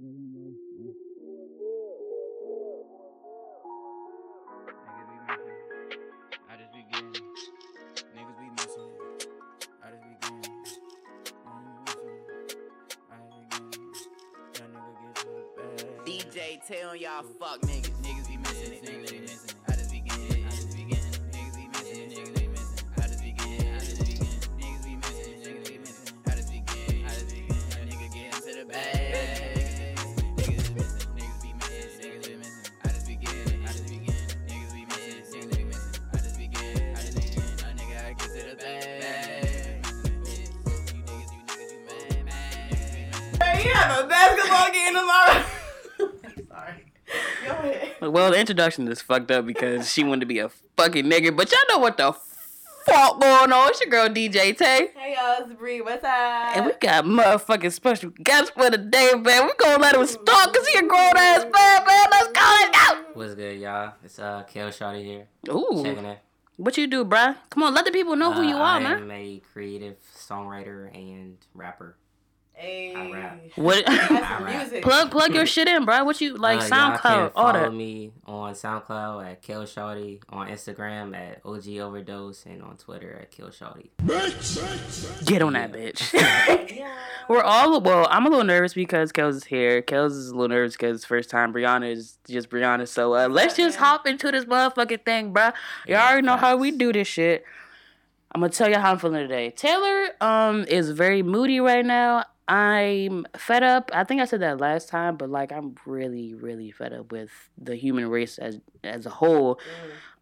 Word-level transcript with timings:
DJ 0.00 0.56
tell 16.66 16.96
y'all 16.96 17.22
fuck 17.38 17.60
niggas. 17.62 17.90
Niggas 18.00 18.28
be 18.28 18.36
missing 18.38 18.72
it, 18.72 18.82
niggas 18.82 19.10
be 19.10 19.20
missing 19.20 19.50
it. 19.50 19.59
Basketball 44.92 45.44
game 45.98 46.06
tomorrow. 46.06 46.18
Sorry. 46.48 46.84
Go 47.44 47.50
ahead. 47.68 48.12
Well, 48.12 48.30
the 48.30 48.38
introduction 48.38 48.88
is 48.88 49.00
fucked 49.02 49.30
up 49.30 49.46
because 49.46 49.90
she 49.92 50.04
wanted 50.04 50.20
to 50.20 50.26
be 50.26 50.38
a 50.38 50.48
fucking 50.76 51.04
nigga, 51.06 51.36
but 51.36 51.50
y'all 51.50 51.60
know 51.68 51.78
what 51.78 51.96
the 51.96 52.12
fuck 52.86 53.20
going 53.20 53.52
on. 53.52 53.68
It's 53.70 53.80
your 53.80 53.90
girl 53.90 54.08
DJ 54.08 54.56
Tay. 54.56 54.90
Hey 54.96 55.16
y'all, 55.18 55.42
it's 55.44 55.52
Bree. 55.58 55.80
What's 55.80 56.04
up? 56.04 56.56
And 56.56 56.66
we 56.66 56.72
got 56.80 57.04
motherfucking 57.04 57.72
special 57.72 58.10
guests 58.10 58.50
for 58.50 58.70
the 58.70 58.78
day, 58.78 59.12
man. 59.16 59.46
We 59.46 59.52
gonna 59.58 59.82
let 59.82 59.94
him 59.96 60.06
start 60.06 60.52
because 60.52 60.66
he 60.68 60.78
a 60.78 60.82
grown 60.82 61.16
ass 61.16 61.42
man, 61.42 61.86
man. 61.86 62.06
Let's 62.10 62.32
go, 62.32 62.66
let's 62.72 63.16
What's 63.16 63.34
good, 63.34 63.58
y'all? 63.60 63.94
It's 64.04 64.18
uh 64.18 64.44
Kale 64.44 64.68
Shawty 64.68 65.04
here. 65.04 65.26
go. 65.44 65.82
Checking 65.82 66.04
Ooh, 66.06 66.08
it. 66.10 66.18
what 66.56 66.78
you 66.78 66.86
do, 66.86 67.04
bruh? 67.04 67.36
Come 67.50 67.64
on, 67.64 67.74
let 67.74 67.84
the 67.84 67.90
people 67.90 68.16
know 68.16 68.32
who 68.32 68.40
Uh, 68.42 68.48
you 68.48 68.56
are, 68.56 68.76
I 68.76 68.80
man. 68.80 69.02
am 69.02 69.10
a 69.10 69.42
creative 69.52 69.96
songwriter 70.16 70.94
and 70.94 71.36
rapper. 71.54 71.96
Hey. 72.60 72.94
I 72.94 73.10
rap. 73.10 73.40
What? 73.56 73.86
That's 73.86 74.00
I 74.12 74.42
rap. 74.42 74.56
music. 74.62 74.82
plug 74.82 75.10
plug 75.10 75.34
your 75.34 75.46
shit 75.46 75.66
in, 75.66 75.84
bro. 75.86 76.04
What 76.04 76.20
you 76.20 76.34
like? 76.36 76.60
Uh, 76.60 76.62
y'all 76.64 76.68
can 76.68 76.98
SoundCloud, 76.98 77.32
all 77.34 77.52
follow 77.52 77.64
that. 77.70 77.72
me 77.74 78.12
on 78.26 78.52
SoundCloud 78.52 79.24
at 79.30 79.42
Kale 79.42 79.62
Shawty, 79.62 80.20
on 80.28 80.48
Instagram 80.48 81.16
at 81.16 81.40
OG 81.44 81.68
Overdose, 81.78 82.44
and 82.44 82.62
on 82.62 82.76
Twitter 82.76 83.18
at 83.22 83.30
Kale 83.30 83.48
Shawty. 83.48 83.88
Get 85.24 85.40
on 85.42 85.54
that 85.54 85.72
bitch. 85.72 86.12
Yeah. 86.12 86.92
We're 87.28 87.42
all 87.42 87.80
well. 87.80 88.06
I'm 88.10 88.26
a 88.26 88.28
little 88.28 88.44
nervous 88.44 88.74
because 88.74 89.12
Kels 89.12 89.36
is 89.36 89.44
here. 89.44 89.82
Kels 89.82 90.10
is 90.10 90.28
a 90.28 90.32
little 90.34 90.48
nervous 90.48 90.74
because 90.74 90.96
it's 90.96 91.04
first 91.04 91.30
time. 91.30 91.52
Brianna 91.54 91.90
is 91.90 92.18
just 92.28 92.50
Brianna. 92.50 92.86
So 92.88 93.14
uh, 93.14 93.28
let's 93.28 93.56
just 93.56 93.78
hop 93.78 94.06
into 94.06 94.30
this 94.32 94.44
motherfucking 94.44 95.04
thing, 95.04 95.32
bro. 95.32 95.46
You 95.86 95.94
Yeah, 95.94 96.06
already 96.08 96.26
know 96.26 96.36
how 96.36 96.56
we 96.56 96.72
do 96.72 96.92
this 96.92 97.08
shit. 97.08 97.44
I'm 98.32 98.40
gonna 98.42 98.52
tell 98.52 98.68
you 98.68 98.78
how 98.78 98.92
I'm 98.92 98.98
feeling 98.98 99.22
today. 99.26 99.50
Taylor 99.50 100.08
um 100.20 100.64
is 100.68 100.90
very 100.90 101.22
moody 101.22 101.58
right 101.60 101.84
now. 101.84 102.24
I'm 102.50 103.26
fed 103.36 103.62
up. 103.62 103.90
I 103.94 104.02
think 104.02 104.20
I 104.20 104.24
said 104.24 104.40
that 104.40 104.58
last 104.60 104.88
time, 104.88 105.16
but 105.16 105.30
like 105.30 105.52
I'm 105.52 105.76
really, 105.86 106.34
really 106.34 106.72
fed 106.72 106.92
up 106.92 107.12
with 107.12 107.30
the 107.56 107.76
human 107.76 108.08
race 108.08 108.38
as 108.38 108.58
as 108.82 109.06
a 109.06 109.10
whole. 109.10 109.60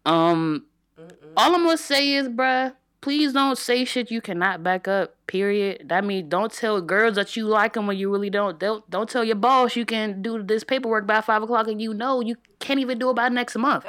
Um, 0.05 0.65
Mm-mm. 0.99 1.09
all 1.35 1.55
I'm 1.55 1.63
gonna 1.63 1.75
say 1.75 2.13
is, 2.13 2.29
bruh, 2.29 2.75
please 3.01 3.33
don't 3.33 3.57
say 3.57 3.83
shit 3.83 4.11
you 4.11 4.21
cannot 4.21 4.61
back 4.63 4.87
up. 4.87 5.15
Period. 5.25 5.89
That 5.89 6.05
means 6.05 6.29
don't 6.29 6.51
tell 6.51 6.79
girls 6.81 7.15
that 7.15 7.35
you 7.35 7.47
like 7.47 7.73
them 7.73 7.87
when 7.87 7.97
you 7.97 8.11
really 8.11 8.29
don't. 8.29 8.59
Don't 8.59 8.87
don't 8.89 9.09
tell 9.09 9.23
your 9.23 9.35
boss 9.35 9.75
you 9.75 9.85
can 9.85 10.21
do 10.21 10.43
this 10.43 10.63
paperwork 10.63 11.07
by 11.07 11.21
five 11.21 11.41
o'clock 11.41 11.67
and 11.67 11.81
you 11.81 11.93
know 11.95 12.21
you 12.21 12.35
can't 12.59 12.79
even 12.79 12.99
do 12.99 13.09
it 13.09 13.15
by 13.15 13.29
next 13.29 13.55
month. 13.57 13.85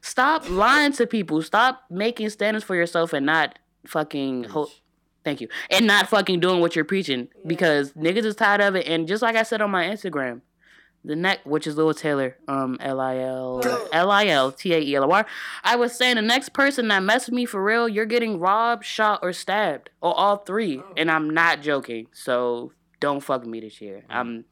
Stop 0.00 0.48
lying 0.48 0.92
to 0.92 1.06
people. 1.08 1.42
Stop 1.42 1.82
making 1.90 2.28
standards 2.30 2.64
for 2.64 2.76
yourself 2.76 3.12
and 3.12 3.26
not 3.26 3.58
fucking. 3.86 4.44
Ho-. 4.44 4.70
Thank 5.24 5.40
you. 5.40 5.48
And 5.70 5.86
not 5.86 6.08
fucking 6.08 6.40
doing 6.40 6.60
what 6.60 6.74
you're 6.74 6.84
preaching 6.84 7.28
because 7.46 7.92
niggas 7.92 8.24
is 8.24 8.34
tired 8.36 8.60
of 8.60 8.74
it. 8.74 8.86
And 8.86 9.06
just 9.06 9.22
like 9.22 9.36
I 9.36 9.42
said 9.42 9.60
on 9.60 9.70
my 9.70 9.84
Instagram, 9.84 10.40
the 11.04 11.16
next, 11.16 11.46
which 11.46 11.66
is 11.66 11.76
Lil 11.76 11.94
Taylor, 11.94 12.36
um, 12.48 12.76
L 12.80 13.00
I 13.00 13.18
L 13.18 13.62
L 13.92 14.10
I 14.10 14.26
L 14.26 14.52
T 14.52 14.74
A 14.74 14.78
E 14.80 14.94
L 14.94 15.04
O 15.04 15.10
R. 15.10 15.26
I 15.64 15.76
was 15.76 15.96
saying 15.96 16.16
the 16.16 16.22
next 16.22 16.50
person 16.54 16.88
that 16.88 17.02
mess 17.02 17.26
with 17.26 17.34
me 17.34 17.44
for 17.46 17.62
real, 17.62 17.88
you're 17.88 18.04
getting 18.06 18.38
robbed, 18.38 18.84
shot, 18.84 19.20
or 19.22 19.32
stabbed, 19.32 19.90
or 20.02 20.14
all 20.14 20.38
three. 20.38 20.78
Oh. 20.78 20.92
And 20.96 21.10
I'm 21.10 21.30
not 21.30 21.62
joking. 21.62 22.06
So 22.12 22.72
don't 22.98 23.20
fuck 23.20 23.46
me 23.46 23.60
this 23.60 23.80
year. 23.80 24.04
I'm, 24.10 24.44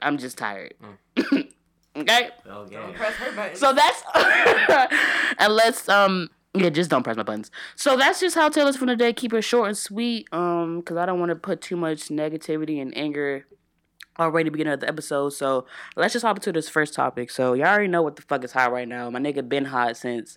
I'm 0.00 0.16
just 0.18 0.38
tired. 0.38 0.74
okay. 1.18 2.30
Don't 2.44 2.72
Okay. 2.74 2.92
press 2.94 3.14
her. 3.16 3.54
So 3.54 3.72
that's 3.74 4.02
and 5.38 5.52
let's 5.54 5.88
um 5.90 6.30
yeah, 6.54 6.68
just 6.68 6.90
don't 6.90 7.02
press 7.02 7.16
my 7.16 7.22
buttons. 7.22 7.50
So 7.76 7.96
that's 7.96 8.20
just 8.20 8.34
how 8.34 8.48
Taylor's 8.48 8.76
from 8.76 8.88
today. 8.88 9.12
Keep 9.12 9.32
it 9.32 9.42
short 9.42 9.68
and 9.68 9.76
sweet, 9.76 10.28
um, 10.32 10.80
because 10.80 10.96
I 10.96 11.06
don't 11.06 11.18
want 11.18 11.30
to 11.30 11.36
put 11.36 11.60
too 11.62 11.76
much 11.76 12.08
negativity 12.08 12.80
and 12.80 12.96
anger 12.96 13.46
already 14.18 14.50
beginning 14.50 14.74
of 14.74 14.80
the 14.80 14.88
episode. 14.88 15.30
So 15.30 15.66
let's 15.96 16.12
just 16.12 16.24
hop 16.24 16.36
into 16.36 16.52
this 16.52 16.68
first 16.68 16.92
topic. 16.94 17.30
So 17.30 17.54
y'all 17.54 17.68
already 17.68 17.88
know 17.88 18.02
what 18.02 18.16
the 18.16 18.22
fuck 18.22 18.44
is 18.44 18.52
hot 18.52 18.72
right 18.72 18.86
now. 18.86 19.08
My 19.08 19.18
nigga 19.18 19.48
been 19.48 19.64
hot 19.64 19.96
since 19.96 20.36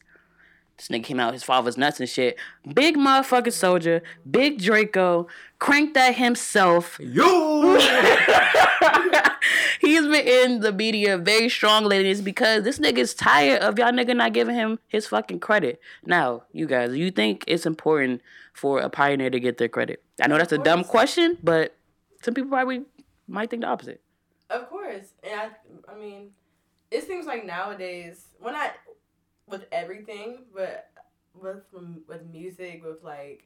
this 0.78 0.90
nigga 0.90 1.04
came 1.04 1.20
out 1.20 1.34
his 1.34 1.44
father's 1.44 1.78
nuts 1.78 2.00
and 2.00 2.10
shit. 2.10 2.38
Big 2.74 2.98
motherfucking 2.98 3.54
soldier, 3.54 4.04
big 4.30 4.62
Draco, 4.62 5.28
cranked 5.60 5.94
that 5.94 6.16
himself. 6.16 6.98
You. 7.00 7.80
He's 9.80 10.02
been 10.02 10.28
in 10.28 10.60
the 10.60 10.74
media 10.74 11.18
very 11.18 11.48
strong 11.50 11.86
lately. 11.86 12.10
It's 12.10 12.22
because 12.22 12.64
this 12.64 12.80
nigga's 12.80 13.14
tired 13.14 13.62
of 13.62 13.78
y'all 13.80 13.92
nigga 13.92 14.16
not 14.16 14.34
giving 14.34 14.56
him 14.56 14.80
his 14.88 15.08
fucking 15.08 15.40
credit. 15.40 15.80
Now, 16.06 16.44
you 16.52 16.66
guys, 16.66 16.96
you 16.96 17.12
think 17.12 17.46
it's 17.48 17.66
important 17.66 18.22
for 18.54 18.80
a 18.80 18.90
pioneer 18.90 19.30
to 19.30 19.40
get 19.40 19.58
their 19.58 19.70
credit? 19.70 20.04
I 20.22 20.28
know 20.28 20.38
that's 20.38 20.52
a 20.52 20.58
dumb 20.58 20.84
question, 20.84 21.38
but 21.44 21.76
some 22.22 22.34
people 22.34 22.50
probably 22.50 22.82
might 23.28 23.50
think 23.50 23.62
the 23.62 23.68
opposite. 23.68 24.02
Of 24.50 24.70
course, 24.70 25.14
and 25.24 25.40
I, 25.40 25.50
I 25.92 25.98
mean, 25.98 26.32
it 26.92 27.08
seems 27.08 27.26
like 27.26 27.46
nowadays, 27.46 28.28
well, 28.40 28.54
not 28.54 28.74
with 29.48 29.66
everything, 29.72 30.40
but 30.54 30.90
with 31.34 31.64
with 32.08 32.26
music, 32.32 32.84
with 32.84 33.04
like 33.04 33.46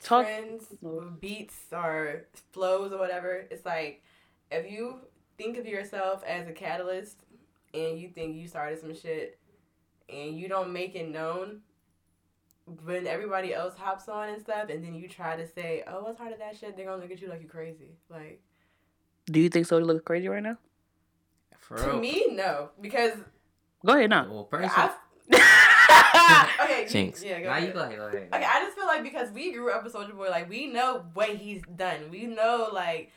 Talk- 0.00 0.26
trends, 0.26 0.66
with 0.80 1.20
beats 1.20 1.56
or 1.72 2.26
flows 2.52 2.92
or 2.92 2.98
whatever, 2.98 3.46
it's 3.50 3.64
like 3.64 4.02
if 4.50 4.70
you 4.70 5.00
think 5.38 5.56
of 5.58 5.66
yourself 5.66 6.22
as 6.24 6.46
a 6.48 6.52
catalyst 6.52 7.16
and 7.72 7.98
you 7.98 8.08
think 8.08 8.36
you 8.36 8.46
started 8.46 8.80
some 8.80 8.94
shit 8.94 9.38
and 10.08 10.38
you 10.38 10.48
don't 10.48 10.72
make 10.72 10.94
it 10.94 11.08
known. 11.08 11.60
When 12.84 13.06
everybody 13.06 13.52
else 13.52 13.74
hops 13.76 14.08
on 14.08 14.30
and 14.30 14.40
stuff, 14.40 14.70
and 14.70 14.82
then 14.82 14.94
you 14.94 15.06
try 15.06 15.36
to 15.36 15.46
say, 15.46 15.82
"Oh, 15.86 16.02
what's 16.02 16.16
part 16.16 16.32
of 16.32 16.38
that 16.38 16.56
shit?" 16.56 16.76
They're 16.76 16.86
gonna 16.86 17.02
look 17.02 17.10
at 17.10 17.20
you 17.20 17.28
like 17.28 17.42
you 17.42 17.48
crazy. 17.48 17.90
Like 18.08 18.40
Do 19.26 19.38
you 19.38 19.50
think 19.50 19.66
Soulja 19.66 19.84
looks 19.84 20.02
crazy 20.02 20.28
right 20.28 20.42
now? 20.42 20.56
For 21.58 21.76
to 21.76 21.86
real. 21.88 22.00
me, 22.00 22.26
no, 22.30 22.70
because 22.80 23.12
Go 23.84 23.92
ahead 23.94 24.08
now. 24.08 24.30
Well, 24.30 24.44
person. 24.44 24.70
I, 24.74 24.94
okay, 26.62 26.86
Jinx. 26.90 27.22
Yeah, 27.22 27.40
go 27.40 27.46
Now 27.46 27.52
ahead. 27.52 27.68
you 27.68 27.72
go 27.74 27.80
ahead. 27.80 27.96
Go 27.96 28.06
ahead. 28.06 28.28
Okay, 28.32 28.44
I 28.44 28.60
just 28.64 28.76
feel 28.76 28.86
like 28.86 29.02
because 29.02 29.30
we 29.32 29.52
grew 29.52 29.70
up 29.72 29.84
with 29.84 29.92
Soulja 29.94 30.14
Boy, 30.16 30.28
like 30.30 30.48
we 30.48 30.66
know 30.66 31.04
what 31.14 31.30
he's 31.30 31.62
done. 31.76 32.10
We 32.10 32.26
know 32.26 32.68
like 32.72 33.10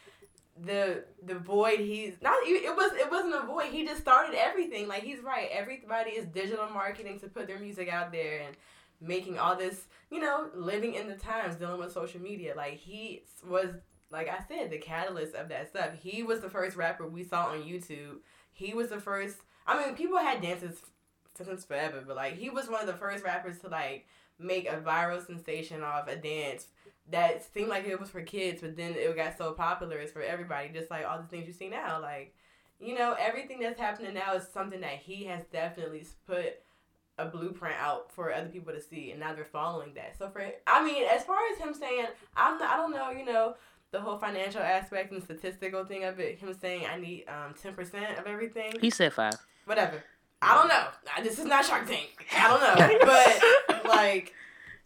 the 0.64 1.04
the 1.24 1.36
void 1.36 1.80
he's 1.80 2.16
not. 2.22 2.36
even- 2.48 2.64
It 2.64 2.76
was 2.76 2.92
it 2.94 3.12
wasn't 3.12 3.36
a 3.36 3.46
void. 3.46 3.68
He 3.72 3.86
just 3.86 4.02
started 4.02 4.36
everything. 4.36 4.88
Like 4.88 5.04
he's 5.04 5.20
right. 5.20 5.50
Everybody 5.52 6.12
is 6.12 6.26
digital 6.26 6.68
marketing 6.70 7.20
to 7.20 7.28
put 7.28 7.48
their 7.48 7.60
music 7.60 7.90
out 7.90 8.12
there 8.12 8.42
and 8.46 8.56
making 9.00 9.38
all 9.38 9.56
this. 9.56 9.86
You 10.10 10.20
know, 10.22 10.50
living 10.56 10.94
in 10.96 11.08
the 11.10 11.16
times, 11.16 11.56
dealing 11.58 11.80
with 11.80 11.92
social 11.92 12.22
media. 12.22 12.54
Like 12.56 12.76
he 12.76 13.24
was. 13.48 13.70
Like 14.10 14.30
I 14.30 14.38
said, 14.48 14.70
the 14.72 14.78
catalyst 14.78 15.36
of 15.36 15.50
that 15.50 15.68
stuff. 15.68 15.90
He 16.02 16.24
was 16.24 16.40
the 16.40 16.50
first 16.50 16.78
rapper 16.78 17.06
we 17.06 17.26
saw 17.26 17.48
on 17.48 17.64
YouTube. 17.64 18.20
He 18.54 18.74
was 18.74 18.88
the 18.88 19.02
first. 19.02 19.36
I 19.68 19.86
mean, 19.86 19.96
people 19.98 20.18
had 20.18 20.42
dances 20.42 20.78
since 21.46 21.66
forever, 21.66 22.04
but 22.06 22.16
like 22.16 22.34
he 22.38 22.50
was 22.50 22.70
one 22.70 22.82
of 22.82 22.88
the 22.88 22.94
first 22.94 23.24
rappers 23.24 23.60
to 23.60 23.70
like 23.70 24.08
make 24.40 24.68
a 24.70 24.78
viral 24.78 25.26
sensation 25.26 25.82
off 25.84 26.08
a 26.08 26.16
dance 26.16 26.68
that 27.10 27.44
seemed 27.54 27.70
like 27.70 27.88
it 27.88 28.00
was 28.00 28.10
for 28.10 28.22
kids, 28.22 28.62
but 28.62 28.76
then 28.76 28.94
it 28.96 29.16
got 29.16 29.38
so 29.38 29.52
popular 29.54 29.98
it's 29.98 30.12
for 30.12 30.22
everybody. 30.22 30.70
Just 30.74 30.92
like 30.92 31.06
all 31.06 31.18
the 31.20 31.28
things 31.28 31.48
you 31.48 31.54
see 31.54 31.70
now, 31.70 32.00
like 32.02 32.34
you 32.80 32.94
know 32.96 33.16
everything 33.20 33.60
that's 33.60 33.80
happening 33.80 34.14
now 34.14 34.34
is 34.36 34.48
something 34.48 34.82
that 34.82 34.98
he 34.98 35.24
has 35.26 35.44
definitely 35.52 36.06
put 36.28 36.60
a 37.20 37.26
blueprint 37.26 37.76
out 37.80 38.12
for 38.12 38.32
other 38.32 38.48
people 38.50 38.72
to 38.74 38.82
see, 38.82 39.10
and 39.12 39.20
now 39.20 39.34
they're 39.34 39.44
following 39.46 39.94
that. 39.96 40.16
So 40.18 40.30
for 40.30 40.44
I 40.68 40.84
mean, 40.86 41.04
as 41.12 41.24
far 41.24 41.40
as 41.52 41.58
him 41.58 41.74
saying, 41.74 42.06
I'm 42.36 42.60
not, 42.60 42.72
I 42.72 42.78
don't 42.78 42.92
know, 42.92 43.12
you 43.12 43.26
know. 43.26 43.56
The 43.92 44.02
whole 44.02 44.18
financial 44.18 44.62
aspect 44.62 45.14
and 45.14 45.24
statistical 45.24 45.86
thing 45.86 46.04
of 46.04 46.20
it, 46.20 46.40
him 46.40 46.54
saying 46.54 46.86
I 46.94 47.00
need 47.00 47.24
um 47.30 47.56
ten 47.60 47.74
percent 47.74 48.20
of 48.20 48.28
everything 48.28 48.74
He 48.82 48.90
said 48.90 49.14
five. 49.14 49.36
whatever. 49.64 50.04
I 50.42 50.56
don't 50.56 50.68
know. 50.68 51.24
This 51.24 51.40
is 51.40 51.46
not 51.46 51.66
Shark 51.66 51.88
Tank. 51.88 52.26
I 52.36 52.48
don't 52.48 52.62
know, 52.62 53.00
but 53.76 53.86
like, 53.88 54.34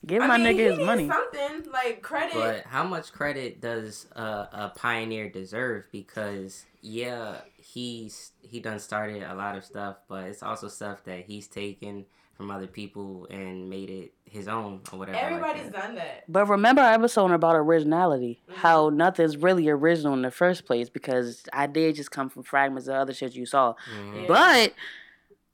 Give 0.06 0.22
I 0.22 0.28
my 0.28 0.38
mean, 0.38 0.48
nigga 0.48 0.60
he 0.60 0.64
his 0.66 0.80
money. 0.80 1.08
Something 1.08 1.72
like 1.72 2.02
credit. 2.02 2.34
But 2.34 2.64
how 2.66 2.84
much 2.84 3.12
credit 3.14 3.62
does 3.62 4.08
uh, 4.16 4.46
a 4.52 4.72
pioneer 4.76 5.30
deserve? 5.30 5.84
Because 5.92 6.66
yeah, 6.82 7.38
he's 7.58 8.32
he 8.42 8.60
done 8.60 8.80
started 8.80 9.24
a 9.24 9.36
lot 9.36 9.56
of 9.58 9.64
stuff, 9.64 9.98
but 10.08 10.24
it's 10.26 10.42
also 10.42 10.68
stuff 10.70 11.04
that 11.04 11.26
he's 11.26 11.48
taken 11.48 12.06
from 12.36 12.50
other 12.50 12.66
people 12.66 13.28
and 13.30 13.70
made 13.70 13.90
it 13.92 14.14
his 14.26 14.48
own 14.48 14.82
or 14.92 14.98
whatever. 14.98 15.18
like 15.18 15.26
Everybody's 15.32 15.70
that. 15.72 15.74
done 15.74 15.96
that. 15.96 16.24
But 16.28 16.48
remember 16.48 16.82
our 16.82 16.94
episode 16.94 17.30
about 17.32 17.56
originality, 17.56 18.42
Mm-hmm. 18.50 18.60
how 18.62 18.90
nothing's 18.90 19.38
really 19.38 19.70
original 19.70 20.14
in 20.14 20.24
the 20.24 20.32
first 20.32 20.66
place 20.66 20.90
because 20.90 21.44
ideas 21.54 21.98
just 21.98 22.10
come 22.10 22.30
from 22.30 22.42
fragments 22.42 22.88
of 22.88 22.96
other 22.96 23.14
shit 23.14 23.36
you 23.36 23.46
saw. 23.46 23.76
Mhm. 23.96 24.22
Yeah. 24.28 24.28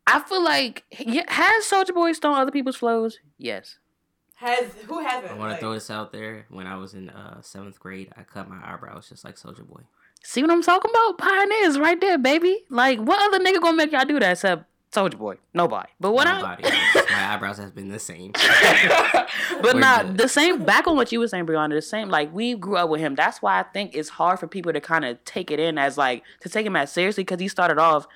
But 0.07 0.15
I 0.15 0.19
feel 0.27 0.43
like 0.43 0.83
has 1.27 1.65
Soulja 1.65 1.93
Boy 1.93 2.13
stolen 2.13 2.39
other 2.39 2.51
people's 2.51 2.75
flows? 2.77 3.19
Yes. 3.37 3.77
Has 4.35 4.71
who 4.85 4.99
hasn't? 4.99 5.31
I 5.31 5.35
want 5.35 5.49
to 5.49 5.53
Like, 5.53 5.59
throw 5.59 5.73
this 5.73 5.89
out 5.91 6.11
there. 6.11 6.45
When 6.49 6.65
I 6.67 6.77
was 6.77 6.93
in 6.93 7.09
uh, 7.09 7.41
seventh 7.41 7.79
grade, 7.79 8.11
I 8.17 8.23
cut 8.23 8.47
my 8.49 8.57
eyebrows 8.63 9.09
just 9.09 9.23
like 9.25 9.35
Soulja 9.35 9.67
Boy. 9.67 9.81
See 10.23 10.41
what 10.41 10.51
I'm 10.51 10.61
talking 10.63 10.91
about? 10.91 11.17
Pioneers 11.17 11.77
right 11.79 11.99
there, 11.99 12.17
baby. 12.17 12.63
Like 12.69 12.99
what 12.99 13.19
other 13.33 13.43
nigga 13.43 13.61
gonna 13.61 13.77
make 13.77 13.91
y'all 13.91 14.05
do 14.05 14.19
that 14.19 14.31
except 14.33 14.65
Soulja 14.91 15.17
Boy? 15.17 15.37
Nobody. 15.53 15.89
But 15.99 16.11
what 16.13 16.27
I 16.27 16.39
Nobody. 16.39 16.63
else. 16.65 17.09
my 17.11 17.25
eyebrows 17.33 17.57
have 17.57 17.73
been 17.75 17.89
the 17.89 17.99
same. 17.99 18.31
but 18.81 19.29
We're 19.63 19.73
not 19.73 20.05
good. 20.07 20.17
the 20.17 20.29
same. 20.29 20.63
Back 20.63 20.87
on 20.87 20.95
what 20.95 21.11
you 21.11 21.19
were 21.19 21.27
saying, 21.27 21.45
Brianna. 21.45 21.71
The 21.73 21.81
same. 21.81 22.09
Like 22.09 22.33
we 22.33 22.55
grew 22.55 22.77
up 22.77 22.89
with 22.89 23.01
him. 23.01 23.15
That's 23.15 23.41
why 23.41 23.59
I 23.59 23.63
think 23.63 23.95
it's 23.95 24.09
hard 24.09 24.39
for 24.39 24.47
people 24.47 24.71
to 24.73 24.81
kind 24.81 25.05
of 25.05 25.23
take 25.25 25.51
it 25.51 25.59
in 25.59 25.77
as 25.77 25.97
like 25.97 26.23
to 26.41 26.49
take 26.49 26.65
him 26.65 26.75
as 26.75 26.91
seriously 26.91 27.23
because 27.23 27.39
he 27.39 27.47
started 27.47 27.77
off 27.79 28.07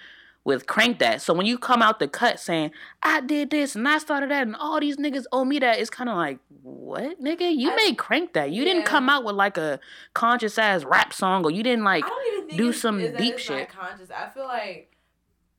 with 0.44 0.66
crank 0.66 1.00
that. 1.00 1.22
So 1.22 1.34
when 1.34 1.46
you 1.46 1.58
come 1.58 1.82
out 1.82 2.00
the 2.00 2.08
cut 2.08 2.40
saying 2.40 2.72
I 3.04 3.22
did 3.22 3.52
this 3.52 3.76
and 3.76 3.88
I 3.88 4.00
started 4.00 4.32
that 4.32 4.48
and 4.48 4.56
all 4.56 4.80
these 4.80 4.98
niggas 4.98 5.26
owe 5.32 5.46
me 5.46 5.60
that, 5.60 5.80
it's 5.80 5.90
kind 5.90 6.10
of 6.10 6.18
like 6.18 6.40
what 6.64 7.22
nigga? 7.22 7.56
You 7.56 7.72
I- 7.72 7.76
made 7.76 7.98
crank 7.98 8.34
that. 8.34 8.52
You 8.52 8.64
didn't 8.66 8.86
come 8.86 9.10
out 9.10 9.24
with 9.24 9.36
like 9.36 9.58
a 9.58 9.80
conscious 10.14 10.58
ass 10.58 10.84
rap 10.84 11.14
song 11.14 11.44
or 11.46 11.52
you 11.52 11.64
didn't 11.64 11.84
like 11.84 12.06
I 12.06 12.10
don't 12.10 12.34
even 12.34 12.48
think 12.50 12.58
do 12.60 12.74
some 12.74 13.00
deep 13.18 13.38
shit. 13.38 13.70
Not 13.70 13.90
conscious. 13.90 14.10
I 14.12 14.30
feel 14.30 14.46
like, 14.46 14.96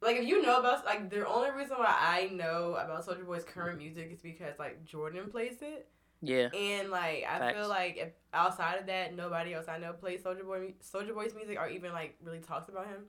like 0.00 0.16
if 0.16 0.26
you 0.26 0.42
know 0.42 0.58
about 0.58 0.84
like 0.84 1.10
the 1.10 1.26
only 1.28 1.50
reason 1.50 1.76
why 1.78 1.94
I 1.96 2.28
know 2.32 2.74
about 2.74 3.06
Soulja 3.06 3.24
Boy's 3.24 3.44
current 3.44 3.78
music 3.78 4.10
is 4.12 4.20
because 4.20 4.58
like 4.58 4.84
Jordan 4.84 5.30
plays 5.30 5.58
it, 5.62 5.86
yeah. 6.22 6.48
and 6.52 6.90
like 6.90 7.24
I 7.28 7.38
Facts. 7.38 7.58
feel 7.58 7.68
like 7.68 7.96
if 7.98 8.08
outside 8.34 8.80
of 8.80 8.86
that, 8.86 9.14
nobody 9.14 9.54
else 9.54 9.66
I 9.68 9.78
know 9.78 9.92
plays 9.92 10.22
Soulja 10.22 10.44
Boy 10.44 10.74
Soulja 10.82 11.14
Boy's 11.14 11.34
music 11.36 11.56
or 11.58 11.68
even 11.68 11.92
like 11.92 12.16
really 12.24 12.40
talks 12.40 12.68
about 12.68 12.86
him. 12.86 13.04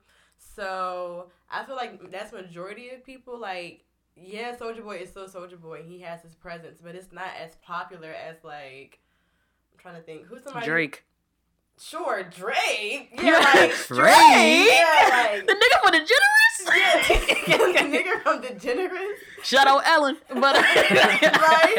So 0.56 1.30
I 1.50 1.63
feel 1.63 1.75
like 1.75 2.12
that's 2.12 2.31
majority 2.31 2.90
of 2.90 3.06
people 3.06 3.40
like. 3.40 3.86
Yeah, 4.16 4.56
Soulja 4.56 4.84
Boy 4.84 4.98
is 4.98 5.10
still 5.10 5.28
Soulja 5.28 5.60
Boy. 5.60 5.81
He 5.84 6.01
has 6.01 6.22
his 6.22 6.36
presence, 6.36 6.80
but 6.84 6.94
it's 6.94 7.12
not 7.12 7.31
as 7.42 7.56
popular 7.66 8.12
as 8.12 8.36
like. 8.44 9.00
I'm 9.74 9.80
trying 9.80 9.95
to 9.95 10.01
think. 10.01 10.25
Who's 10.28 10.44
somebody? 10.44 10.66
Drake. 10.66 11.04
Sure, 11.80 12.24
Drake. 12.24 13.10
Yeah, 13.22 13.40
like 13.40 13.74
Drake. 13.88 14.07
Yeah, 14.07 15.10
like 15.10 15.48
The 15.48 15.54
nigga 15.54 15.81
from 15.81 15.92
the 15.92 16.00
generous. 16.00 16.44
yeah, 17.48 17.57
the 17.57 17.98
nigga 17.98 18.22
from 18.22 18.42
DeGeneres, 18.42 19.16
Shout 19.44 19.68
out 19.68 19.81
Ellen. 19.86 20.18
But 20.30 20.56
right? 20.56 21.78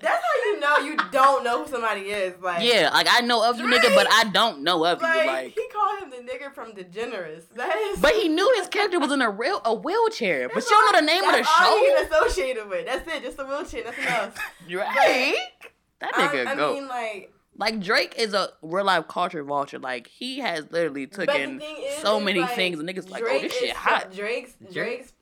That's 0.00 0.22
how 0.22 0.44
you 0.46 0.60
know 0.60 0.76
you 0.78 0.96
don't 1.12 1.44
know 1.44 1.64
who 1.64 1.70
somebody 1.70 2.02
is. 2.02 2.40
Like 2.40 2.64
Yeah, 2.64 2.90
like 2.92 3.06
I 3.10 3.20
know 3.20 3.48
of 3.48 3.58
you, 3.58 3.66
nigga, 3.66 3.94
but 3.94 4.06
I 4.10 4.24
don't 4.32 4.62
know 4.62 4.84
of 4.84 5.00
like, 5.00 5.20
you. 5.20 5.26
Like, 5.26 5.54
he 5.54 5.67
called 5.88 6.02
him 6.02 6.10
the 6.26 6.30
nigga 6.32 6.52
from 6.52 6.72
DeGeneres. 6.72 7.44
That 7.54 7.76
is. 7.76 8.00
but 8.00 8.14
he 8.14 8.28
knew 8.28 8.52
his 8.58 8.68
character 8.68 8.98
was 8.98 9.12
in 9.12 9.22
a 9.22 9.30
real 9.30 9.60
a 9.64 9.74
wheelchair. 9.74 10.48
But 10.48 10.62
you 10.64 10.70
don't 10.70 10.92
know 10.92 11.00
the 11.00 11.06
name 11.06 11.24
of 11.24 11.32
the 11.32 11.36
That's 11.38 11.48
all 11.60 11.78
he 11.78 11.86
show. 11.88 11.94
get 11.96 12.12
associated 12.12 12.68
with. 12.68 12.86
That's 12.86 13.08
it. 13.08 13.22
Just 13.22 13.38
a 13.38 13.44
wheelchair. 13.44 13.84
Nothing 13.84 14.04
else. 14.08 14.34
Drake. 14.68 15.74
That 16.00 16.14
nigga 16.14 16.46
I, 16.46 16.52
I 16.52 16.54
go. 16.56 16.74
mean, 16.74 16.86
like, 16.88 17.32
like 17.56 17.80
Drake 17.80 18.14
is 18.18 18.34
a 18.34 18.50
real 18.62 18.84
life 18.84 19.08
culture 19.08 19.42
vulture. 19.42 19.78
Like 19.78 20.06
he 20.06 20.38
has 20.38 20.70
literally 20.70 21.06
but 21.06 21.20
the 21.20 21.26
taken 21.26 21.60
is, 21.60 21.96
so 21.98 22.18
is, 22.18 22.24
many 22.24 22.40
like, 22.40 22.54
things, 22.54 22.78
and 22.78 22.88
niggas 22.88 23.08
like, 23.10 23.22
oh, 23.22 23.26
Drake 23.26 23.42
this 23.42 23.52
is 23.54 23.58
shit 23.58 23.70
so- 23.70 23.76
hot. 23.76 24.12
Drake's 24.14 24.52
Drake's 24.72 25.12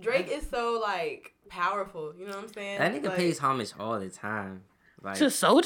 Drake 0.00 0.28
is 0.28 0.46
so 0.50 0.78
like 0.82 1.32
powerful. 1.48 2.12
You 2.18 2.26
know 2.26 2.36
what 2.36 2.44
I'm 2.44 2.52
saying? 2.52 2.78
That 2.78 2.92
nigga 2.92 3.08
Like, 3.08 3.16
pays 3.16 3.38
homage 3.38 3.72
all 3.80 3.98
the 3.98 4.10
time. 4.10 4.64
Like 5.02 5.16
To 5.18 5.26
Soulja? 5.26 5.64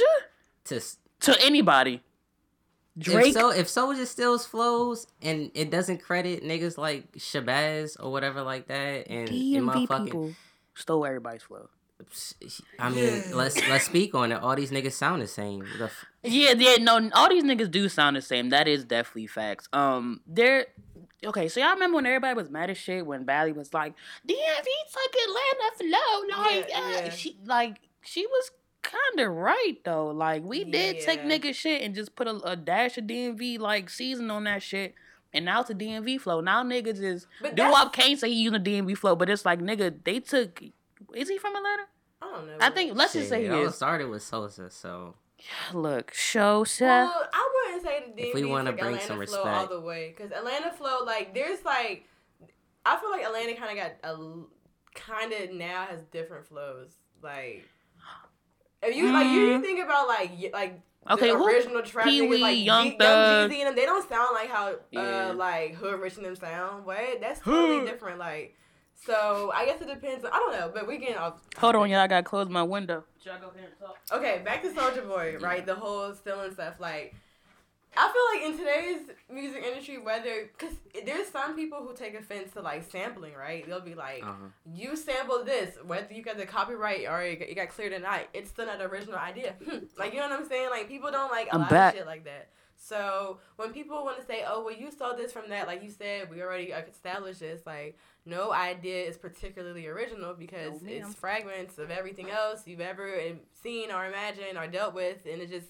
to 0.67 0.81
To 1.21 1.37
anybody? 1.45 2.03
If 3.01 3.33
so, 3.33 3.51
if 3.51 3.67
Soulja 3.69 4.07
steals 4.07 4.47
flows 4.47 5.07
and 5.23 5.51
it 5.55 5.71
doesn't 5.71 5.99
credit 6.03 6.43
niggas 6.45 6.77
like 6.79 7.13
Shabazz 7.13 7.97
or 8.03 8.13
whatever 8.13 8.43
like 8.43 8.69
that, 8.69 9.09
and, 9.09 9.29
and 9.29 9.29
DMV 9.29 9.87
motherfucking, 9.87 10.05
people 10.05 10.35
stole 10.75 11.05
everybody's 11.07 11.43
flow. 11.43 11.69
I 12.79 12.89
mean, 12.91 13.23
let's 13.33 13.57
let's 13.69 13.85
speak 13.85 14.15
on 14.15 14.33
it. 14.33 14.37
All 14.43 14.57
these 14.57 14.71
niggas 14.71 14.93
sound 14.93 15.21
the 15.23 15.27
same. 15.27 15.67
The 15.79 15.85
f- 15.85 16.05
Yeah, 16.23 16.53
yeah, 16.57 16.77
no, 16.77 17.11
all 17.15 17.29
these 17.29 17.45
niggas 17.45 17.71
do 17.71 17.89
sound 17.91 18.17
the 18.17 18.23
same. 18.23 18.49
That 18.51 18.67
is 18.69 18.85
definitely 18.85 19.27
facts. 19.27 19.69
Um, 19.73 20.21
they're 20.27 20.67
okay. 21.25 21.49
So 21.49 21.61
y'all 21.61 21.75
remember 21.75 21.97
when 21.97 22.07
everybody 22.07 22.35
was 22.35 22.49
mad 22.51 22.71
as 22.71 22.79
shit 22.79 23.05
when 23.07 23.27
Valley 23.27 23.53
was 23.53 23.75
like, 23.75 23.93
DMV 24.27 24.65
took 24.93 25.15
Atlanta 25.29 25.77
flow, 25.77 26.43
like, 26.43 26.69
Yeah, 26.71 26.79
uh, 26.79 26.91
yeah. 27.05 27.09
she 27.11 27.37
like 27.45 27.81
she 28.03 28.27
was 28.27 28.51
kind 28.91 29.27
of 29.29 29.35
right 29.35 29.77
though. 29.85 30.07
Like 30.09 30.43
we 30.45 30.65
did 30.65 31.01
take 31.01 31.23
nigga 31.23 31.55
shit 31.55 31.83
and 31.83 31.95
just 31.95 32.15
put 32.17 32.27
a, 32.27 32.37
a 32.45 32.57
dash 32.57 32.99
of 32.99 33.05
DMV 33.05 33.59
like 33.59 33.91
season 33.91 34.31
on 34.31 34.45
that 34.45 34.63
shit. 34.63 34.95
And 35.33 35.45
now 35.45 35.61
it's 35.61 35.71
a 35.71 35.75
DMV 35.75 36.21
flow. 36.21 36.41
Now 36.41 36.65
niggas 36.65 37.01
is 37.03 37.27
But 37.41 37.55
do 37.55 37.63
that's- 37.63 37.77
up 37.87 37.93
can't 37.93 38.19
say 38.19 38.29
he 38.31 38.43
using 38.43 38.57
a 38.61 38.63
DMV 38.63 38.97
flow, 38.99 39.15
but 39.17 39.31
it's 39.31 39.45
like 39.45 39.61
nigga, 39.61 39.95
they 40.05 40.21
took. 40.21 40.63
Is 41.15 41.29
he 41.29 41.39
from 41.39 41.57
Atlanta? 41.57 41.85
I 42.23 42.27
don't 42.33 42.47
know. 42.47 42.57
I 42.61 42.71
think 42.71 42.97
let's 42.97 43.13
just 43.13 43.29
say 43.29 43.43
he 43.43 43.47
it 43.47 43.53
all 43.53 43.71
started 43.71 44.09
with 44.09 44.23
Sosa, 44.23 44.71
so 44.71 45.15
Look, 45.73 46.13
show 46.13 46.65
Seth. 46.65 47.09
Well, 47.09 47.29
I 47.33 47.51
wouldn't 47.67 47.83
say 47.85 48.05
the 48.15 48.23
DMV 48.23 48.29
If 48.29 48.35
we 48.35 48.45
wanna 48.45 48.71
took 48.73 48.81
bring 48.81 48.95
Atlanta 48.97 49.27
some 49.27 49.27
flow 49.43 49.43
all 49.51 49.67
the 49.69 49.81
way 49.81 50.15
because 50.17 50.33
Atlanta 50.33 50.73
flow 50.73 51.05
like 51.05 51.35
there's 51.35 51.65
like 51.65 52.05
I 52.85 52.97
feel 52.99 53.11
like 53.11 53.25
Atlanta 53.25 53.55
kind 53.55 53.79
of 53.79 53.85
got 53.85 53.93
a 54.11 54.43
kind 54.95 55.33
of 55.33 55.53
now 55.53 55.87
has 55.89 56.03
different 56.11 56.47
flows 56.47 56.97
like. 57.23 57.65
If 58.83 58.97
you 58.97 59.13
like, 59.13 59.27
you 59.29 59.41
Mm. 59.59 59.63
think 59.63 59.85
about 59.85 60.09
like 60.09 60.31
like 60.53 60.81
Okay, 61.11 61.31
the 61.31 61.37
original 61.37 61.83
trap 61.83 62.05
Pee 62.07 62.23
Wee, 62.23 62.39
like 62.39 62.59
Young 62.59 62.87
Young, 62.89 62.99
Thug. 62.99 63.51
Jeezy 63.51 63.57
and 63.59 63.69
them, 63.69 63.75
they 63.75 63.85
don't 63.87 64.07
sound 64.09 64.29
like 64.35 64.49
how 64.51 64.75
Yeah. 64.91 65.31
uh 65.31 65.35
like 65.35 65.75
Hood 65.75 66.01
Rich 66.01 66.17
and 66.17 66.27
them 66.27 66.37
sound. 66.37 66.85
What? 66.85 67.21
That's 67.21 67.41
totally 67.41 67.85
different. 67.87 68.19
Like, 68.19 68.57
so 68.95 69.51
I 69.55 69.65
guess 69.67 69.81
it 69.81 69.89
depends. 69.89 70.25
I 70.25 70.31
don't 70.31 70.53
know, 70.53 70.71
but 70.73 70.87
we 70.87 70.99
getting 70.99 71.17
off. 71.17 71.41
Hold 71.59 71.77
on, 71.77 71.91
y'all. 71.91 72.01
I 72.01 72.07
gotta 72.07 72.23
close 72.23 72.49
my 72.49 72.63
window. 72.63 73.05
Should 73.23 73.33
I 73.33 73.39
go 73.41 73.49
ahead 73.49 73.71
and 73.71 73.79
talk? 73.79 73.99
Okay, 74.13 74.43
back 74.45 74.63
to 74.63 74.69
Soulja 74.69 75.07
Boy, 75.07 75.37
right? 75.41 75.65
The 75.65 75.75
whole 75.75 76.13
stealing 76.15 76.53
stuff. 76.53 76.81
Like, 76.81 77.15
I 77.97 78.13
feel 78.13 78.41
like 78.51 78.53
in 78.53 78.59
today's 78.59 79.17
music 79.33 79.65
industry, 79.65 79.99
whether 79.99 80.49
because 80.57 80.75
there's 81.05 81.29
some 81.29 81.57
people 81.57 81.79
who 81.79 81.95
take 81.95 82.15
offense 82.15 82.53
to 82.53 82.61
like 82.63 82.89
sampling, 82.91 83.35
right? 83.35 83.67
They'll 83.67 83.81
be 83.81 83.95
like, 83.95 84.23
uh-huh. 84.23 84.35
"You 84.73 84.97
sampled 84.97 85.47
this, 85.47 85.77
whether 85.85 86.13
you 86.13 86.23
got 86.23 86.37
the 86.37 86.47
copyright 86.47 87.07
or 87.09 87.21
it 87.23 87.41
got- 87.41 87.49
it 87.49 87.55
got 87.57 87.69
cleared 87.69 87.93
or 87.93 87.99
not, 87.99 88.21
it's 88.33 88.51
still 88.51 88.67
not 88.67 88.79
the 88.79 88.85
original 88.85 89.17
idea." 89.19 89.55
like, 89.99 90.13
you 90.15 90.21
know 90.21 90.29
what 90.29 90.39
I'm 90.41 90.49
saying? 90.49 90.71
Like, 90.71 90.89
people 90.89 91.11
don't 91.11 91.31
like 91.33 91.49
a 91.49 91.55
I'm 91.55 91.61
lot 91.63 91.71
back. 91.71 91.95
of 91.95 91.99
shit 91.99 92.07
like 92.07 92.25
that. 92.25 92.49
So 92.83 93.39
when 93.57 93.73
people 93.75 94.05
want 94.05 94.19
to 94.21 94.25
say, 94.27 94.45
"Oh, 94.47 94.65
well, 94.65 94.75
you 94.75 94.91
stole 94.91 95.17
this 95.17 95.33
from 95.33 95.49
that," 95.51 95.67
like 95.67 95.83
you 95.83 95.91
said, 95.91 96.31
we 96.31 96.43
already 96.43 96.67
established 96.73 97.41
this. 97.41 97.61
Like, 97.67 97.99
no 98.25 98.53
idea 98.53 99.05
is 99.05 99.19
particularly 99.19 99.87
original 99.89 100.33
because 100.35 100.81
No, 100.81 100.91
it's 100.91 101.15
fragments 101.15 101.77
of 101.79 101.91
everything 101.91 102.31
else 102.31 102.67
you've 102.67 102.81
ever 102.81 103.13
seen 103.63 103.91
or 103.91 104.07
imagined 104.07 104.57
or 104.57 104.67
dealt 104.69 104.95
with, 104.95 105.27
and 105.31 105.43
it 105.43 105.51
just 105.51 105.67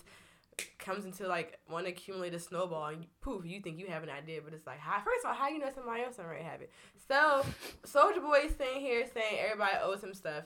comes 0.78 1.04
into 1.04 1.26
like 1.28 1.58
one 1.68 1.86
accumulated 1.86 2.40
snowball, 2.42 2.86
and 2.86 3.02
you, 3.02 3.08
poof, 3.20 3.44
you 3.44 3.60
think 3.60 3.78
you 3.78 3.86
have 3.86 4.02
an 4.02 4.10
idea, 4.10 4.40
but 4.44 4.54
it's 4.54 4.66
like, 4.66 4.78
how, 4.78 4.98
first 5.00 5.24
of 5.24 5.30
all, 5.30 5.34
how 5.34 5.48
you 5.48 5.58
know 5.58 5.70
somebody 5.74 6.02
else 6.02 6.18
already 6.18 6.44
have 6.44 6.60
it? 6.60 6.70
So, 7.08 7.44
Soulja 7.84 8.20
Boy 8.22 8.46
is 8.46 8.54
sitting 8.56 8.80
here 8.80 9.04
saying 9.12 9.38
everybody 9.44 9.76
owes 9.82 10.02
him 10.02 10.14
stuff. 10.14 10.44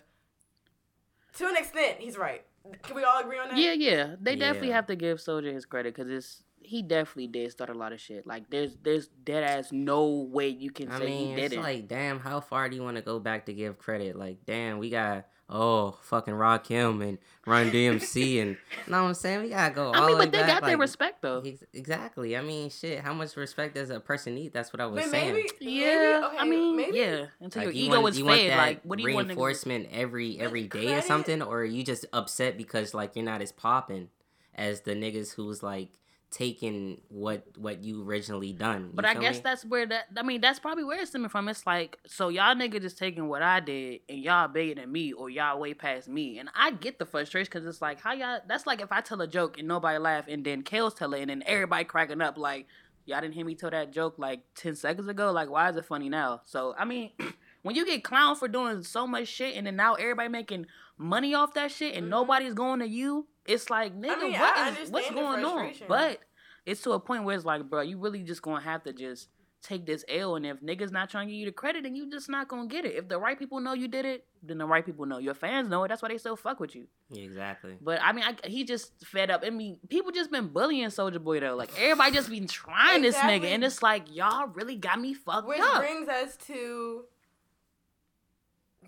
To 1.39 1.47
an 1.49 1.57
extent, 1.57 1.97
he's 1.99 2.17
right. 2.17 2.45
Can 2.83 2.97
we 2.97 3.05
all 3.05 3.21
agree 3.21 3.39
on 3.39 3.49
that? 3.49 3.59
Yeah, 3.59 3.73
yeah. 3.73 4.15
They 4.21 4.37
definitely 4.37 4.71
have 4.71 4.87
to 4.87 4.97
give 4.97 5.19
Soulja 5.19 5.53
his 5.53 5.67
credit 5.67 5.95
because 5.95 6.11
it's 6.11 6.43
he 6.63 6.81
definitely 6.81 7.27
did 7.27 7.51
start 7.51 7.69
a 7.69 7.75
lot 7.75 7.93
of 7.93 8.01
shit. 8.01 8.27
Like 8.27 8.49
there's 8.49 8.77
there's 8.83 9.09
dead 9.09 9.45
ass 9.45 9.71
no 9.71 10.07
way 10.09 10.49
you 10.49 10.71
can 10.71 10.89
I 10.91 10.99
say 10.99 11.05
mean, 11.05 11.37
he 11.37 11.43
it's 11.43 11.51
didn't. 11.51 11.63
like, 11.63 11.89
damn, 11.89 12.19
how 12.21 12.41
far 12.41 12.69
do 12.69 12.77
you 12.77 12.83
want 12.83 12.97
to 12.97 13.03
go 13.03 13.19
back 13.19 13.47
to 13.47 13.53
give 13.53 13.79
credit? 13.79 14.17
Like, 14.17 14.39
damn, 14.47 14.79
we 14.79 14.89
got 14.89 15.27
oh 15.57 15.97
fucking 16.03 16.35
Rakim 16.35 17.07
and 17.07 17.19
Run 17.47 17.71
DMC 17.71 18.41
and 18.43 18.51
you 18.51 18.57
know 18.93 19.03
what 19.03 19.09
I'm 19.09 19.15
saying? 19.15 19.43
We 19.43 19.51
gotta 19.51 19.73
go. 19.75 19.93
I 19.93 19.99
all 19.99 20.07
mean, 20.09 20.19
the 20.19 20.25
but 20.25 20.33
they 20.33 20.39
back, 20.41 20.61
got 20.61 20.65
their 20.67 20.77
respect 20.79 21.23
though. 21.23 21.43
ex- 21.45 21.63
Exactly. 21.73 22.37
I 22.37 22.41
mean, 22.43 22.71
shit. 22.71 23.01
How 23.01 23.13
much 23.15 23.37
respect 23.37 23.75
does 23.75 23.91
a 23.91 24.01
person 24.01 24.35
need? 24.35 24.53
That's 24.53 24.73
what 24.73 24.81
I 24.81 24.87
was 24.87 25.03
But 25.05 25.11
saying. 25.11 25.35
maybe, 25.35 25.49
Yeah, 25.61 26.21
maybe, 26.21 26.25
okay, 26.27 26.37
I 26.39 26.45
mean, 26.49 26.77
maybe, 26.77 26.99
yeah. 26.99 27.27
Until 27.41 27.61
Like, 27.61 27.67
your 27.67 27.73
you 27.75 27.87
ego 27.87 28.01
want- 28.01 28.13
is 28.15 28.19
you 28.19 28.25
want 28.25 28.41
fed, 28.41 28.51
that 28.51 28.57
like 28.59 28.81
what 28.83 28.99
do 28.99 29.09
you 29.09 29.15
want? 29.15 29.27
niggas- 29.27 29.31
reinforcement 29.31 29.89
every 29.93 30.37
But 30.39 30.45
every 30.45 30.63
day 30.69 30.95
or 30.97 31.03
something, 31.03 31.41
or 31.43 31.61
are 31.61 31.65
you 31.65 31.85
just 31.85 32.07
upset 32.13 32.57
because 32.57 32.95
like 32.95 33.15
you're 33.15 33.25
not 33.25 33.41
as 33.43 33.53
popping 33.53 34.09
as 34.55 34.81
the 34.83 34.95
niggas 34.95 35.35
who's 35.35 35.63
like 35.63 35.91
taking 36.35 37.01
what 37.09 37.47
what 37.57 37.85
you 37.85 38.03
originally 38.03 38.53
done. 38.53 38.87
You 38.87 38.91
But 38.93 39.05
I 39.05 39.15
guess 39.15 39.37
me? 39.37 39.43
that's 39.45 39.65
where 39.65 39.87
that 39.87 40.07
I 40.17 40.25
mean 40.25 40.41
that's 40.41 40.59
probably 40.59 40.83
where 40.83 41.01
it's 41.01 41.11
stemming 41.11 41.29
from. 41.29 41.49
It's 41.49 41.65
like 41.65 41.97
so 42.09 42.29
y'all 42.29 42.57
nigga 42.57 42.81
just 42.83 42.99
taking 42.99 43.29
what 43.29 43.41
I 43.41 43.61
did 43.61 44.01
and 44.09 44.19
y'all 44.19 44.49
bigger 44.49 44.81
than 44.81 44.91
me 44.91 45.13
or 45.13 45.31
y'all 45.31 45.61
way 45.61 45.75
past 45.75 46.09
me, 46.09 46.41
and 46.41 46.49
I 46.57 46.73
get 46.73 46.99
the 46.99 47.07
frustration 47.07 47.49
because 47.53 47.67
it's 47.67 47.81
like 47.81 48.01
how 48.01 48.15
y'all. 48.15 48.41
That's 48.49 48.67
like 48.67 48.81
if 48.81 48.91
I 48.91 49.01
tell 49.01 49.21
a 49.21 49.29
joke 49.29 49.59
and 49.59 49.69
nobody 49.69 49.99
laugh 49.99 50.25
and 50.27 50.45
then 50.45 50.63
Kale's 50.63 50.95
tell 50.95 51.15
it 51.15 51.21
and 51.21 51.31
then 51.31 51.45
everybody 51.47 51.85
cracking 51.85 52.21
up 52.21 52.37
like 52.37 52.67
y'all 53.07 53.21
didn't 53.21 53.35
hear 53.35 53.47
me 53.47 53.55
tell 53.55 53.71
that 53.71 53.93
joke 53.93 54.17
like 54.19 54.41
ten 54.57 54.75
seconds 54.75 55.07
ago. 55.07 55.31
Like 55.31 55.49
why 55.49 55.71
is 55.71 55.77
it 55.77 55.85
funny 55.85 56.09
now? 56.09 56.41
So 56.45 56.75
I 56.77 56.85
mean. 56.85 57.13
When 57.65 57.75
you 57.75 57.85
get 57.85 58.05
clowned 58.05 58.37
for 58.37 58.47
doing 58.47 58.83
so 58.85 59.07
much 59.07 59.27
shit 59.27 59.57
and 59.57 59.67
then 59.67 59.75
now 59.77 59.95
everybody 59.95 60.29
making 60.29 60.67
money 60.97 61.35
off 61.35 61.55
that 61.55 61.73
shit 61.73 61.97
and 61.97 62.07
Mhm. 62.07 62.11
nobody's 62.11 62.55
going 62.55 62.79
to 62.81 62.87
you, 62.87 63.27
it's 63.47 63.69
like 63.71 63.93
nigga, 63.99 64.21
mean, 64.21 64.33
what 64.39 64.57
I 64.57 64.69
is- 64.69 64.91
what's 64.91 65.09
understand 65.09 65.43
going 65.43 65.45
on? 65.45 65.75
But 65.89 66.21
it's 66.67 66.83
to 66.83 66.93
a 66.93 67.01
point 67.01 67.25
where 67.25 67.35
it's 67.35 67.45
like, 67.45 67.69
bro, 67.69 67.81
you 67.81 67.99
really 67.99 68.23
just 68.23 68.43
gonna 68.43 68.61
have 68.61 68.85
to 68.85 68.93
just 68.93 69.29
take 69.63 69.87
this 69.87 70.05
L, 70.09 70.37
and 70.37 70.45
if 70.45 70.61
niggas 70.61 70.93
not 70.93 71.09
trying 71.09 71.27
to 71.27 71.33
give 71.33 71.41
you 71.41 71.47
the 71.47 71.53
credit, 71.53 71.85
then 71.85 71.97
you 71.97 72.11
just 72.11 72.29
not 72.29 72.49
gonna 72.49 72.67
get 72.67 72.85
it. 72.85 72.97
If 72.97 73.09
the 73.09 73.19
right 73.19 73.39
people 73.39 73.61
know 73.61 73.73
you 73.73 73.89
did 73.89 74.05
it, 74.05 74.27
then 74.43 74.59
the 74.59 74.67
right 74.67 74.85
people 74.85 75.07
know. 75.07 75.17
Your 75.17 75.33
fans 75.33 75.71
know 75.71 75.85
it. 75.85 75.89
That's 75.89 76.03
why 76.03 76.09
they 76.11 76.19
still 76.19 76.37
fuck 76.37 76.61
with 76.61 76.75
you. 76.77 76.87
exactly. 77.15 77.79
But 77.81 77.99
I 78.03 78.13
mean, 78.13 78.25
I, 78.25 78.47
he 78.47 78.65
just 78.65 78.93
fed 79.07 79.31
up. 79.31 79.43
I 79.43 79.49
mean, 79.49 79.79
people 79.89 80.11
just 80.13 80.31
been 80.31 80.49
bullying 80.49 80.89
Soulja 80.89 81.23
Boy 81.23 81.41
though. 81.41 81.57
Like 81.57 81.71
everybody 81.79 82.13
just 82.13 82.29
been 82.29 82.47
trying 82.47 83.01
this 83.01 83.17
nigga, 83.17 83.45
and 83.45 83.65
it's 83.65 83.83
like 83.83 84.15
y'all 84.15 84.49
really 84.49 84.77
got 84.77 85.01
me 85.01 85.15
fucked 85.15 85.39
up. 85.39 85.47
Which 85.49 85.61
brings 85.79 86.09
us 86.09 86.37
to 86.49 87.05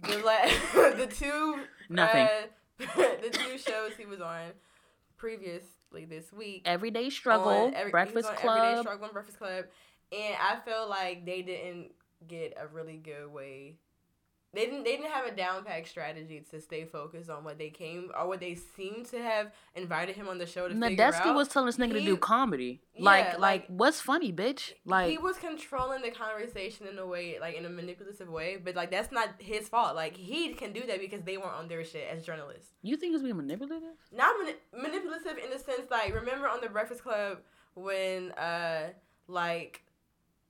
the 0.03 0.19
la- 0.19 0.91
the 0.97 1.07
two 1.07 1.61
Nothing. 1.89 2.27
uh, 2.27 2.47
the 3.23 3.31
two 3.31 3.59
shows 3.59 3.93
he 3.99 4.07
was 4.07 4.21
on 4.21 4.51
previously 5.17 6.05
this 6.09 6.33
week. 6.33 6.63
Everyday 6.65 7.11
struggle, 7.11 7.73
every- 7.75 7.91
Breakfast 7.91 8.29
on 8.29 8.35
Everyday 8.35 8.81
Struggle 8.81 9.05
and 9.05 9.13
Breakfast 9.13 9.39
Club, 9.39 9.65
and 10.13 10.37
I 10.41 10.57
feel 10.65 10.89
like 10.89 11.25
they 11.25 11.43
didn't 11.43 11.93
get 12.27 12.57
a 12.61 12.67
really 12.67 12.97
good 12.97 13.33
way. 13.33 13.77
They 14.57 14.65
didn't. 14.65 14.85
They 14.85 14.97
didn't 14.97 15.11
have 15.11 15.27
a 15.27 15.31
down 15.31 15.65
pack 15.65 15.87
strategy 15.87 16.43
to 16.51 16.61
stay 16.63 16.87
focused 16.87 17.29
on 17.29 17.45
what 17.45 17.59
they 17.59 17.69
came 17.69 18.11
or 18.19 18.27
what 18.27 18.41
they 18.41 18.55
seemed 18.55 19.05
to 19.11 19.19
have 19.23 19.53
invited 19.75 20.17
him 20.17 20.29
on 20.29 20.39
the 20.39 20.47
show 20.47 20.67
to 20.67 20.75
figure 20.75 20.97
Nadeska 20.97 21.35
was 21.35 21.49
telling 21.49 21.67
this 21.67 21.77
nigga 21.77 21.93
to 21.93 22.01
do 22.01 22.17
comedy. 22.17 22.81
Yeah, 22.95 23.05
like, 23.05 23.27
like, 23.27 23.39
like- 23.39 23.67
what's 23.69 24.01
funny, 24.01 24.33
bitch? 24.33 24.73
Like, 24.87 25.11
he 25.11 25.19
was 25.19 25.37
controlling 25.37 26.01
the 26.01 26.11
conversation 26.11 26.87
in 26.87 26.99
a 26.99 27.07
way, 27.07 27.37
like 27.39 27.55
in 27.55 27.67
a 27.67 27.69
manipulative 27.69 28.31
way, 28.31 28.57
but 28.57 28.75
like 28.75 28.91
that's 28.91 29.13
not 29.13 29.29
his 29.39 29.69
fault. 29.69 29.95
Like 29.95 30.17
he 30.17 30.55
can 30.55 30.73
do 30.73 30.87
that 30.87 31.01
because 31.01 31.21
they 31.23 31.37
weren't 31.37 31.55
on 31.55 31.69
their 31.69 31.85
shit 31.85 32.09
as 32.11 32.25
journalists. 32.25 32.71
you 32.83 32.97
think 32.97 33.13
it's 33.15 33.23
being 33.23 33.37
manipulative? 33.37 33.97
Not 34.11 34.35
mani- 34.41 34.57
manipulative 34.73 35.37
in 35.37 35.51
the 35.51 35.59
sense 35.59 35.91
like 35.91 36.15
remember 36.15 36.49
on 36.49 36.61
the 36.63 36.71
Breakfast 36.71 37.03
Club 37.03 37.39
when 37.75 38.33
uh 38.33 38.89
like 39.29 39.83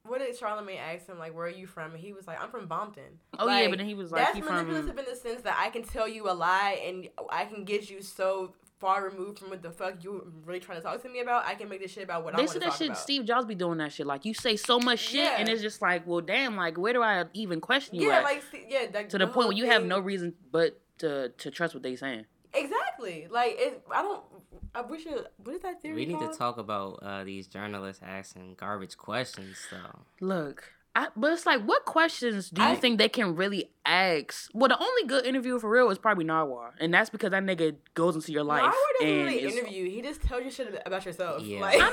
what 0.08 0.20
did 0.20 0.38
Charlamagne 0.38 0.78
ask 0.78 1.06
him 1.06 1.18
like 1.18 1.34
where 1.34 1.46
are 1.46 1.50
you 1.50 1.66
from 1.66 1.92
and 1.92 2.00
he 2.00 2.12
was 2.12 2.26
like 2.26 2.40
I'm 2.42 2.50
from 2.50 2.68
Bompton. 2.68 3.18
Oh 3.38 3.48
yeah, 3.48 3.68
but 3.68 3.78
then 3.78 3.86
he 3.86 3.94
was 3.94 4.10
like, 4.12 4.22
that's 4.24 4.38
manipulative 4.38 4.90
from. 4.90 4.98
in 4.98 5.04
the 5.04 5.16
sense 5.16 5.42
that 5.42 5.56
I 5.58 5.70
can 5.70 5.82
tell 5.82 6.08
you 6.08 6.30
a 6.30 6.32
lie 6.32 6.80
and 6.86 7.08
I 7.30 7.44
can 7.44 7.64
get 7.64 7.90
you 7.90 8.02
so 8.02 8.54
far 8.78 9.04
removed 9.08 9.38
from 9.38 9.48
what 9.48 9.62
the 9.62 9.70
fuck 9.70 10.04
you 10.04 10.30
really 10.44 10.60
trying 10.60 10.78
to 10.78 10.82
talk 10.82 11.00
to 11.02 11.08
me 11.08 11.20
about. 11.20 11.46
I 11.46 11.54
can 11.54 11.68
make 11.68 11.80
this 11.80 11.92
shit 11.92 12.04
about 12.04 12.24
what 12.24 12.34
I 12.34 12.36
They 12.36 12.42
want 12.42 12.50
said 12.50 12.58
to 12.58 12.60
that 12.60 12.70
talk 12.72 12.78
shit. 12.78 12.86
about. 12.88 12.98
Steve 12.98 13.24
Jobs 13.24 13.46
be 13.46 13.54
doing 13.54 13.78
that 13.78 13.92
shit. 13.92 14.06
Like 14.06 14.24
you 14.24 14.34
say 14.34 14.56
so 14.56 14.78
much 14.78 14.98
shit, 14.98 15.24
Yeah. 15.24 15.36
and 15.38 15.48
it's 15.48 15.62
just 15.62 15.80
like, 15.80 16.06
well, 16.06 16.20
damn. 16.20 16.56
Like 16.56 16.76
where 16.76 16.92
do 16.92 17.02
I 17.02 17.24
even 17.32 17.60
question 17.60 17.96
you 17.96 18.08
yeah, 18.08 18.18
at? 18.18 18.24
like 18.24 18.42
yeah, 18.68 18.86
like, 18.92 19.08
to 19.10 19.18
the, 19.18 19.26
point 19.26 19.48
where 19.48 19.56
you 19.56 19.66
have 19.66 19.84
no 19.84 19.98
reason 19.98 20.34
but 20.52 20.78
to 20.98 21.30
to 21.38 21.50
trust 21.50 21.74
what 21.74 21.82
they 21.82 21.96
saying. 21.96 22.26
Exactly. 22.98 23.28
Like 23.30 23.54
it. 23.58 23.82
I 23.92 24.02
don't. 24.02 24.22
I 24.74 24.80
wish 24.82 25.06
it. 25.06 25.26
What 25.42 25.54
is 25.54 25.62
that 25.62 25.80
theory 25.82 25.94
We 25.96 26.06
need 26.06 26.18
called? 26.18 26.32
to 26.32 26.38
talk 26.38 26.58
about 26.58 26.98
uh, 27.02 27.24
these 27.24 27.46
journalists 27.46 28.02
asking 28.06 28.56
garbage 28.58 28.96
questions, 28.96 29.56
though. 29.70 30.00
Look, 30.20 30.72
I, 30.94 31.08
but 31.16 31.32
it's 31.32 31.46
like, 31.46 31.62
what 31.62 31.84
questions 31.86 32.50
do 32.50 32.60
you 32.62 32.68
I- 32.68 32.74
think 32.74 32.98
they 32.98 33.08
can 33.08 33.36
really 33.36 33.70
ask? 33.84 34.50
Well, 34.54 34.68
the 34.68 34.78
only 34.78 35.04
good 35.06 35.24
interview 35.26 35.58
for 35.58 35.70
real 35.70 35.90
is 35.90 35.98
probably 35.98 36.24
Nardwuar, 36.24 36.70
and 36.78 36.92
that's 36.92 37.08
because 37.10 37.30
that 37.30 37.42
nigga 37.42 37.76
goes 37.94 38.14
into 38.16 38.32
your 38.32 38.44
life. 38.44 38.62
Nardwuar 38.62 38.72
doesn't 39.00 39.14
and 39.16 39.24
really 39.26 39.40
interview. 39.40 39.90
He 39.90 40.02
just 40.02 40.22
tells 40.22 40.44
you 40.44 40.50
shit 40.50 40.82
about 40.84 41.04
yourself. 41.06 41.42
Yeah. 41.42 41.60
Like, 41.60 41.78
I 41.80 41.90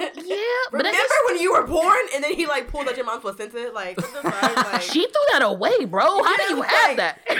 mean, 0.00 0.10
yeah, 0.28 0.36
Remember 0.72 0.98
when 1.26 1.38
you 1.40 1.52
were 1.52 1.66
born 1.66 1.96
and 2.14 2.22
then 2.24 2.34
he 2.34 2.46
like 2.46 2.68
pulled 2.68 2.88
out 2.88 2.96
your 2.96 3.06
mom's 3.06 3.22
placenta? 3.22 3.70
Like, 3.74 3.96
what 3.98 4.12
the? 4.12 4.28
Like, 4.72 4.82
she 4.82 5.00
threw 5.02 5.22
that 5.32 5.42
away, 5.42 5.84
bro. 5.84 6.02
How 6.22 6.36
do 6.36 6.42
Yeah, 6.42 6.48
you 6.50 6.56
like- 6.60 6.68
have 6.70 6.96
that? 6.98 7.18
and 7.28 7.38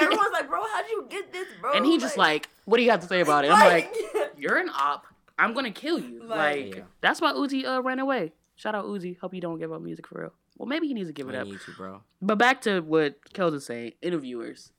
everyone's 0.00 0.32
like, 0.32 0.48
bro, 0.48 0.60
how'd 0.72 0.84
you 0.90 1.06
get 1.08 1.32
this, 1.32 1.46
bro? 1.60 1.72
and 1.72 1.84
he 1.86 1.98
just 1.98 2.16
like, 2.16 2.48
what 2.64 2.76
do 2.78 2.82
you 2.82 2.90
have 2.90 3.00
to 3.00 3.06
say 3.06 3.20
about 3.20 3.44
it? 3.44 3.50
I'm 3.50 3.58
like, 3.58 3.94
like 4.14 4.32
you're 4.38 4.58
an 4.58 4.70
op. 4.70 5.06
I'm 5.38 5.54
gonna 5.54 5.70
kill 5.70 5.98
you. 5.98 6.22
Like- 6.24 6.38
Like, 6.38 6.76
Yeah. 6.76 6.82
that's 7.00 7.20
why 7.20 7.32
Uzi 7.32 7.64
uh, 7.64 7.82
ran 7.82 7.98
away. 7.98 8.32
Shout 8.56 8.74
out 8.74 8.84
Uzi. 8.86 9.18
Hope 9.18 9.34
you 9.34 9.40
don't 9.40 9.58
give 9.58 9.72
up 9.72 9.80
music 9.80 10.06
for 10.06 10.20
real. 10.20 10.32
Well, 10.56 10.66
maybe 10.66 10.88
he 10.88 10.94
needs 10.94 11.08
to 11.08 11.12
give 11.12 11.28
it 11.28 11.34
I 11.36 11.38
up. 11.38 11.46
need 11.46 11.60
you, 11.66 11.74
bro. 11.76 12.02
But 12.20 12.36
back 12.38 12.62
to 12.62 12.80
what 12.80 13.20
Kels 13.32 13.54
is 13.54 13.64
saying, 13.66 13.92
interviewers. 14.02 14.72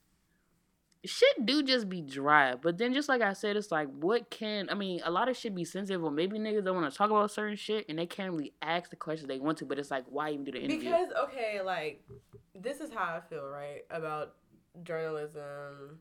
Shit 1.05 1.45
do 1.45 1.63
just 1.63 1.87
be 1.87 2.01
dry. 2.01 2.55
But 2.55 2.77
then 2.77 2.93
just 2.93 3.07
like 3.07 3.21
I 3.21 3.33
said, 3.33 3.55
it's 3.55 3.71
like 3.71 3.87
what 3.87 4.29
can 4.29 4.69
I 4.69 4.73
mean, 4.73 5.01
a 5.05 5.11
lot 5.11 5.29
of 5.29 5.37
shit 5.37 5.55
be 5.55 5.63
sensitive 5.63 6.03
or 6.03 6.11
maybe 6.11 6.37
niggas 6.37 6.65
don't 6.65 6.75
want 6.75 6.91
to 6.91 6.97
talk 6.97 7.09
about 7.09 7.31
certain 7.31 7.55
shit 7.55 7.85
and 7.87 7.97
they 7.97 8.05
can't 8.05 8.31
really 8.31 8.53
ask 8.61 8.89
the 8.89 8.95
questions 8.95 9.27
they 9.27 9.39
want 9.39 9.57
to, 9.59 9.65
but 9.65 9.79
it's 9.79 9.91
like 9.91 10.05
why 10.09 10.31
even 10.31 10.43
do 10.43 10.51
the 10.51 10.59
interview? 10.59 10.79
because 10.79 11.07
okay, 11.25 11.61
like 11.61 12.03
this 12.53 12.81
is 12.81 12.91
how 12.91 13.15
I 13.15 13.21
feel 13.29 13.47
right 13.47 13.83
about 13.89 14.33
journalism. 14.83 15.99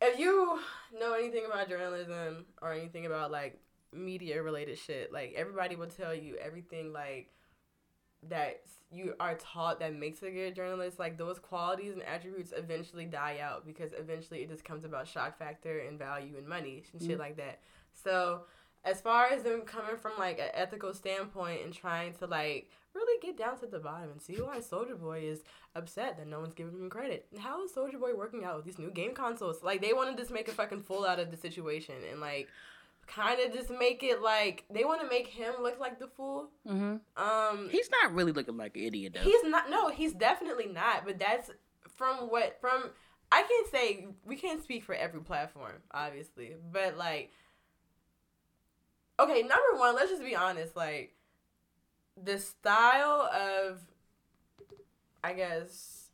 If 0.00 0.18
you 0.18 0.60
know 0.98 1.14
anything 1.14 1.44
about 1.46 1.68
journalism 1.68 2.44
or 2.60 2.72
anything 2.72 3.06
about 3.06 3.30
like 3.30 3.58
media 3.92 4.42
related 4.42 4.78
shit, 4.78 5.12
like 5.12 5.34
everybody 5.36 5.76
will 5.76 5.86
tell 5.86 6.14
you 6.14 6.36
everything 6.36 6.92
like 6.92 7.30
that 8.28 8.62
you 8.90 9.14
are 9.20 9.34
taught 9.36 9.78
that 9.80 9.94
makes 9.94 10.22
a 10.22 10.30
good 10.30 10.54
journalist, 10.54 10.98
like 10.98 11.18
those 11.18 11.38
qualities 11.38 11.92
and 11.92 12.02
attributes 12.02 12.52
eventually 12.56 13.04
die 13.04 13.38
out 13.42 13.66
because 13.66 13.92
eventually 13.92 14.40
it 14.40 14.48
just 14.48 14.64
comes 14.64 14.84
about 14.84 15.06
shock 15.06 15.38
factor 15.38 15.80
and 15.80 15.98
value 15.98 16.34
and 16.38 16.46
money 16.48 16.82
and 16.92 17.02
shit 17.02 17.16
Mhm. 17.16 17.20
like 17.20 17.36
that. 17.36 17.60
So 17.92 18.46
as 18.84 19.00
far 19.00 19.26
as 19.26 19.42
them 19.42 19.62
coming 19.62 19.96
from 19.96 20.12
like 20.18 20.38
an 20.38 20.48
ethical 20.54 20.94
standpoint 20.94 21.62
and 21.64 21.72
trying 21.74 22.14
to 22.14 22.26
like 22.26 22.70
really 22.94 23.20
get 23.20 23.36
down 23.36 23.58
to 23.58 23.66
the 23.66 23.78
bottom 23.78 24.10
and 24.10 24.22
see 24.22 24.40
why 24.40 24.58
Soulja 24.58 24.98
Boy 24.98 25.20
is 25.20 25.44
upset 25.74 26.16
that 26.16 26.26
no 26.26 26.40
one's 26.40 26.54
giving 26.54 26.72
him 26.78 26.88
credit. 26.88 27.26
And 27.30 27.40
how 27.40 27.62
is 27.64 27.72
Soulja 27.72 28.00
Boy 28.00 28.14
working 28.14 28.44
out 28.44 28.56
with 28.56 28.64
these 28.64 28.78
new 28.78 28.90
game 28.90 29.14
consoles? 29.14 29.62
Like 29.62 29.82
they 29.82 29.92
want 29.92 30.16
to 30.16 30.20
just 30.20 30.32
make 30.32 30.48
a 30.48 30.52
fucking 30.52 30.82
fool 30.82 31.04
out 31.04 31.20
of 31.20 31.30
the 31.30 31.36
situation 31.36 31.96
and 32.10 32.20
like 32.20 32.48
kind 33.08 33.40
of 33.40 33.52
just 33.52 33.70
make 33.70 34.02
it 34.02 34.22
like 34.22 34.64
they 34.72 34.84
want 34.84 35.00
to 35.00 35.08
make 35.08 35.26
him 35.26 35.54
look 35.62 35.80
like 35.80 35.98
the 35.98 36.06
fool. 36.06 36.50
hmm 36.66 36.96
Um, 37.16 37.68
He's 37.70 37.88
not 38.02 38.14
really 38.14 38.32
looking 38.32 38.56
like 38.56 38.76
an 38.76 38.82
idiot 38.84 39.14
though. 39.14 39.20
he's 39.20 39.44
not. 39.44 39.68
No, 39.70 39.88
he's 39.88 40.12
definitely 40.12 40.66
not. 40.66 41.04
But 41.04 41.18
that's 41.18 41.50
from 41.96 42.28
what 42.30 42.58
from. 42.60 42.90
I 43.32 43.42
can't 43.42 43.68
say 43.70 44.06
we 44.24 44.36
can't 44.36 44.62
speak 44.62 44.84
for 44.84 44.94
every 44.94 45.20
platform, 45.20 45.74
obviously, 45.92 46.54
but 46.72 46.96
like, 46.96 47.30
okay, 49.20 49.40
number 49.42 49.78
one, 49.78 49.94
let's 49.94 50.10
just 50.10 50.22
be 50.24 50.34
honest. 50.36 50.74
Like, 50.76 51.14
the 52.22 52.38
style 52.38 53.28
of, 53.32 53.80
I 55.22 55.34
guess, 55.34 56.08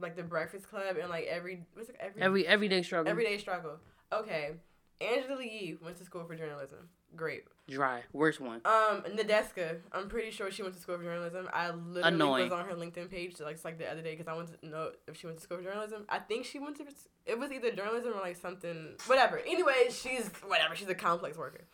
like 0.00 0.16
the 0.16 0.22
Breakfast 0.22 0.68
Club 0.68 0.96
and 0.98 1.08
like 1.10 1.26
every 1.26 1.64
what's 1.74 1.88
it, 1.90 1.96
every 2.00 2.22
Every 2.22 2.46
everyday 2.46 2.82
struggle. 2.82 3.10
everyday 3.10 3.38
struggle. 3.38 3.78
Okay, 4.12 4.52
Angela 5.00 5.42
Yee 5.42 5.76
went 5.82 5.96
to 5.98 6.04
school 6.04 6.24
for 6.24 6.34
journalism. 6.36 6.88
Great. 7.16 7.42
dry. 7.68 8.02
Worst 8.12 8.40
one. 8.40 8.60
Um, 8.64 9.02
Nadeska, 9.16 9.78
I'm 9.90 10.08
pretty 10.08 10.30
sure 10.30 10.48
she 10.52 10.62
went 10.62 10.76
to 10.76 10.80
school 10.80 10.96
for 10.96 11.02
journalism. 11.02 11.48
I 11.52 11.70
literally 11.70 12.02
Annoying. 12.14 12.50
was 12.50 12.52
on 12.52 12.66
her 12.66 12.74
LinkedIn 12.74 13.10
page 13.10 13.34
like, 13.40 13.58
like 13.64 13.78
the 13.78 13.90
other 13.90 14.00
day 14.02 14.12
because 14.14 14.28
I 14.28 14.34
wanted 14.34 14.60
to 14.60 14.68
know 14.68 14.90
if 15.08 15.16
she 15.16 15.26
went 15.26 15.38
to 15.38 15.42
school 15.42 15.56
for 15.58 15.64
journalism. 15.64 16.04
I 16.08 16.20
think 16.20 16.44
she 16.44 16.60
went 16.60 16.76
to 16.76 16.84
it 17.26 17.38
was 17.38 17.50
either 17.50 17.72
journalism 17.72 18.12
or 18.14 18.20
like 18.20 18.36
something, 18.36 18.90
whatever. 19.06 19.38
Anyway, 19.44 19.88
she's 19.90 20.28
whatever. 20.46 20.76
She's 20.76 20.88
a 20.88 20.94
complex 20.94 21.36
worker. 21.36 21.64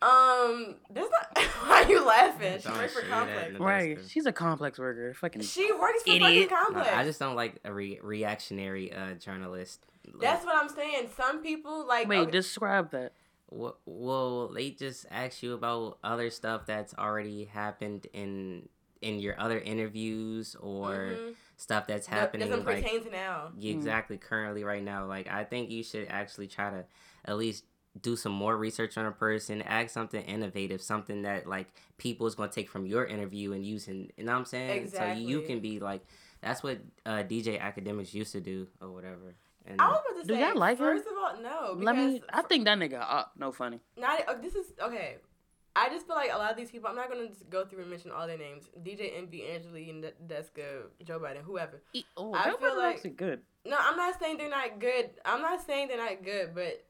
Um, 0.00 0.76
there's 0.90 1.10
not. 1.10 1.38
Why 1.66 1.82
are 1.84 1.88
you 1.90 2.04
laughing? 2.04 2.58
She 2.58 2.68
Don't 2.68 2.78
works 2.78 2.94
for 2.94 3.02
say 3.02 3.08
complex. 3.08 3.52
that. 3.52 3.60
Right. 3.60 3.98
She's 4.08 4.26
a 4.26 4.32
complex 4.32 4.78
worker. 4.78 5.14
Fucking 5.14 5.42
She 5.42 5.70
works 5.72 6.02
for 6.02 6.10
Idiot. 6.12 6.22
fucking 6.22 6.40
No, 6.50 6.64
complex. 6.64 6.88
I 6.94 7.04
just 7.04 7.20
don't 7.20 7.36
like 7.36 7.56
a 7.64 7.72
re- 7.72 8.00
reactionary 8.02 8.92
uh, 8.92 9.14
journalist. 9.14 9.86
Like, 10.12 10.20
That's 10.20 10.44
what 10.44 10.56
I'm 10.56 10.68
saying. 10.68 11.08
Some 11.16 11.42
people 11.42 11.86
like 11.86 12.08
Wait, 12.08 12.18
okay, 12.20 12.30
describe 12.30 12.90
that. 12.92 13.12
Wh- 13.50 13.76
Well, 13.86 14.48
they 14.48 14.70
just 14.70 15.06
ask 15.10 15.42
you 15.42 15.54
about 15.54 15.98
other 16.04 16.30
stuff 16.30 16.66
that's 16.66 16.94
already 16.98 17.44
happened 17.44 18.06
in 18.12 18.68
in 19.00 19.18
your 19.18 19.38
other 19.40 19.58
interviews 19.58 20.54
or 20.60 21.18
mhm, 21.20 21.34
stuff 21.56 21.86
that's 21.88 22.06
that 22.06 22.14
happening 22.14 22.48
doesn't 22.48 22.64
like 22.64 22.82
pertain 22.84 23.02
to 23.02 23.10
now. 23.10 23.50
Yeah, 23.58 23.72
exactly 23.72 24.16
currently 24.16 24.62
right 24.64 24.82
now. 24.82 25.06
Like 25.06 25.28
I 25.28 25.44
think 25.44 25.70
you 25.70 25.82
should 25.82 26.06
actually 26.08 26.46
try 26.46 26.70
to 26.70 26.84
at 27.24 27.36
least 27.36 27.64
do 28.00 28.16
some 28.16 28.32
more 28.32 28.56
research 28.56 28.96
on 28.96 29.04
a 29.06 29.10
person, 29.12 29.60
ask 29.62 29.90
something 29.90 30.22
innovative, 30.24 30.80
something 30.80 31.22
that 31.22 31.46
like 31.46 31.66
people 31.98 32.26
is 32.26 32.34
gonna 32.36 32.50
take 32.50 32.68
from 32.70 32.86
your 32.86 33.04
interview 33.04 33.52
and 33.52 33.66
use 33.66 33.88
in 33.88 34.08
you 34.16 34.24
know 34.24 34.32
what 34.32 34.38
I'm 34.38 34.44
saying? 34.44 34.88
So 34.88 35.04
you 35.06 35.42
can 35.42 35.60
be 35.60 35.80
like 35.80 36.02
that's 36.40 36.62
what 36.62 36.78
uh, 37.04 37.22
DJ 37.24 37.58
Akademiks 37.60 38.14
used 38.14 38.32
to 38.32 38.40
do 38.40 38.68
or 38.80 38.90
whatever. 38.92 39.34
And 39.66 39.80
I 39.80 39.88
was 39.88 40.00
about 40.10 40.20
to 40.22 40.26
Do 40.28 40.34
say, 40.34 40.40
y'all 40.40 40.56
like 40.58 40.78
him? 40.78 40.84
first 40.86 41.06
of 41.06 41.12
all, 41.16 41.40
no. 41.42 41.74
Let 41.82 41.96
me. 41.96 42.22
I 42.32 42.42
think 42.42 42.64
that 42.64 42.78
nigga 42.78 43.00
up. 43.00 43.32
No 43.38 43.52
funny. 43.52 43.80
Not 43.96 44.20
uh, 44.28 44.34
this 44.42 44.54
is 44.54 44.72
okay. 44.82 45.16
I 45.74 45.88
just 45.88 46.06
feel 46.06 46.16
like 46.16 46.30
a 46.32 46.36
lot 46.36 46.50
of 46.50 46.56
these 46.56 46.70
people. 46.70 46.88
I'm 46.90 46.96
not 46.96 47.08
gonna 47.10 47.28
just 47.28 47.48
go 47.48 47.64
through 47.64 47.80
and 47.82 47.90
mention 47.90 48.10
all 48.10 48.26
their 48.26 48.36
names. 48.38 48.64
DJ 48.82 49.16
Envy, 49.16 49.44
Angeline, 49.46 50.04
Deska, 50.26 50.82
Joe 51.04 51.18
Biden, 51.18 51.42
whoever. 51.42 51.80
E- 51.94 52.04
Oh, 52.16 52.34
I 52.34 52.44
that 52.50 52.60
feel 52.60 52.68
was 52.70 52.78
like- 52.78 52.94
actually 52.96 53.10
good. 53.10 53.40
No, 53.64 53.76
I'm 53.80 53.96
not 53.96 54.18
saying 54.20 54.36
they're 54.38 54.50
not 54.50 54.78
good. 54.80 55.10
I'm 55.24 55.40
not 55.40 55.64
saying 55.64 55.88
they're 55.88 55.96
not 55.96 56.22
good, 56.24 56.54
but 56.54 56.84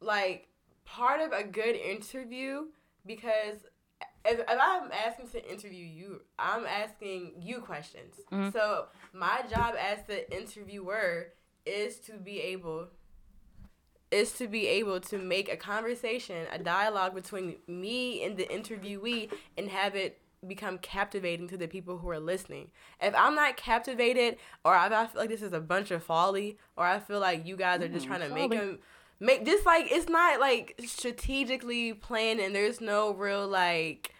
like 0.00 0.48
part 0.84 1.20
of 1.20 1.32
a 1.32 1.44
good 1.44 1.76
interview 1.76 2.64
because 3.06 3.56
if, 4.24 4.38
if 4.40 4.46
I'm 4.48 4.90
asking 4.92 5.28
to 5.28 5.50
interview 5.52 5.84
you, 5.84 6.22
I'm 6.38 6.64
asking 6.66 7.34
you 7.42 7.60
questions. 7.60 8.16
Mhm. 8.32 8.52
So 8.52 8.86
my 9.12 9.42
job 9.50 9.74
as 9.78 9.98
the 10.06 10.30
interviewer 10.36 11.32
is 11.66 11.98
to 12.00 12.12
be 12.12 12.40
able 12.40 12.88
is 14.10 14.32
to 14.32 14.48
be 14.48 14.66
able 14.66 15.00
to 15.00 15.18
make 15.18 15.52
a 15.52 15.56
conversation, 15.56 16.46
a 16.52 16.58
dialogue 16.58 17.14
between 17.14 17.56
me 17.68 18.24
and 18.24 18.36
the 18.36 18.44
interviewee 18.46 19.30
and 19.56 19.68
have 19.68 19.94
it 19.94 20.20
become 20.46 20.78
captivating 20.78 21.46
to 21.48 21.56
the 21.56 21.68
people 21.68 21.98
who 21.98 22.08
are 22.10 22.18
listening. 22.18 22.70
If 23.00 23.14
I'm 23.14 23.34
not 23.34 23.56
captivated 23.56 24.36
or 24.64 24.74
if 24.74 24.92
I 24.92 25.06
feel 25.06 25.20
like 25.20 25.30
this 25.30 25.42
is 25.42 25.52
a 25.52 25.60
bunch 25.60 25.90
of 25.90 26.02
folly 26.02 26.58
or 26.76 26.84
I 26.84 26.98
feel 26.98 27.20
like 27.20 27.46
you 27.46 27.56
guys 27.56 27.82
are 27.82 27.88
just 27.88 28.06
trying 28.06 28.20
to 28.20 28.34
make 28.34 28.50
them 28.50 28.78
make 29.20 29.44
this 29.44 29.66
like 29.66 29.92
it's 29.92 30.08
not 30.08 30.40
like 30.40 30.80
strategically 30.86 31.92
planned 31.92 32.40
and 32.40 32.54
there's 32.54 32.80
no 32.80 33.12
real 33.12 33.46
like 33.46 34.14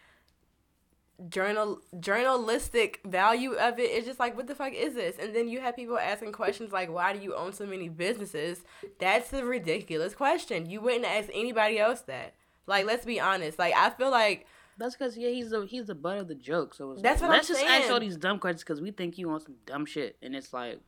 journal 1.29 1.81
journalistic 2.00 3.00
value 3.05 3.53
of 3.53 3.79
it's 3.79 4.07
just 4.07 4.19
like 4.19 4.37
what 4.37 4.47
the 4.47 4.55
fuck 4.55 4.73
is 4.73 4.95
this? 4.95 5.17
And 5.19 5.35
then 5.35 5.49
you 5.49 5.61
have 5.61 5.77
people 5.77 5.99
asking 5.99 6.33
questions 6.33 6.73
like 6.73 6.91
why 6.91 7.12
do 7.12 7.21
you 7.21 7.35
own 7.35 7.53
so 7.53 7.67
many 7.67 7.89
businesses? 7.89 8.65
That's 8.99 9.33
a 9.33 9.45
ridiculous 9.45 10.15
question. 10.15 10.69
You 10.69 10.81
wouldn't 10.81 11.05
ask 11.05 11.29
anybody 11.33 11.79
else 11.79 12.00
that. 12.03 12.35
Like 12.67 12.87
let's 12.87 13.05
be 13.05 13.21
honest. 13.21 13.59
Like 13.59 13.75
i 13.77 13.91
feel 13.91 14.11
like 14.11 14.47
That's 14.79 14.97
because 14.97 15.17
yeah, 15.17 15.29
he's 15.29 15.50
the 15.50 15.67
he's 15.67 15.87
the 15.87 15.95
butt 15.95 16.19
of 16.19 16.29
the 16.29 16.35
joke. 16.35 16.75
So 16.75 16.93
it's 16.93 17.03
That's 17.03 17.21
like, 17.21 17.29
what 17.29 17.35
I'm 17.35 17.39
let's 17.39 17.49
just 17.49 17.65
ask 17.65 17.91
all 17.91 18.00
these 18.00 18.17
dumb 18.17 18.39
questions 18.39 18.62
because 18.62 18.81
we 18.81 18.91
think 18.91 19.19
you 19.19 19.29
want 19.29 19.43
some 19.43 19.57
dumb 19.67 19.87
shit, 19.87 20.17
and 20.23 20.35
it's 20.35 20.53
like 20.53 20.81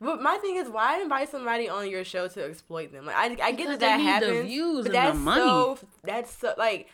but 0.00 0.22
my 0.22 0.36
thing 0.38 0.56
is 0.56 0.68
why 0.68 1.00
invite 1.00 1.28
somebody 1.28 1.68
on 1.68 1.90
your 1.90 2.04
show 2.04 2.28
to 2.28 2.44
exploit 2.44 2.92
them? 2.92 3.06
Like 3.06 3.16
i, 3.40 3.48
I 3.48 3.52
get 3.52 3.68
that 3.68 3.80
that 3.80 3.96
they 3.96 3.96
need 3.96 4.04
the 4.04 4.10
happens 4.10 4.46
views 4.46 4.86
but 4.86 4.86
and 4.86 4.86
the 4.86 4.92
that's 4.92 5.18
money. 5.18 5.40
so 5.40 5.78
that's 6.04 6.38
so 6.38 6.54
like 6.56 6.88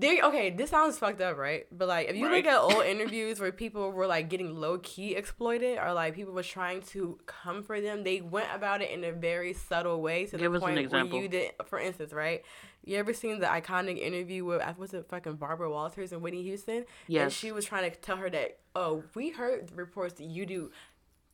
they 0.00 0.20
okay 0.22 0.50
this 0.50 0.70
sounds 0.70 0.98
fucked 0.98 1.20
up 1.20 1.36
right 1.36 1.66
but 1.70 1.86
like 1.88 2.08
if 2.08 2.16
you 2.16 2.26
Right. 2.26 2.44
look 2.44 2.52
at 2.52 2.58
old 2.60 2.84
interviews 2.94 3.38
where 3.40 3.52
people 3.52 3.90
were 3.92 4.06
like 4.06 4.28
getting 4.28 4.54
low-key 4.54 5.14
exploited 5.14 5.78
or 5.78 5.92
like 5.92 6.14
people 6.14 6.32
were 6.32 6.42
trying 6.42 6.82
to 6.82 7.18
come 7.26 7.62
for 7.62 7.80
them 7.80 8.02
they 8.04 8.20
went 8.20 8.48
about 8.54 8.82
it 8.82 8.90
in 8.90 9.04
a 9.04 9.12
very 9.12 9.52
subtle 9.52 10.00
way 10.00 10.26
to 10.26 10.36
Give 10.38 10.52
the 10.52 10.58
us 10.58 10.62
an 10.62 10.68
point 10.68 10.78
example. 10.78 11.16
where 11.18 11.22
you 11.22 11.28
did 11.28 11.50
for 11.66 11.78
instance 11.78 12.12
right 12.12 12.42
you 12.84 12.96
ever 12.96 13.12
seen 13.12 13.40
the 13.40 13.46
iconic 13.46 13.98
interview 13.98 14.44
with 14.44 14.62
I 14.62 14.74
was 14.78 14.94
it 14.94 15.06
fucking 15.10 15.34
Barbara 15.36 15.70
Walters 15.70 16.12
and 16.12 16.22
Whitney 16.22 16.42
Houston? 16.44 16.86
Yes. 17.08 17.22
And 17.24 17.30
she 17.32 17.52
was 17.52 17.66
trying 17.66 17.90
to 17.90 17.94
tell 17.94 18.16
her 18.16 18.30
that, 18.30 18.58
oh, 18.74 19.04
we 19.14 19.28
heard 19.28 19.68
the 19.68 19.74
reports 19.74 20.14
that 20.14 20.24
you 20.24 20.46
do 20.46 20.70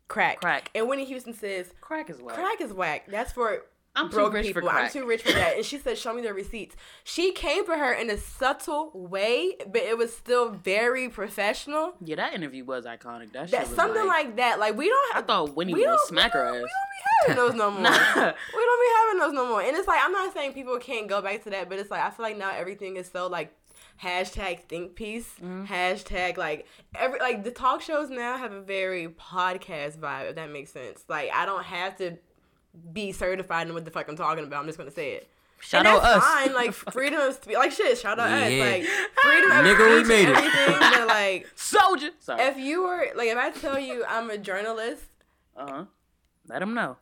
crack. 0.08 0.40
Crack. 0.40 0.72
And 0.74 0.88
Whitney 0.88 1.04
Houston 1.04 1.32
says, 1.32 1.72
crack 1.80 2.10
is 2.10 2.20
whack. 2.20 2.34
crack 2.34 2.60
is 2.60 2.72
whack. 2.72 3.06
That's 3.08 3.30
for 3.32 3.62
I'm 3.96 4.08
too 4.10 4.16
broke 4.16 4.32
rich 4.34 4.46
people. 4.46 4.62
for 4.62 4.70
I'm 4.70 4.90
too 4.90 5.06
rich 5.06 5.22
for 5.22 5.32
that. 5.32 5.56
And 5.56 5.64
she 5.70 5.78
said, 5.78 5.98
show 5.98 6.12
me 6.12 6.22
the 6.22 6.32
receipts. 6.34 6.76
She 7.04 7.32
came 7.32 7.64
for 7.64 7.76
her 7.76 7.92
in 7.92 8.10
a 8.10 8.16
subtle 8.16 8.90
way, 8.94 9.56
but 9.66 9.82
it 9.82 9.96
was 9.98 10.14
still 10.14 10.50
very 10.50 11.08
professional. 11.08 11.94
Yeah, 12.04 12.16
that 12.16 12.34
interview 12.34 12.64
was 12.64 12.84
iconic. 12.84 13.32
That 13.32 13.48
shit 13.48 13.58
That 13.58 13.66
was 13.68 13.76
something 13.76 14.06
like, 14.06 14.26
like, 14.26 14.36
that. 14.36 14.58
Like 14.58 14.76
we 14.76 14.88
don't 14.88 15.16
I 15.16 15.22
thought 15.22 15.56
we 15.56 15.72
would 15.72 16.00
smack 16.06 16.32
her 16.32 16.44
ass. 16.44 16.54
We 16.54 16.58
don't 16.60 16.68
be 16.68 17.34
having 17.34 17.36
those 17.36 17.54
no 17.54 17.70
more. 17.70 17.80
Nah. 17.86 17.90
We 17.94 18.62
don't 18.64 18.80
be 18.80 18.92
having 18.98 19.18
those 19.20 19.32
no 19.32 19.48
more. 19.48 19.62
And 19.62 19.76
it's 19.76 19.88
like 19.88 20.00
I'm 20.02 20.12
not 20.12 20.32
saying 20.34 20.52
people 20.52 20.78
can't 20.78 21.08
go 21.08 21.20
back 21.22 21.42
to 21.44 21.50
that, 21.50 21.68
but 21.68 21.78
it's 21.78 21.90
like 21.90 22.02
I 22.02 22.10
feel 22.10 22.24
like 22.24 22.36
now 22.38 22.52
everything 22.54 22.96
is 22.96 23.08
so 23.10 23.26
like 23.28 23.54
hashtag 24.02 24.60
think 24.64 24.94
piece, 24.94 25.28
Mm-hmm. 25.42 25.64
hashtag 25.64 26.36
like 26.36 26.66
every 26.94 27.18
like 27.18 27.44
the 27.44 27.50
talk 27.50 27.80
shows 27.80 28.10
now 28.10 28.36
have 28.36 28.52
a 28.52 28.60
very 28.60 29.08
podcast 29.08 29.98
vibe. 29.98 30.30
If 30.30 30.36
that 30.36 30.50
makes 30.50 30.72
sense. 30.72 31.04
Like 31.08 31.30
I 31.32 31.46
don't 31.46 31.64
have 31.64 31.96
to 31.98 32.18
be 32.92 33.12
certified 33.12 33.66
in 33.68 33.74
what 33.74 33.84
the 33.84 33.90
fuck 33.90 34.08
I'm 34.08 34.16
talking 34.16 34.44
about. 34.44 34.60
I'm 34.60 34.66
just 34.66 34.78
gonna 34.78 34.90
say 34.90 35.12
it. 35.12 35.28
Shout 35.60 35.86
and 35.86 35.88
out 35.96 36.02
that's 36.02 36.16
us. 36.18 36.22
fine. 36.24 36.54
Like 36.54 36.72
freedom 36.72 37.20
of 37.20 37.34
speech. 37.34 37.56
Like 37.56 37.72
shit. 37.72 37.96
Shout 37.98 38.18
out 38.18 38.28
us. 38.30 38.52
Like 38.52 38.84
freedom 39.22 39.50
of 39.50 39.64
Nigga, 39.64 40.02
we 40.02 40.04
made 40.08 40.28
and 40.28 40.36
it. 40.46 40.80
But 40.80 41.08
like 41.08 41.46
Soldier. 41.54 42.10
Sorry. 42.20 42.42
if 42.42 42.58
you 42.58 42.82
were 42.82 43.06
like 43.16 43.28
if 43.28 43.38
I 43.38 43.50
tell 43.50 43.78
you 43.78 44.04
I'm 44.08 44.28
a 44.30 44.36
journalist 44.38 45.04
Uh 45.56 45.66
huh. 45.70 45.84
Let 46.48 46.60
them 46.60 46.74
know. 46.74 46.96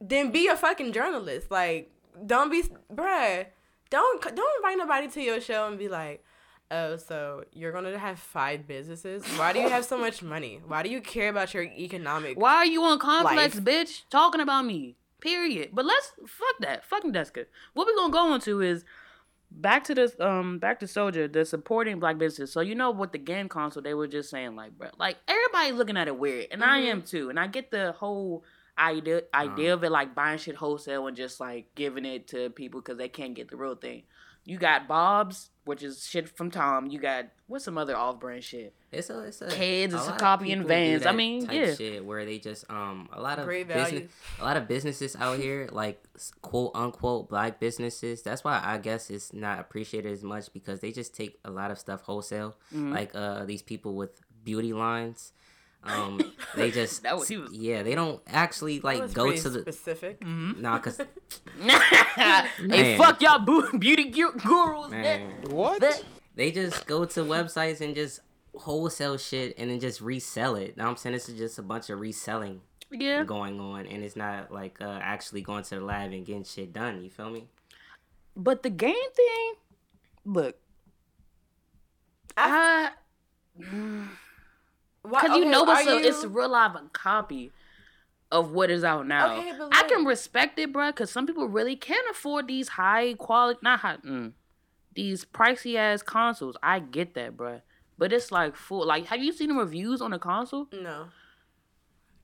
then 0.00 0.30
be 0.32 0.48
a 0.48 0.56
fucking 0.56 0.92
journalist. 0.92 1.50
Like, 1.50 1.90
don't 2.26 2.50
be, 2.50 2.62
bruh. 2.92 3.46
Don't 3.90 4.22
don't 4.34 4.56
invite 4.56 4.78
nobody 4.78 5.08
to 5.08 5.20
your 5.20 5.40
show 5.40 5.68
and 5.68 5.78
be 5.78 5.88
like, 5.88 6.24
oh, 6.70 6.96
so 6.96 7.44
you're 7.52 7.72
gonna 7.72 7.98
have 7.98 8.18
five 8.18 8.66
businesses. 8.66 9.24
Why 9.38 9.52
do 9.52 9.60
you 9.60 9.68
have 9.68 9.84
so 9.84 9.98
much 9.98 10.22
money? 10.22 10.60
Why 10.66 10.82
do 10.82 10.88
you 10.88 11.00
care 11.00 11.28
about 11.28 11.54
your 11.54 11.64
economic? 11.64 12.38
Why 12.38 12.54
are 12.56 12.66
you 12.66 12.82
on 12.84 12.98
complex, 12.98 13.54
Life. 13.56 13.64
bitch? 13.64 14.02
Talking 14.10 14.40
about 14.40 14.64
me. 14.64 14.96
Period. 15.20 15.70
But 15.72 15.84
let's 15.86 16.12
fuck 16.26 16.56
that. 16.60 16.84
Fucking 16.84 17.12
Deska. 17.12 17.46
What 17.72 17.86
we're 17.86 17.96
gonna 17.96 18.12
go 18.12 18.34
into 18.34 18.60
is 18.60 18.84
back 19.50 19.84
to 19.84 19.94
this 19.94 20.18
um 20.20 20.58
back 20.58 20.80
to 20.80 20.86
Soulja, 20.86 21.32
the 21.32 21.44
supporting 21.44 21.98
black 22.00 22.18
businesses. 22.18 22.52
So 22.52 22.60
you 22.60 22.74
know 22.74 22.90
what 22.90 23.12
the 23.12 23.18
game 23.18 23.48
console 23.48 23.82
they 23.82 23.94
were 23.94 24.08
just 24.08 24.28
saying 24.30 24.56
like 24.56 24.76
bro 24.76 24.88
like 24.98 25.16
everybody 25.28 25.72
looking 25.72 25.96
at 25.96 26.08
it 26.08 26.18
weird. 26.18 26.48
And 26.50 26.62
I 26.64 26.80
Mhm. 26.82 26.86
am 26.90 27.02
too. 27.02 27.30
And 27.30 27.38
I 27.40 27.46
get 27.46 27.70
the 27.70 27.92
whole 27.92 28.44
idea 28.76 29.22
idea 29.32 29.72
of 29.72 29.84
it 29.84 29.90
like 29.92 30.14
buying 30.16 30.36
shit 30.38 30.56
wholesale 30.56 31.06
and 31.06 31.16
just 31.16 31.38
like 31.40 31.72
giving 31.76 32.04
it 32.04 32.26
to 32.28 32.50
people 32.50 32.80
because 32.80 32.98
they 32.98 33.08
can't 33.08 33.34
get 33.34 33.48
the 33.48 33.56
real 33.56 33.76
thing. 33.76 34.02
You 34.46 34.58
got 34.58 34.86
Bob's, 34.86 35.50
which 35.64 35.82
is 35.82 36.06
shit 36.06 36.28
from 36.28 36.50
Tom. 36.50 36.86
You 36.86 36.98
got 36.98 37.26
what's 37.46 37.64
some 37.64 37.78
other 37.78 37.96
off 37.96 38.20
brand 38.20 38.44
shit? 38.44 38.74
It's 38.92 39.08
a, 39.10 39.20
it's 39.24 39.40
a 39.40 39.48
Kids, 39.48 39.94
it's 39.94 40.02
a 40.02 40.06
lot 40.06 40.14
of 40.14 40.20
copying 40.20 40.64
Vans. 40.66 41.06
I 41.06 41.12
mean, 41.12 41.46
type 41.46 41.54
yeah. 41.54 41.74
shit 41.74 42.04
where 42.04 42.24
they 42.24 42.38
just 42.38 42.70
um 42.70 43.08
a 43.12 43.20
lot 43.20 43.38
of 43.38 43.46
Great 43.46 43.68
business, 43.68 43.90
value. 43.90 44.08
a 44.40 44.44
lot 44.44 44.56
of 44.56 44.68
businesses 44.68 45.16
out 45.16 45.38
here 45.46 45.68
like 45.72 46.02
quote 46.42 46.72
unquote 46.74 47.28
black 47.28 47.58
businesses. 47.58 48.22
That's 48.22 48.44
why 48.44 48.60
I 48.62 48.78
guess 48.78 49.08
it's 49.10 49.32
not 49.32 49.58
appreciated 49.58 50.12
as 50.12 50.22
much 50.22 50.52
because 50.52 50.80
they 50.80 50.92
just 50.92 51.14
take 51.14 51.38
a 51.44 51.50
lot 51.50 51.70
of 51.70 51.78
stuff 51.78 52.02
wholesale. 52.02 52.54
Mhm. 52.74 52.92
Like 52.92 53.14
uh 53.14 53.44
these 53.46 53.62
people 53.62 53.94
with 53.94 54.20
beauty 54.44 54.74
lines, 54.74 55.32
um 55.84 56.20
they 56.56 56.70
just 56.70 57.02
That 57.02 57.16
was- 57.18 57.30
yeah 57.52 57.82
they 57.82 57.94
don't 57.94 58.20
actually 58.26 58.80
like 58.80 59.12
go 59.12 59.32
to 59.34 59.48
the 59.48 59.60
specific. 59.60 60.24
nah 60.24 60.78
cause 60.78 60.98
hey, 61.60 62.46
Man. 62.60 62.98
fuck 62.98 63.20
y'all 63.22 63.38
beauty 63.78 64.04
gurus. 64.10 64.90
man. 64.90 65.30
What? 65.50 65.80
That- 65.80 66.02
they 66.36 66.50
just 66.50 66.86
go 66.86 67.04
to 67.04 67.20
websites 67.20 67.80
and 67.80 67.94
just 67.94 68.20
wholesale 68.56 69.16
shit 69.18 69.54
and 69.58 69.70
then 69.70 69.78
just 69.80 70.00
resell 70.00 70.56
it. 70.56 70.76
Now 70.76 70.88
I'm 70.88 70.96
saying 70.96 71.12
this 71.14 71.28
is 71.28 71.36
just 71.38 71.58
a 71.58 71.62
bunch 71.62 71.90
of 71.90 72.00
reselling 72.00 72.60
yeah. 72.90 73.24
going 73.24 73.60
on 73.60 73.86
and 73.86 74.02
it's 74.02 74.16
not 74.16 74.50
like 74.52 74.80
uh, 74.80 74.98
actually 75.02 75.42
going 75.42 75.62
to 75.64 75.74
the 75.76 75.80
lab 75.80 76.12
and 76.12 76.24
getting 76.26 76.44
shit 76.44 76.72
done. 76.72 77.02
You 77.02 77.10
feel 77.10 77.30
me? 77.30 77.46
But 78.36 78.62
the 78.64 78.70
game 78.70 78.94
thing, 79.14 79.52
look, 80.24 80.56
I 82.36 82.90
Why- 83.56 84.08
because 85.04 85.36
you 85.36 85.44
know 85.44 85.62
it's 85.70 85.86
are 85.86 85.92
a, 85.92 85.96
it's 85.96 86.18
a 86.24 86.26
you- 86.26 86.28
real 86.34 86.48
live 86.48 86.76
copy 86.92 87.52
of 88.32 88.50
what 88.50 88.70
is 88.70 88.82
out 88.82 89.06
now. 89.06 89.36
Okay, 89.36 89.52
but 89.56 89.68
I 89.72 89.86
can 89.88 90.04
respect 90.04 90.58
it, 90.58 90.72
bruh, 90.72 90.88
because 90.88 91.10
some 91.10 91.26
people 91.26 91.46
really 91.48 91.76
can't 91.76 92.06
afford 92.10 92.48
these 92.48 92.68
high 92.68 93.14
quality, 93.14 93.60
not 93.62 93.80
high, 93.80 93.98
mm, 93.98 94.32
these 94.94 95.24
pricey 95.24 95.76
ass 95.76 96.02
consoles. 96.02 96.56
I 96.62 96.80
get 96.80 97.14
that, 97.14 97.36
bruh. 97.36 97.62
But 97.96 98.12
it's 98.12 98.32
like 98.32 98.56
full. 98.56 98.86
Like, 98.86 99.06
have 99.06 99.22
you 99.22 99.32
seen 99.32 99.50
the 99.50 99.54
reviews 99.54 100.00
on 100.00 100.10
the 100.10 100.18
console? 100.18 100.68
no. 100.72 101.06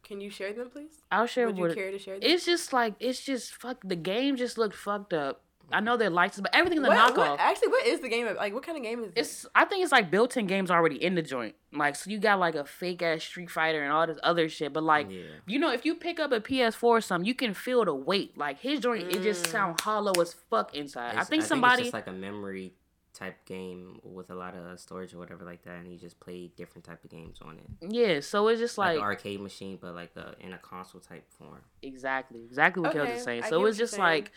Can 0.03 0.21
you 0.21 0.29
share 0.31 0.53
them, 0.53 0.71
please? 0.71 1.03
I'll 1.13 1.27
share 1.27 1.47
Would 1.47 1.57
you 1.57 1.73
care 1.73 1.93
to 1.93 1.99
share 1.99 2.19
them? 2.19 2.29
It's 2.29 2.45
just 2.45 2.73
like 2.73 2.95
it's 2.99 3.25
just 3.25 3.53
fuck. 3.55 3.79
The 3.85 3.95
game 3.95 4.35
just 4.35 4.59
looked 4.59 4.75
fucked 4.75 5.13
up. 5.13 5.45
I 5.73 5.81
know 5.81 5.97
they're 5.97 6.11
licensed, 6.11 6.43
but 6.43 6.55
everything's 6.55 6.83
a 6.85 6.89
What- 6.89 7.15
knockoff. 7.15 7.17
what- 7.31 7.41
actually, 7.41 7.69
what 7.69 7.87
is 7.87 8.01
the 8.01 8.09
game? 8.09 8.27
of- 8.27 8.37
Like, 8.37 8.53
what 8.55 8.63
kind 8.63 8.77
of 8.77 8.83
game 8.85 9.03
is 9.05 9.13
this? 9.13 9.45
It's 9.45 9.47
I 9.55 9.65
think 9.65 9.83
it's 9.83 9.93
like 9.93 10.11
built-in 10.11 10.47
games 10.47 10.71
already 10.71 11.03
in 11.03 11.15
the 11.15 11.23
joint. 11.23 11.55
Like 11.73 11.95
so 11.97 12.11
you 12.11 12.19
got 12.19 12.39
like 12.41 12.55
a 12.57 12.65
fake 12.65 13.03
ass 13.03 13.23
Street 13.23 13.51
Fighter 13.51 13.83
and 13.83 13.93
all 13.93 14.07
this 14.07 14.19
other 14.23 14.49
shit. 14.49 14.73
But 14.73 14.83
like 14.83 15.11
Yeah. 15.11 15.23
you 15.47 15.59
know, 15.59 15.73
if 15.73 15.85
you 15.85 15.95
pick 15.95 16.19
up 16.19 16.33
a 16.33 16.41
PS4 16.41 16.83
or 16.99 17.01
something, 17.01 17.27
you 17.27 17.35
can 17.35 17.55
feel 17.55 17.85
the 17.85 17.95
weight. 17.95 18.37
Like 18.37 18.59
his 18.61 18.81
joint, 18.81 19.09
it 19.15 19.23
just 19.23 19.45
Mm. 19.45 19.49
sound 19.49 19.81
hollow 19.81 20.13
as 20.21 20.33
fuck 20.35 20.75
inside. 20.75 21.09
I 21.11 21.11
It's- 21.11 21.29
think 21.29 21.43
somebody 21.45 21.83
it's 21.83 21.87
just 21.89 21.95
like 21.95 22.07
a 22.09 22.13
memory 22.13 22.75
type 23.13 23.45
game 23.45 24.01
with 24.03 24.31
a 24.31 24.35
lot 24.35 24.55
of 24.55 24.81
storage 24.81 25.13
or 25.13 25.19
whatever 25.19 25.45
like 25.45 25.63
that, 25.65 25.77
and 25.81 25.93
you 25.93 25.99
just 25.99 26.19
play 26.21 26.47
different 26.57 26.85
type 26.87 27.05
of 27.05 27.11
games 27.11 27.39
on 27.43 27.59
it, 27.59 27.93
Yeah, 27.93 28.21
so 28.21 28.49
it's 28.49 28.61
just 28.61 28.79
like, 28.79 28.97
like, 28.97 29.05
arcade 29.05 29.41
machine, 29.41 29.79
but 29.83 29.95
like 29.95 30.13
uh 30.17 30.33
in 30.41 30.55
a 30.55 30.59
console 30.59 31.01
type 31.03 31.29
form. 31.29 31.61
exactly, 31.83 32.43
exactly 32.45 32.81
what 32.83 32.95
Kels 32.95 33.01
Okay, 33.03 33.13
is 33.17 33.23
saying. 33.25 33.43
So 33.45 33.65
it's 33.67 33.77
just 33.77 33.93
saying. 33.95 34.03
like 34.03 34.33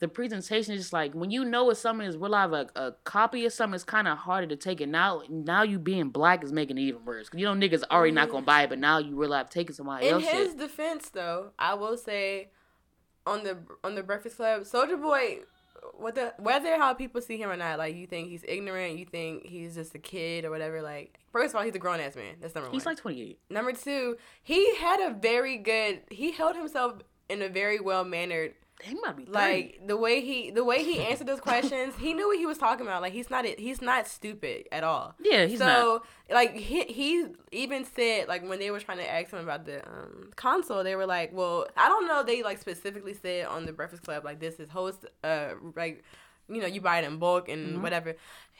the 0.00 0.08
presentation 0.08 0.74
is 0.74 0.82
just 0.82 0.92
like 0.92 1.12
when 1.14 1.30
you 1.30 1.44
know 1.44 1.70
if 1.70 1.78
something 1.78 2.06
is 2.06 2.16
real 2.16 2.30
life 2.30 2.52
a, 2.52 2.80
a 2.80 2.92
copy 3.04 3.44
of 3.44 3.52
something 3.52 3.74
it's 3.74 3.84
kind 3.84 4.06
of 4.06 4.18
harder 4.18 4.46
to 4.46 4.56
take 4.56 4.80
it 4.80 4.88
now 4.88 5.22
now 5.28 5.62
you 5.62 5.78
being 5.78 6.08
black 6.08 6.44
is 6.44 6.52
making 6.52 6.78
it 6.78 6.82
even 6.82 7.04
worse 7.04 7.28
'Cause 7.28 7.40
you 7.40 7.44
know 7.46 7.54
niggas 7.54 7.82
already 7.90 8.12
not 8.12 8.28
gonna 8.28 8.38
mm-hmm. 8.38 8.46
buy 8.46 8.62
it 8.62 8.70
but 8.70 8.78
now 8.78 8.98
you 8.98 9.16
real 9.16 9.30
life 9.30 9.48
taking 9.48 9.74
somebody 9.74 10.08
In 10.08 10.14
else 10.14 10.24
his 10.24 10.48
shit. 10.50 10.58
defense, 10.58 11.08
though, 11.10 11.50
I 11.58 11.74
will 11.74 11.96
say, 11.96 12.50
on 13.26 13.44
the 13.44 13.58
on 13.84 13.94
the 13.94 14.02
Breakfast 14.02 14.36
Club, 14.36 14.62
Soulja 14.62 15.00
Boy, 15.00 15.40
what 15.94 16.14
the 16.14 16.34
whether 16.38 16.76
how 16.76 16.94
people 16.94 17.20
see 17.20 17.36
him 17.36 17.50
or 17.50 17.56
not, 17.56 17.78
like 17.78 17.94
you 17.96 18.06
think 18.06 18.28
he's 18.28 18.44
ignorant, 18.46 18.98
you 18.98 19.04
think 19.04 19.46
he's 19.46 19.74
just 19.74 19.94
a 19.94 19.98
kid 19.98 20.44
or 20.44 20.50
whatever. 20.50 20.82
Like, 20.82 21.18
first 21.32 21.54
of 21.54 21.58
all, 21.58 21.64
he's 21.64 21.74
a 21.74 21.78
grown 21.78 22.00
ass 22.00 22.16
man. 22.16 22.36
That's 22.40 22.54
number 22.54 22.70
he's 22.70 22.84
one. 22.84 22.92
He's 22.94 23.04
like 23.04 23.14
28 23.14 23.38
number 23.50 23.72
two, 23.72 24.16
he 24.42 24.76
had 24.76 25.00
a 25.00 25.14
very 25.14 25.56
good. 25.58 26.02
He 26.10 26.32
held 26.32 26.56
himself 26.56 27.02
in 27.28 27.42
a 27.42 27.48
very 27.48 27.80
well 27.80 28.04
mannered 28.04 28.54
he 28.82 28.94
might 29.02 29.16
be 29.16 29.24
30. 29.24 29.32
like 29.32 29.80
the 29.86 29.96
way 29.96 30.20
he 30.20 30.50
the 30.50 30.62
way 30.64 30.84
he 30.84 31.00
answered 31.00 31.26
those 31.26 31.40
questions 31.40 31.94
he 31.98 32.14
knew 32.14 32.28
what 32.28 32.38
he 32.38 32.46
was 32.46 32.58
talking 32.58 32.86
about. 32.86 33.02
Like 33.02 33.12
he's 33.12 33.28
not 33.30 33.44
he's 33.44 33.82
not 33.82 34.06
stupid 34.06 34.68
at 34.70 34.84
all. 34.84 35.14
Yeah 35.20 35.46
he's 35.46 35.58
so 35.58 35.64
not. 36.28 36.34
like 36.34 36.54
he, 36.54 36.84
he 36.84 37.26
even 37.52 37.84
said 37.84 38.28
like 38.28 38.48
when 38.48 38.58
they 38.60 38.70
were 38.70 38.78
trying 38.80 38.98
to 38.98 39.10
ask 39.10 39.30
him 39.32 39.40
about 39.40 39.64
the 39.66 39.84
um, 39.88 40.30
console 40.36 40.84
they 40.84 40.94
were 40.94 41.06
like 41.06 41.32
well 41.32 41.66
i 41.76 41.88
don't 41.88 42.06
know 42.06 42.22
they 42.22 42.42
like 42.42 42.58
specifically 42.58 43.14
said 43.14 43.46
on 43.46 43.66
the 43.66 43.72
breakfast 43.72 44.04
club 44.04 44.24
like 44.24 44.38
this 44.38 44.60
is 44.60 44.68
host 44.68 45.04
uh 45.24 45.48
like 45.74 46.04
you 46.48 46.60
know 46.60 46.66
you 46.66 46.80
buy 46.80 46.98
it 47.00 47.04
in 47.04 47.18
bulk 47.18 47.48
and 47.48 47.78
Mhm. 47.78 47.82
whatever. 47.82 48.14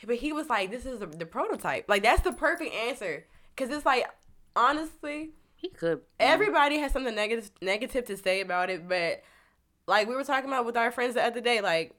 But 0.04 0.16
he 0.16 0.32
was 0.32 0.48
like 0.48 0.70
this 0.70 0.84
is 0.84 0.98
the, 0.98 1.06
the 1.06 1.26
prototype. 1.26 1.84
Like 1.88 2.02
that's 2.02 2.22
the 2.22 2.32
perfect 2.32 2.74
answer. 2.74 3.24
Because 3.54 3.74
it's 3.74 3.86
like 3.86 4.04
honestly 4.56 5.30
he 5.54 5.68
could 5.68 6.00
everybody 6.20 6.78
has 6.78 6.92
something 6.92 7.14
negative 7.14 7.50
negative 7.62 8.04
to 8.06 8.16
say 8.16 8.40
about 8.40 8.70
it, 8.70 8.88
but 8.88 9.22
like 9.88 10.06
we 10.06 10.14
were 10.14 10.22
talking 10.22 10.48
about 10.48 10.66
with 10.66 10.76
our 10.76 10.92
friends 10.92 11.14
the 11.14 11.24
other 11.24 11.40
day, 11.40 11.60
like 11.60 11.94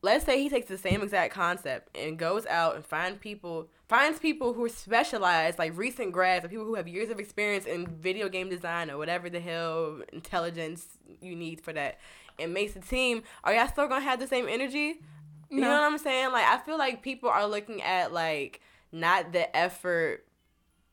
let's 0.00 0.24
say 0.24 0.40
he 0.40 0.48
takes 0.48 0.68
the 0.68 0.78
same 0.78 1.02
exact 1.02 1.34
concept 1.34 1.94
and 1.96 2.18
goes 2.18 2.46
out 2.46 2.76
and 2.76 2.86
find 2.86 3.20
people 3.20 3.68
finds 3.88 4.18
people 4.18 4.54
who 4.54 4.64
are 4.64 4.68
specialized, 4.68 5.58
like 5.58 5.76
recent 5.76 6.12
grads 6.12 6.44
or 6.44 6.48
people 6.48 6.64
who 6.64 6.76
have 6.76 6.86
years 6.86 7.10
of 7.10 7.18
experience 7.18 7.66
in 7.66 7.86
video 7.86 8.28
game 8.28 8.48
design 8.48 8.90
or 8.90 8.96
whatever 8.96 9.28
the 9.28 9.40
hell 9.40 10.00
intelligence 10.12 10.86
you 11.20 11.34
need 11.34 11.60
for 11.60 11.72
that 11.72 11.98
and 12.38 12.54
makes 12.54 12.76
a 12.76 12.80
team, 12.80 13.22
are 13.42 13.52
y'all 13.52 13.68
still 13.68 13.88
gonna 13.88 14.00
have 14.00 14.20
the 14.20 14.28
same 14.28 14.48
energy? 14.48 15.00
You 15.50 15.60
know 15.60 15.70
what 15.70 15.82
I'm 15.82 15.98
saying? 15.98 16.30
Like 16.30 16.46
I 16.46 16.58
feel 16.58 16.78
like 16.78 17.02
people 17.02 17.28
are 17.28 17.46
looking 17.46 17.82
at 17.82 18.12
like 18.12 18.60
not 18.92 19.32
the 19.32 19.54
effort 19.56 20.24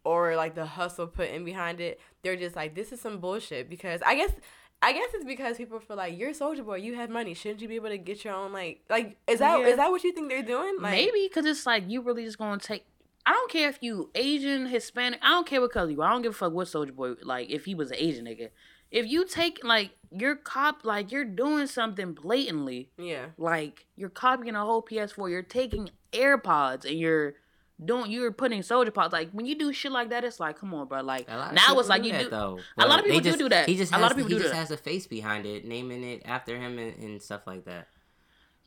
or 0.03 0.35
like 0.35 0.55
the 0.55 0.65
hustle 0.65 1.07
put 1.07 1.29
in 1.29 1.45
behind 1.45 1.79
it. 1.79 1.99
They're 2.23 2.35
just 2.35 2.55
like, 2.55 2.75
this 2.75 2.91
is 2.91 3.01
some 3.01 3.19
bullshit 3.19 3.69
because 3.69 4.01
I 4.05 4.15
guess 4.15 4.31
I 4.83 4.93
guess 4.93 5.09
it's 5.13 5.25
because 5.25 5.57
people 5.57 5.79
feel 5.79 5.97
like 5.97 6.17
you're 6.17 6.31
a 6.31 6.33
soldier 6.33 6.63
boy, 6.63 6.77
you 6.77 6.95
have 6.95 7.09
money, 7.09 7.33
shouldn't 7.35 7.61
you 7.61 7.67
be 7.67 7.75
able 7.75 7.89
to 7.89 7.97
get 7.97 8.23
your 8.25 8.33
own 8.33 8.51
like 8.53 8.81
like 8.89 9.17
is 9.27 9.39
that 9.39 9.59
is 9.61 9.69
Yeah. 9.69 9.75
that 9.77 9.91
what 9.91 10.03
you 10.03 10.11
think 10.13 10.29
they're 10.29 10.41
doing? 10.43 10.77
Like 10.79 10.91
Maybe 10.93 11.27
because 11.27 11.45
it's 11.45 11.65
like 11.65 11.83
you 11.87 12.01
really 12.01 12.25
just 12.25 12.37
gonna 12.37 12.59
take. 12.59 12.85
I 13.25 13.33
don't 13.33 13.51
care 13.51 13.69
if 13.69 13.77
you 13.81 14.09
Asian, 14.15 14.65
Hispanic. 14.65 15.19
I 15.21 15.29
don't 15.29 15.45
care 15.45 15.61
what 15.61 15.71
color 15.71 15.91
you. 15.91 16.01
are. 16.01 16.07
I 16.09 16.11
don't 16.13 16.23
give 16.23 16.31
a 16.31 16.35
fuck 16.35 16.53
what 16.53 16.67
Soulja 16.67 16.95
Boy 16.95 17.13
like. 17.23 17.49
If 17.51 17.65
he 17.65 17.75
was 17.75 17.91
an 17.91 17.97
Asian 17.99 18.25
nigga, 18.25 18.49
if 18.89 19.07
you 19.07 19.25
take 19.27 19.63
like 19.63 19.91
you're 20.11 20.35
cop, 20.35 20.83
like 20.83 21.11
you're 21.11 21.23
doing 21.25 21.67
something 21.67 22.13
blatantly, 22.13 22.89
Yeah. 22.97 23.27
like 23.37 23.85
you're 23.95 24.09
copying 24.09 24.55
a 24.55 24.65
whole 24.65 24.81
PS4. 24.81 25.29
You're 25.29 25.43
taking 25.43 25.91
AirPods 26.11 26.85
and 26.89 26.99
you're 26.99 27.35
doing. 27.83 28.11
You're 28.11 28.31
putting 28.31 28.61
Soldier 28.63 28.91
Pods. 28.91 29.13
Like 29.13 29.31
when 29.31 29.45
you 29.45 29.55
do 29.55 29.71
shit 29.73 29.91
like 29.91 30.09
that, 30.09 30.23
it's 30.23 30.39
like, 30.39 30.59
come 30.59 30.73
on, 30.73 30.87
bro. 30.87 31.01
Like 31.01 31.25
A 31.27 31.51
now 31.53 31.79
it's 31.79 31.89
like 31.89 32.03
you 32.03 32.11
that, 32.11 32.23
do. 32.23 32.29
though. 32.29 32.59
a 32.77 32.87
lot 32.87 32.99
of 32.99 33.05
people 33.05 33.19
they 33.19 33.23
do 33.23 33.29
just- 33.29 33.39
do 33.39 33.49
that. 33.49 33.67
He 33.67 33.75
just 33.77 33.91
A 33.91 33.95
has, 33.95 34.01
lot 34.01 34.11
of 34.11 34.17
people 34.17 34.29
he 34.29 34.35
do 34.35 34.41
just 34.41 34.53
that. 34.53 34.59
has 34.59 34.71
a 34.71 34.77
face 34.77 35.07
behind 35.07 35.45
it, 35.45 35.65
naming 35.65 36.03
it 36.03 36.21
after 36.25 36.57
him 36.57 36.77
and, 36.79 36.97
and 36.97 37.21
stuff 37.21 37.45
like 37.47 37.65
that. 37.65 37.87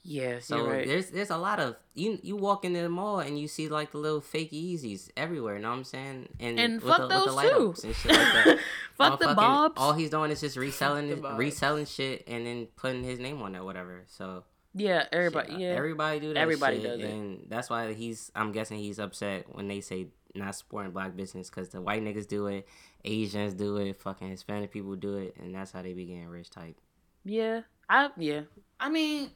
Yeah, 0.06 0.38
So 0.40 0.66
right. 0.66 0.86
there's 0.86 1.08
there's 1.08 1.30
a 1.30 1.38
lot 1.38 1.58
of 1.60 1.76
you 1.94 2.18
you 2.22 2.36
walk 2.36 2.66
into 2.66 2.82
the 2.82 2.90
mall 2.90 3.20
and 3.20 3.38
you 3.38 3.48
see 3.48 3.68
like 3.68 3.92
the 3.92 3.96
little 3.96 4.20
fake 4.20 4.52
Yeezys 4.52 5.08
everywhere. 5.16 5.56
You 5.56 5.62
know 5.62 5.70
what 5.70 5.76
I'm 5.78 5.84
saying? 5.84 6.28
And 6.38 6.60
And 6.60 6.74
with 6.82 6.90
fuck 6.94 7.08
the, 7.08 7.08
those 7.08 7.34
with 7.34 7.44
the 7.44 7.50
too. 7.50 7.86
and 7.86 7.96
shit 7.96 8.12
like 8.12 8.44
that. 8.44 8.58
Fuck 8.98 9.18
the 9.18 9.26
Motherfucking- 9.28 9.36
bobs. 9.36 9.74
All 9.78 9.92
he's 9.94 10.10
doing 10.10 10.30
is 10.30 10.40
just 10.42 10.56
reselling 10.68 11.06
the 11.06 11.14
it, 11.14 11.22
bobs. 11.22 11.38
reselling 11.38 11.86
shit 11.86 12.22
and 12.28 12.46
then 12.46 12.66
putting 12.76 13.02
his 13.02 13.18
name 13.18 13.40
on 13.40 13.54
it, 13.54 13.64
whatever. 13.64 14.04
So 14.08 14.44
yeah, 14.74 15.06
everybody. 15.12 15.52
shit, 15.52 15.60
Yeah, 15.60 15.68
everybody 15.68 16.20
do 16.20 16.34
that. 16.34 16.40
Everybody 16.40 16.80
shit, 16.80 16.84
does 16.84 17.00
it. 17.00 17.10
and 17.10 17.46
that's 17.48 17.70
why 17.70 17.92
he's. 17.94 18.30
I'm 18.34 18.52
guessing 18.52 18.78
he's 18.78 18.98
upset 18.98 19.46
when 19.54 19.68
they 19.68 19.80
say 19.80 20.08
not 20.34 20.54
supporting 20.56 20.92
black 20.92 21.16
business 21.16 21.48
because 21.48 21.68
the 21.68 21.80
white 21.80 22.02
niggas 22.02 22.26
do 22.26 22.48
it, 22.48 22.66
Asians 23.04 23.54
do 23.54 23.76
it, 23.76 23.96
fucking 24.00 24.28
Hispanic 24.28 24.72
people 24.72 24.96
do 24.96 25.16
it, 25.16 25.36
and 25.38 25.54
that's 25.54 25.70
how 25.72 25.82
they 25.82 25.92
be 25.92 26.06
getting 26.06 26.26
rich 26.26 26.50
type. 26.50 26.76
Yeah, 27.24 27.62
I 27.88 28.10
yeah. 28.16 28.42
I 28.80 28.88
mean, 28.88 29.30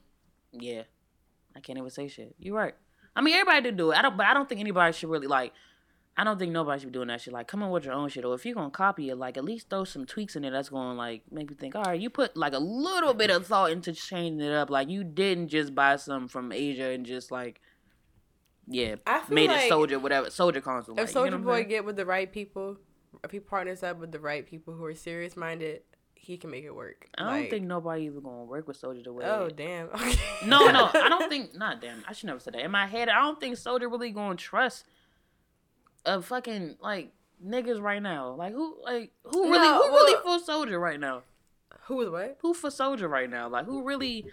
yeah. 0.52 0.82
I 1.56 1.60
can't 1.60 1.78
even 1.78 1.90
say 1.90 2.08
shit. 2.08 2.34
You're 2.38 2.54
right. 2.54 2.74
I 3.16 3.20
mean, 3.20 3.34
everybody 3.34 3.70
do 3.70 3.76
do 3.76 3.90
it. 3.92 3.96
I 3.98 4.02
don't, 4.02 4.16
but 4.16 4.26
I 4.26 4.34
don't 4.34 4.48
think 4.48 4.60
anybody 4.60 4.92
should 4.92 5.08
really 5.10 5.26
like. 5.26 5.52
I 6.18 6.24
don't 6.24 6.36
think 6.36 6.50
nobody 6.50 6.80
should 6.80 6.88
be 6.88 6.92
doing 6.92 7.06
that 7.08 7.20
shit. 7.20 7.32
Like, 7.32 7.46
come 7.46 7.62
in 7.62 7.70
with 7.70 7.84
your 7.84 7.94
own 7.94 8.08
shit, 8.08 8.24
or 8.24 8.34
if 8.34 8.44
you're 8.44 8.56
gonna 8.56 8.70
copy 8.70 9.08
it, 9.08 9.14
like 9.16 9.36
at 9.36 9.44
least 9.44 9.70
throw 9.70 9.84
some 9.84 10.04
tweaks 10.04 10.34
in 10.34 10.42
there 10.42 10.50
That's 10.50 10.68
gonna 10.68 10.98
like 10.98 11.22
make 11.30 11.48
me 11.48 11.54
think. 11.54 11.76
All 11.76 11.84
right, 11.84 12.00
you 12.00 12.10
put 12.10 12.36
like 12.36 12.54
a 12.54 12.58
little 12.58 13.14
bit 13.14 13.30
of 13.30 13.46
thought 13.46 13.70
into 13.70 13.92
changing 13.92 14.40
it 14.40 14.52
up. 14.52 14.68
Like 14.68 14.88
you 14.88 15.04
didn't 15.04 15.46
just 15.46 15.76
buy 15.76 15.94
some 15.94 16.26
from 16.26 16.50
Asia 16.50 16.90
and 16.90 17.06
just 17.06 17.30
like, 17.30 17.60
yeah, 18.66 18.96
made 19.30 19.48
like 19.48 19.66
it 19.66 19.68
soldier 19.68 20.00
whatever 20.00 20.28
soldier 20.28 20.60
console. 20.60 20.98
if 20.98 21.14
like, 21.14 21.24
you 21.24 21.30
know 21.30 21.38
Soulja 21.38 21.44
Boy 21.44 21.62
get 21.62 21.84
with 21.84 21.94
the 21.94 22.04
right 22.04 22.30
people, 22.32 22.78
if 23.22 23.30
he 23.30 23.38
partners 23.38 23.84
up 23.84 24.00
with 24.00 24.10
the 24.10 24.18
right 24.18 24.44
people 24.44 24.74
who 24.74 24.84
are 24.86 24.96
serious 24.96 25.36
minded, 25.36 25.82
he 26.16 26.36
can 26.36 26.50
make 26.50 26.64
it 26.64 26.74
work. 26.74 27.08
I 27.16 27.22
don't 27.22 27.32
Like, 27.32 27.50
think 27.50 27.66
nobody 27.66 28.06
even 28.06 28.22
gonna 28.22 28.42
work 28.42 28.66
with 28.66 28.80
Soulja 28.80 29.04
the 29.04 29.12
way. 29.12 29.24
Oh 29.24 29.50
damn. 29.50 29.88
Okay. 29.90 30.18
No, 30.46 30.68
no, 30.72 30.90
I 30.92 31.08
don't 31.08 31.28
think. 31.28 31.54
Not 31.54 31.80
damn. 31.80 32.02
I 32.08 32.12
should 32.12 32.26
never 32.26 32.40
say 32.40 32.50
that. 32.50 32.60
In 32.60 32.72
my 32.72 32.86
head, 32.86 33.08
I 33.08 33.20
don't 33.20 33.38
think 33.38 33.54
Soulja 33.54 33.82
really 33.82 34.10
gonna 34.10 34.34
trust 34.34 34.84
a 36.08 36.22
fucking 36.22 36.76
like 36.80 37.12
niggas 37.44 37.80
right 37.80 38.02
now. 38.02 38.32
Like 38.34 38.52
who, 38.52 38.76
like 38.82 39.12
who 39.24 39.44
really, 39.44 39.58
No, 39.58 39.82
who 39.82 39.94
really 39.94 40.22
for 40.22 40.44
Soulja 40.44 40.80
right 40.80 40.98
now? 40.98 41.22
Who 41.86 42.00
is 42.02 42.10
what? 42.10 42.38
Who 42.40 42.54
for 42.54 42.70
Soulja 42.70 43.08
right 43.08 43.30
now? 43.30 43.48
Like 43.48 43.66
who 43.66 43.82
really 43.82 44.26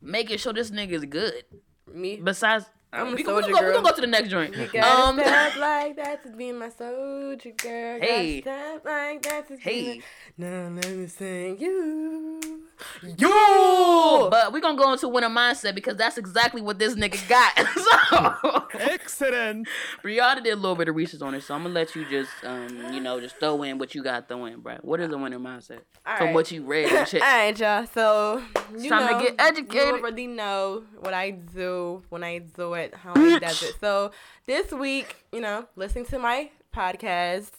making 0.00 0.38
sure 0.38 0.52
this 0.52 0.70
nigga 0.70 0.92
is 0.92 1.04
good? 1.04 1.44
Me. 1.92 2.16
Besides, 2.16 2.66
I'm 2.92 3.08
a 3.08 3.10
we, 3.10 3.16
we, 3.16 3.24
soldier 3.24 3.48
gonna 3.48 3.52
go, 3.52 3.58
we 3.58 3.60
girl. 3.60 3.72
gonna 3.82 3.90
go 3.90 3.94
to 3.94 4.00
the 4.00 4.06
next 4.06 4.28
joint. 4.28 4.56
You 4.56 4.68
gotta 4.72 5.02
Um, 5.08 5.18
step 5.18 5.56
like 5.58 5.96
that 5.96 6.22
to 6.24 6.30
be 6.30 6.52
my 6.52 6.68
soldier 6.68 7.52
girl. 7.56 8.00
Hey. 8.00 8.40
Gotta 8.40 8.80
step 8.80 8.84
like 8.84 9.22
that 9.22 9.48
to 9.48 9.56
be 9.56 10.02
my... 10.38 10.46
Now 10.46 10.68
let 10.74 10.90
me 10.90 11.06
sing 11.06 11.58
you. 11.58 12.40
Yo! 13.02 14.28
But 14.30 14.52
we're 14.52 14.60
gonna 14.60 14.78
go 14.78 14.92
into 14.92 15.08
winner 15.08 15.28
mindset 15.28 15.74
because 15.74 15.96
that's 15.96 16.18
exactly 16.18 16.62
what 16.62 16.78
this 16.78 16.94
nigga 16.94 17.28
got. 17.28 18.68
so, 18.72 18.78
Excellent. 18.78 19.68
Brianna 20.02 20.42
did 20.42 20.52
a 20.52 20.56
little 20.56 20.76
bit 20.76 20.88
of 20.88 20.94
research 20.94 21.22
on 21.22 21.34
it, 21.34 21.42
so 21.42 21.54
I'm 21.54 21.62
gonna 21.62 21.74
let 21.74 21.94
you 21.94 22.04
just, 22.08 22.30
um, 22.44 22.92
you 22.92 23.00
know, 23.00 23.20
just 23.20 23.36
throw 23.36 23.62
in 23.62 23.78
what 23.78 23.94
you 23.94 24.02
got 24.02 24.28
to 24.28 24.34
throw 24.34 24.44
in, 24.46 24.60
bro. 24.60 24.76
What 24.82 25.00
is 25.00 25.12
a 25.12 25.18
winner 25.18 25.38
mindset 25.38 25.80
All 26.06 26.16
from 26.16 26.26
right. 26.26 26.34
what 26.34 26.50
you 26.50 26.62
read 26.64 26.92
and 26.92 27.08
shit? 27.08 27.22
All 27.22 27.28
right, 27.28 27.58
y'all. 27.58 27.86
So 27.86 28.42
you 28.76 28.88
time 28.88 29.18
to 29.18 29.24
get 29.24 29.40
educated. 29.40 29.74
You 29.74 30.00
already 30.00 30.26
know 30.26 30.84
what 31.00 31.14
I 31.14 31.30
do 31.30 32.02
when 32.08 32.22
I 32.24 32.38
do 32.38 32.74
it, 32.74 32.94
how 32.94 33.12
I 33.14 33.38
does 33.38 33.62
it. 33.62 33.74
So 33.80 34.12
this 34.46 34.72
week, 34.72 35.16
you 35.32 35.40
know, 35.40 35.66
listening 35.76 36.06
to 36.06 36.18
my 36.18 36.50
podcast 36.74 37.50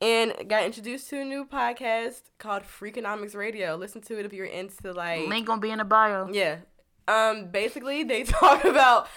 and 0.00 0.32
got 0.48 0.64
introduced 0.64 1.08
to 1.10 1.20
a 1.20 1.24
new 1.24 1.44
podcast 1.44 2.22
called 2.38 2.62
Freakonomics 2.62 3.34
Radio. 3.34 3.76
Listen 3.76 4.00
to 4.02 4.18
it 4.18 4.26
if 4.26 4.32
you're 4.32 4.46
into 4.46 4.92
like 4.92 5.28
Link 5.28 5.46
gonna 5.46 5.60
be 5.60 5.70
in 5.70 5.78
the 5.78 5.84
bio. 5.84 6.28
yeah. 6.32 6.58
Um, 7.06 7.50
basically, 7.50 8.02
they 8.02 8.22
talk 8.24 8.64
about 8.64 9.08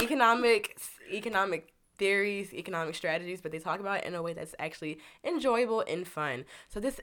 economic 0.00 0.78
economic 1.12 1.72
theories, 1.98 2.52
economic 2.52 2.94
strategies, 2.94 3.40
but 3.40 3.52
they 3.52 3.58
talk 3.58 3.80
about 3.80 3.98
it 3.98 4.04
in 4.04 4.14
a 4.14 4.22
way 4.22 4.32
that's 4.32 4.54
actually 4.58 4.98
enjoyable 5.24 5.82
and 5.88 6.06
fun. 6.06 6.44
So 6.68 6.80
this 6.80 7.00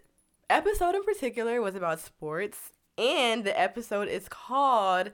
episode 0.50 0.96
in 0.96 1.04
particular 1.04 1.62
was 1.62 1.76
about 1.76 2.00
sports, 2.00 2.72
and 2.98 3.43
the 3.43 3.60
episode 3.60 4.08
is 4.08 4.28
called. 4.30 5.12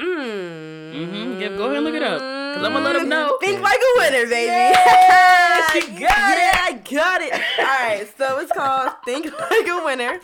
Mm, 0.00 0.92
Mhm, 0.94 1.40
yeah, 1.40 1.48
go 1.56 1.64
ahead 1.64 1.76
and 1.76 1.84
look 1.84 1.94
it 1.94 2.02
up. 2.02 2.20
Cause 2.20 2.64
I'ma 2.64 2.80
let 2.80 2.96
'em 2.96 3.08
know. 3.08 3.36
Think 3.40 3.60
like 3.62 3.78
a 3.80 3.98
winner, 3.98 4.26
baby. 4.26 4.46
Yeah, 4.46 5.66
she 5.72 5.80
got 5.80 5.92
it. 5.98 6.00
Yeah, 6.00 6.64
I 6.64 6.72
got 6.90 7.20
it. 7.22 7.32
All 7.32 7.64
right, 7.64 8.06
so 8.18 8.38
it's 8.38 8.52
called 8.52 8.92
Think 9.04 9.26
Like 9.26 9.66
a 9.68 9.82
Winner, 9.84 10.20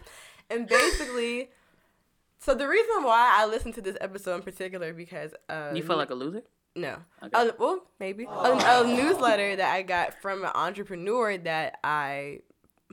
and 0.51 0.69
basically, 0.69 1.51
so 2.39 2.55
the 2.55 2.69
reason 2.69 3.03
why 3.03 3.35
I 3.39 3.47
listened 3.47 3.75
to 3.75 3.81
this 3.83 3.97
episode 4.01 4.37
in 4.37 4.43
particular 4.43 4.93
because 4.93 5.33
uh, 5.49 5.73
You 5.75 5.83
feel 5.83 5.97
like 5.97 6.11
a 6.11 6.15
loser? 6.15 6.43
no. 6.75 6.97
Okay. 7.23 7.31
Uh, 7.35 7.53
well, 7.59 7.83
maybe. 8.01 8.25
A, 8.25 8.83
a 8.83 8.87
newsletter 8.87 9.57
that 9.57 9.73
I 9.75 9.83
got 9.83 10.21
from 10.23 10.43
an 10.45 10.53
entrepreneur 10.55 11.37
that 11.39 11.79
I 11.85 12.41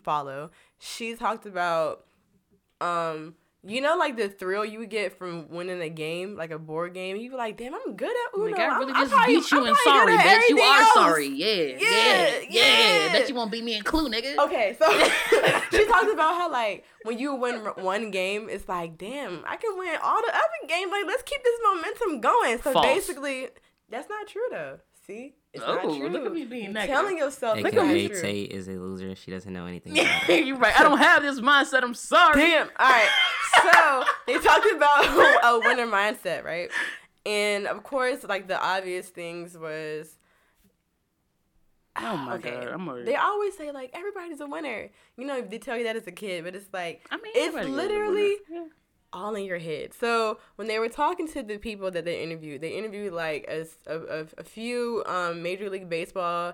follow. 0.04 0.52
She 0.80 1.16
talked 1.16 1.46
about 1.46 2.06
um 2.82 3.36
You 3.62 3.82
know, 3.82 3.98
like 3.98 4.16
the 4.16 4.30
thrill 4.30 4.64
you 4.64 4.80
would 4.80 4.90
get 4.90 5.18
from 5.18 5.50
winning 5.50 5.82
a 5.82 5.90
game, 5.90 6.38
like 6.38 6.52
a 6.52 6.58
board 6.58 6.94
game. 6.94 7.18
You 7.18 7.30
be 7.32 7.36
like, 7.36 7.58
"Damn, 7.58 7.76
I'm 7.76 7.98
good 7.98 8.10
at 8.10 8.40
Uno." 8.40 8.52
Like, 8.52 8.60
I 8.60 8.78
really 8.78 8.94
I'm, 8.94 9.04
just 9.04 9.12
probably, 9.12 9.36
beat 9.36 9.52
you 9.52 9.66
in 9.66 9.76
sorry, 9.84 10.18
bitch. 10.18 10.50
You 10.50 10.60
are 10.60 10.82
else. 10.82 10.94
sorry. 10.94 11.28
Yeah, 11.28 11.46
yeah, 11.48 11.76
Yeah, 11.78 12.40
yeah, 12.50 13.06
yeah. 13.06 13.12
Bet 13.12 13.28
you 13.28 13.36
won't 13.36 13.52
beat 13.52 13.66
me 13.66 13.76
in 13.76 13.84
Clue, 13.84 14.10
nigga. 14.10 14.38
Okay, 14.46 14.78
so 14.80 14.90
she 15.78 15.86
talks 15.88 16.12
about 16.14 16.36
how 16.36 16.50
like 16.50 16.86
when 17.04 17.20
you 17.20 17.36
win 17.36 17.56
one 17.76 18.12
game, 18.12 18.48
it's 18.50 18.70
like, 18.70 18.98
damn, 18.98 19.44
I 19.46 19.58
can 19.58 19.78
win 19.78 19.98
all 20.02 20.22
the 20.22 20.34
other 20.34 20.68
games. 20.70 20.90
Like, 20.90 21.06
let's 21.06 21.24
keep 21.24 21.44
this 21.44 21.60
momentum 21.62 22.22
going. 22.22 22.62
So 22.62 22.72
False. 22.72 22.86
basically, 22.86 23.50
that's 23.90 24.08
not 24.08 24.26
true 24.28 24.48
though. 24.52 24.80
See, 25.06 25.36
it's 25.54 25.64
not 25.66 25.80
Oh, 25.84 25.98
true. 25.98 26.10
look 26.10 26.26
at 26.26 26.34
me 26.34 26.46
being 26.46 26.64
You're 26.66 26.74
negative. 26.74 26.96
telling 26.96 27.18
yourself, 27.18 27.58
look 27.58 27.74
at 27.74 27.80
AKA 27.80 27.94
me. 27.94 28.08
True. 28.10 28.22
Tay 28.22 28.42
is 28.42 28.68
a 28.68 28.72
loser. 28.74 29.16
She 29.16 29.32
doesn't 29.32 29.52
know 29.52 29.66
anything 29.66 29.94
about. 30.00 30.28
You're 30.46 30.58
right. 30.58 30.80
I 30.80 30.84
don't 30.84 30.98
have 31.10 31.22
this 31.24 31.40
mindset. 31.40 31.84
I'm 31.84 31.94
sorry. 31.96 32.42
Damn. 32.42 32.70
All 32.80 32.90
right. 32.90 33.10
So 33.64 34.04
they 34.28 34.38
talked 34.40 34.68
about 34.76 35.06
a 35.44 35.60
winner 35.60 35.88
mindset, 35.88 36.44
right? 36.44 36.70
And 37.26 37.68
of 37.68 37.84
course, 37.84 38.24
like 38.24 38.48
the 38.48 38.60
obvious 38.62 39.10
things 39.10 39.58
was 39.58 40.16
Oh 41.98 42.02
ah, 42.06 42.26
my 42.28 42.36
okay. 42.36 42.52
god, 42.52 42.68
I'm 42.68 42.88
already. 42.88 43.06
They 43.06 43.16
always 43.16 43.58
say 43.58 43.72
like 43.72 43.90
everybody's 43.94 44.40
a 44.40 44.48
winner. 44.48 44.90
You 45.18 45.26
know, 45.26 45.42
they 45.42 45.58
tell 45.58 45.78
you 45.78 45.84
that 45.86 45.96
as 45.98 46.08
a 46.08 46.12
kid, 46.12 46.46
but 46.46 46.56
it's 46.56 46.70
like 46.72 47.06
I 47.12 47.18
mean, 47.18 47.34
it's 47.36 47.48
everybody 47.48 47.68
goes 47.72 47.76
to 47.76 47.82
literally 47.88 48.36
winner. 48.50 48.68
All 49.12 49.36
in 49.36 49.44
your 49.46 49.60
head. 49.60 49.94
So 49.94 50.40
when 50.56 50.68
they 50.68 50.80
were 50.80 50.90
talking 50.90 51.28
to 51.30 51.42
the 51.44 51.58
people 51.58 51.90
that 51.92 52.06
they 52.06 52.22
interviewed, 52.24 52.62
they 52.62 52.78
interviewed 52.78 53.14
like 53.14 53.46
a 53.50 53.66
a 54.38 54.44
few 54.44 55.04
um, 55.06 55.42
Major 55.42 55.70
League 55.70 55.90
Baseball 55.90 56.54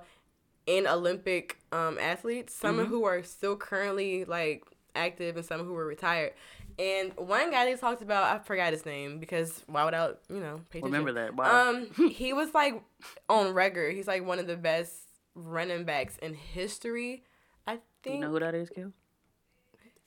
and 0.68 0.88
Olympic 0.88 1.58
um, 1.72 1.98
athletes, 2.00 2.54
some 2.54 2.78
Mm-hmm. 2.78 2.86
who 2.90 3.06
are 3.06 3.22
still 3.24 3.56
currently 3.56 4.26
like 4.26 4.64
active 4.96 5.36
and 5.38 5.46
some 5.46 5.64
who 5.66 5.74
were 5.74 5.86
retired. 5.86 6.34
And 6.78 7.14
one 7.18 7.52
guy 7.52 7.66
they 7.66 7.76
talked 7.78 8.02
about, 8.02 8.24
I 8.36 8.40
forgot 8.44 8.74
his 8.74 8.86
name 8.86 9.20
because 9.20 9.64
why 9.68 9.86
would 9.86 9.94
I, 9.94 10.12
you 10.30 10.40
know, 10.42 10.60
pay? 10.70 10.82
Remember 10.82 11.14
that? 11.14 11.36
Wow. 11.36 11.70
Um, 11.70 12.10
he 12.10 12.34
was 12.34 12.54
like 12.54 12.82
on 13.30 13.54
record. 13.54 13.96
He's 13.96 14.08
like 14.08 14.26
one 14.26 14.40
of 14.40 14.48
the 14.48 14.58
best 14.58 14.94
running 15.36 15.84
backs 15.86 16.18
in 16.18 16.34
history. 16.34 17.24
I 17.68 17.80
think. 18.04 18.16
you 18.16 18.22
know 18.22 18.30
who 18.32 18.40
that 18.40 18.56
is, 18.56 18.70
Kill? 18.70 18.92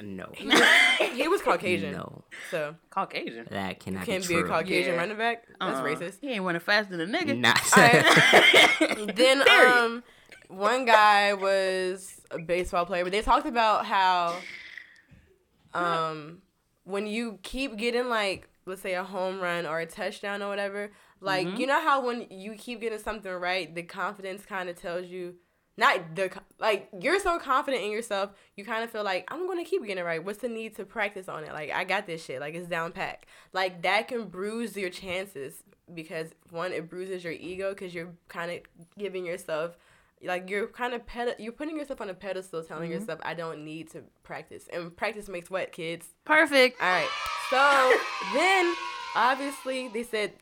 No. 0.01 0.31
he 1.13 1.27
was 1.27 1.43
Caucasian. 1.43 1.93
No. 1.93 2.23
So 2.53 2.77
Caucasian. 2.91 3.47
That 3.51 3.81
cannot 3.81 4.07
can't 4.07 4.27
be 4.29 4.35
be 4.37 4.41
a. 4.41 4.45
Caucasian 4.45 4.95
Yeah. 4.95 5.01
running 5.01 5.17
back. 5.19 5.45
That's 5.61 5.79
Uh-uh. 5.79 5.83
racist. 5.85 6.19
He 6.21 6.31
ain't 6.31 6.45
running 6.45 6.61
faster 6.61 6.97
than 6.97 7.13
a 7.15 7.19
nigga. 7.19 7.37
Not. 7.39 7.61
Alright. 7.77 9.17
then 9.17 9.43
Period. 9.43 9.49
um, 9.73 10.03
one 10.49 10.85
guy 10.85 11.35
was 11.35 12.21
a 12.31 12.39
baseball 12.39 12.87
player, 12.87 13.03
but 13.03 13.11
they 13.13 13.23
talked 13.23 13.47
about 13.47 13.87
how 13.87 14.37
um 15.75 16.39
when 16.85 17.07
you 17.07 17.39
keep 17.43 17.77
getting 17.77 18.09
like 18.09 18.49
let's 18.67 18.83
say 18.83 18.95
a 18.95 19.05
home 19.05 19.41
run 19.41 19.67
or 19.67 19.81
a 19.81 19.87
touchdown 19.87 20.43
or 20.43 20.49
whatever, 20.49 20.91
like 21.21 21.47
Mm-hmm. 21.47 21.57
you 21.61 21.67
know 21.67 21.81
how 21.81 22.05
when 22.05 22.27
you 22.31 22.55
keep 22.55 22.81
getting 22.81 22.99
something 22.99 23.33
right, 23.33 23.75
the 23.75 23.83
confidence 23.83 24.45
kind 24.45 24.69
of 24.69 24.77
tells 24.81 25.07
you. 25.07 25.35
Not 25.79 26.17
the 26.17 26.31
like 26.59 26.89
you're 27.01 27.21
so 27.21 27.39
confident 27.39 27.85
in 27.85 27.93
yourself, 27.93 28.33
you 28.57 28.65
kind 28.65 28.83
of 28.83 28.91
feel 28.91 29.05
like 29.05 29.27
I'm 29.33 29.47
gonna 29.47 29.65
keep 29.65 29.83
getting 29.83 29.99
it 29.99 30.05
right. 30.05 30.23
What's 30.23 30.41
the 30.41 30.49
need 30.49 30.75
to 30.77 30.85
practice 30.85 31.29
on 31.29 31.45
it? 31.45 31.53
Like 31.53 31.71
I 31.71 31.85
got 31.85 32.05
this 32.05 32.23
shit. 32.23 32.41
Like 32.41 32.55
it's 32.55 32.69
down 32.69 32.91
packed. 32.91 33.27
Like 33.53 33.83
that 33.83 34.09
can 34.09 34.25
bruise 34.25 34.77
your 34.77 34.91
chances 34.91 35.63
because 35.95 36.31
one, 36.51 36.73
it 36.73 36.91
bruises 36.91 37.23
your 37.23 37.33
ego 37.33 37.71
because 37.71 37.95
you're 37.95 38.11
kind 38.27 38.51
of 38.51 38.59
giving 38.99 39.25
yourself 39.25 39.79
like 40.25 40.51
you're 40.51 40.67
kind 40.67 40.95
of 40.95 41.07
ped- 41.07 41.39
you're 41.39 41.53
putting 41.53 41.77
yourself 41.77 42.01
on 42.01 42.11
a 42.11 42.15
pedestal, 42.15 42.63
telling 42.65 42.91
mm-hmm. 42.91 43.01
yourself 43.01 43.21
I 43.23 43.35
don't 43.35 43.65
need 43.65 43.91
to 43.93 44.03
practice, 44.25 44.69
and 44.73 44.97
practice 44.97 45.29
makes 45.29 45.49
what 45.51 45.73
kids. 45.73 46.09
Perfect. 46.25 46.83
All 46.83 46.89
right, 46.89 47.09
so 47.51 47.93
then 48.35 48.75
obviously 49.15 49.89
they 49.89 50.03
said 50.03 50.33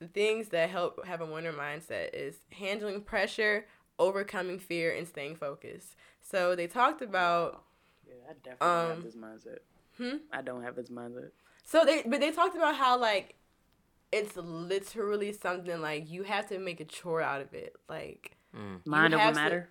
the 0.00 0.08
things 0.08 0.48
that 0.48 0.70
help 0.70 1.04
have 1.06 1.20
a 1.20 1.26
winner 1.26 1.52
mindset 1.52 2.10
is 2.14 2.36
handling 2.50 3.00
pressure, 3.02 3.66
overcoming 3.98 4.58
fear, 4.58 4.92
and 4.94 5.06
staying 5.06 5.36
focused. 5.36 5.94
So 6.20 6.54
they 6.56 6.66
talked 6.66 7.02
about 7.02 7.64
Yeah, 8.06 8.14
I 8.28 8.32
definitely 8.34 8.66
Um, 8.66 8.88
have 8.90 9.02
this 9.04 9.16
mindset. 9.16 9.58
hmm? 9.96 10.16
I 10.32 10.42
don't 10.42 10.62
have 10.62 10.76
this 10.76 10.90
mindset. 10.90 11.30
So 11.64 11.84
they 11.84 12.02
but 12.02 12.20
they 12.20 12.30
talked 12.30 12.56
about 12.56 12.76
how 12.76 12.98
like 12.98 13.36
it's 14.12 14.36
literally 14.36 15.32
something 15.32 15.80
like 15.80 16.08
you 16.10 16.22
have 16.22 16.48
to 16.48 16.58
make 16.58 16.80
a 16.80 16.84
chore 16.84 17.20
out 17.22 17.40
of 17.40 17.52
it. 17.54 17.74
Like 17.88 18.36
Mm. 18.54 18.86
Mind 18.86 19.14
over 19.14 19.20
have 19.22 19.34
to- 19.34 19.40
matter. 19.40 19.68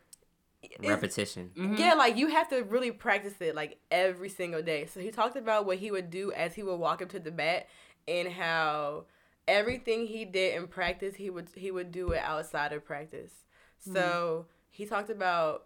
it's- 0.62 0.90
Repetition. 0.90 1.52
Mhm. 1.56 1.78
Yeah, 1.80 1.94
like 1.94 2.18
you 2.18 2.28
have 2.28 2.50
to 2.50 2.64
really 2.64 2.92
practice 2.92 3.40
it 3.40 3.56
like 3.56 3.78
every 3.92 4.28
single 4.30 4.62
day. 4.62 4.86
So 4.86 5.00
he 5.00 5.10
talked 5.12 5.36
about 5.38 5.66
what 5.66 5.78
he 5.78 5.90
would 5.92 6.10
do 6.10 6.32
as 6.34 6.56
he 6.56 6.64
would 6.64 6.76
walk 6.76 7.02
up 7.02 7.10
to 7.10 7.20
the 7.20 7.32
bat 7.32 7.68
and 8.08 8.28
how 8.34 9.06
everything 9.48 10.08
he 10.08 10.26
did 10.26 10.56
in 10.56 10.68
practice 10.68 11.16
he 11.16 11.30
would 11.30 11.50
he 11.56 11.70
would 11.72 11.92
do 11.92 12.12
it 12.12 12.20
outside 12.24 12.74
of 12.74 12.84
practice. 12.86 13.46
So 13.84 14.46
mm-hmm. 14.46 14.48
he 14.72 14.86
talked 14.86 15.10
about 15.10 15.66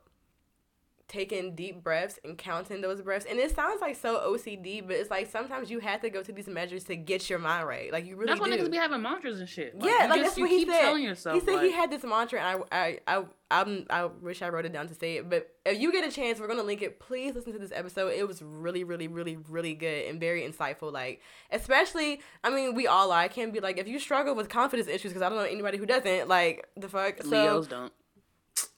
taking 1.08 1.56
deep 1.56 1.82
breaths 1.82 2.20
and 2.26 2.38
counting 2.38 2.82
those 2.82 3.02
breaths. 3.02 3.26
And 3.30 3.40
it 3.40 3.56
sounds 3.56 3.80
like 3.80 3.96
so 3.96 4.20
OCD, 4.30 4.86
but 4.86 4.98
it's 4.98 5.10
like 5.10 5.32
sometimes 5.32 5.72
you 5.72 5.80
have 5.80 6.02
to 6.02 6.10
go 6.10 6.22
to 6.22 6.32
these 6.34 6.48
measures 6.48 6.84
to 6.86 6.98
get 6.98 7.30
your 7.30 7.40
mind 7.40 7.66
right. 7.66 7.92
Like 7.92 8.06
you 8.06 8.16
really 8.18 8.28
That's 8.28 8.42
why 8.42 8.50
niggas 8.50 8.70
be 8.70 8.78
having 8.78 9.02
mantras 9.02 9.40
and 9.40 9.48
shit. 9.48 9.76
Yeah, 9.80 10.04
you 10.04 10.10
like 10.10 10.10
just- 10.10 10.22
that's 10.22 10.38
what 10.40 10.50
he 10.50 10.60
keep 10.60 10.70
said. 10.70 10.82
telling 10.82 11.04
yourself. 11.04 11.36
he 11.36 11.46
said 11.46 11.56
like, 11.56 11.64
he 11.64 11.72
had 11.72 11.92
this 11.92 12.04
mantra, 12.04 12.42
and 12.42 12.64
I, 12.72 12.78
I, 12.78 13.00
I, 13.08 13.24
I'm, 13.50 13.86
I 13.90 14.06
wish 14.06 14.42
I 14.42 14.50
wrote 14.50 14.66
it 14.66 14.74
down 14.74 14.90
to 14.90 14.94
say 14.94 15.18
it. 15.18 15.30
But 15.30 15.50
if 15.66 15.80
you 15.80 15.94
get 15.94 16.06
a 16.06 16.12
chance, 16.12 16.40
we're 16.40 16.48
gonna 16.48 16.64
link 16.64 16.82
it. 16.82 17.00
Please 17.00 17.36
listen 17.36 17.54
to 17.54 17.60
this 17.60 17.72
episode. 17.74 18.10
It 18.10 18.28
was 18.28 18.42
really, 18.42 18.84
really, 18.84 19.08
really, 19.08 19.38
really 19.50 19.74
good 19.74 20.08
and 20.08 20.20
very 20.20 20.42
insightful. 20.42 20.92
Like, 20.92 21.22
especially, 21.52 22.22
I 22.44 22.50
mean, 22.50 22.76
we 22.76 22.86
all 22.86 23.14
are. 23.14 23.22
I 23.22 23.30
can't 23.30 23.54
be 23.54 23.62
like 23.62 23.78
if 23.78 23.88
you 23.88 24.00
struggle 24.00 24.36
with 24.36 24.50
confidence 24.50 24.90
issues 24.90 25.14
because 25.14 25.22
I 25.22 25.30
don't 25.30 25.38
know 25.38 25.46
anybody 25.46 25.78
who 25.78 25.86
doesn't. 25.86 26.28
Like 26.28 26.68
the 26.76 26.90
fuck. 26.90 27.24
So, 27.24 27.30
Leos 27.30 27.68
don't. 27.68 27.94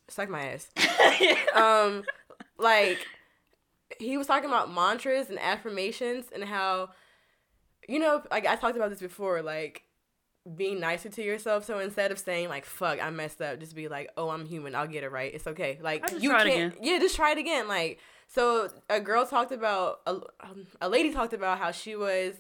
Suck 0.10 0.30
my 0.30 0.54
ass. 0.54 0.69
um, 1.56 2.04
like 2.58 3.06
he 4.00 4.17
was 4.17 4.28
talking 4.28 4.50
about 4.50 4.74
mantras 4.74 5.30
and 5.30 5.39
affirmations 5.39 6.26
and 6.34 6.43
how, 6.43 6.89
you 7.88 8.00
know, 8.00 8.22
like 8.30 8.45
I 8.45 8.56
talked 8.56 8.76
about 8.76 8.89
this 8.89 9.00
before, 9.00 9.41
like 9.41 9.84
being 10.56 10.80
nicer 10.80 11.10
to 11.10 11.24
yourself. 11.24 11.65
So 11.65 11.80
instead 11.80 12.12
of 12.12 12.19
saying 12.19 12.50
like 12.50 12.65
"fuck," 12.65 13.04
I 13.04 13.10
messed 13.10 13.41
up, 13.41 13.60
just 13.60 13.76
be 13.76 13.88
like, 13.88 14.10
"Oh, 14.17 14.30
I'm 14.30 14.45
human. 14.45 14.76
I'll 14.76 14.88
get 14.88 15.04
it 15.04 15.12
right. 15.12 15.34
It's 15.34 15.48
okay." 15.48 15.80
Like 15.82 16.06
you 16.19 16.30
try 16.30 16.43
can't. 16.43 16.74
again. 16.74 16.84
Yeah, 16.84 17.00
just 17.00 17.15
try 17.15 17.32
it 17.32 17.38
again. 17.38 17.67
Like 17.67 18.00
so, 18.28 18.69
a 18.89 19.00
girl 19.00 19.26
talked 19.26 19.52
about 19.52 20.02
a, 20.06 20.19
um, 20.41 20.67
a 20.82 20.89
lady 20.89 21.12
talked 21.12 21.34
about 21.34 21.58
how 21.58 21.72
she 21.72 21.95
was. 21.95 22.36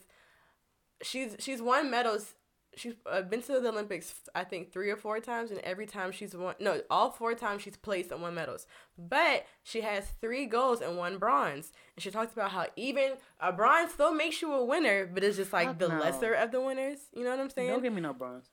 She's 1.01 1.35
she's 1.39 1.61
won 1.61 1.89
medals 1.89 2.33
she's 2.79 2.93
uh, 3.05 3.21
been 3.21 3.41
to 3.43 3.59
the 3.59 3.69
Olympics, 3.69 4.13
I 4.33 4.43
think 4.43 4.71
three 4.71 4.89
or 4.89 4.95
four 4.95 5.19
times, 5.19 5.51
and 5.51 5.59
every 5.59 5.85
time 5.85 6.11
she's 6.11 6.35
won. 6.35 6.55
No, 6.59 6.81
all 6.89 7.11
four 7.11 7.33
times 7.35 7.61
she's 7.61 7.77
placed 7.77 8.11
and 8.11 8.21
won 8.21 8.33
medals. 8.35 8.65
But 8.97 9.45
she 9.63 9.81
has 9.81 10.05
three 10.21 10.45
golds 10.45 10.81
and 10.81 10.97
one 10.97 11.17
bronze. 11.17 11.71
And 11.95 12.03
she 12.03 12.11
talks 12.11 12.33
about 12.33 12.51
how 12.51 12.67
even 12.75 13.13
a 13.39 13.51
bronze 13.51 13.91
still 13.93 14.13
makes 14.13 14.41
you 14.41 14.53
a 14.53 14.63
winner, 14.63 15.05
but 15.05 15.23
it's 15.23 15.37
just 15.37 15.53
like 15.53 15.67
Fuck 15.67 15.79
the 15.79 15.87
no. 15.89 15.99
lesser 15.99 16.33
of 16.33 16.51
the 16.51 16.61
winners. 16.61 16.99
You 17.13 17.23
know 17.23 17.31
what 17.31 17.39
I'm 17.39 17.49
saying? 17.49 17.69
Don't 17.69 17.83
give 17.83 17.93
me 17.93 18.01
no 18.01 18.13
bronze. 18.13 18.49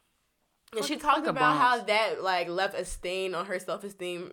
and 0.74 0.84
she 0.84 0.96
talked 0.96 1.26
about 1.26 1.56
how 1.58 1.82
that 1.84 2.22
like 2.22 2.48
left 2.48 2.74
a 2.74 2.84
stain 2.84 3.34
on 3.34 3.46
her 3.46 3.58
self 3.58 3.84
esteem. 3.84 4.32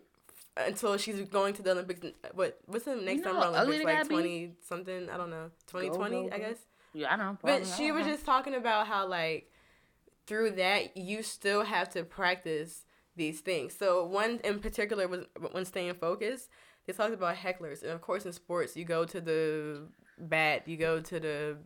Until 0.55 0.97
she's 0.97 1.19
going 1.21 1.55
to 1.55 1.63
the 1.63 1.71
Olympics, 1.71 2.05
what 2.35 2.59
what's 2.67 2.85
the 2.85 2.95
next 2.95 3.25
know 3.25 3.41
summer 3.41 3.57
Olympics 3.57 3.85
like 3.85 4.07
twenty 4.07 4.51
something? 4.61 5.09
I 5.09 5.17
don't 5.17 5.31
know, 5.31 5.49
twenty 5.65 5.89
twenty, 5.89 6.31
I 6.31 6.37
guess. 6.37 6.57
Yeah, 6.93 7.11
I 7.11 7.17
don't 7.17 7.25
know. 7.25 7.37
But 7.41 7.65
she 7.65 7.91
was 7.91 8.05
just 8.05 8.23
talking 8.23 8.53
about 8.53 8.85
how 8.85 9.07
like 9.07 9.49
through 10.27 10.51
that 10.51 10.95
you 10.95 11.23
still 11.23 11.63
have 11.63 11.89
to 11.89 12.03
practice 12.03 12.83
these 13.15 13.41
things. 13.41 13.75
So 13.77 14.05
one 14.05 14.39
in 14.43 14.59
particular 14.59 15.07
was 15.07 15.25
when 15.51 15.65
staying 15.65 15.95
focused. 15.95 16.49
They 16.85 16.93
talked 16.93 17.13
about 17.13 17.35
hecklers, 17.35 17.81
and 17.81 17.91
of 17.91 18.01
course 18.01 18.25
in 18.25 18.33
sports 18.33 18.75
you 18.75 18.85
go 18.85 19.05
to 19.05 19.21
the 19.21 19.87
bat, 20.17 20.67
you 20.67 20.77
go 20.77 20.99
to 20.99 21.19
the 21.19 21.57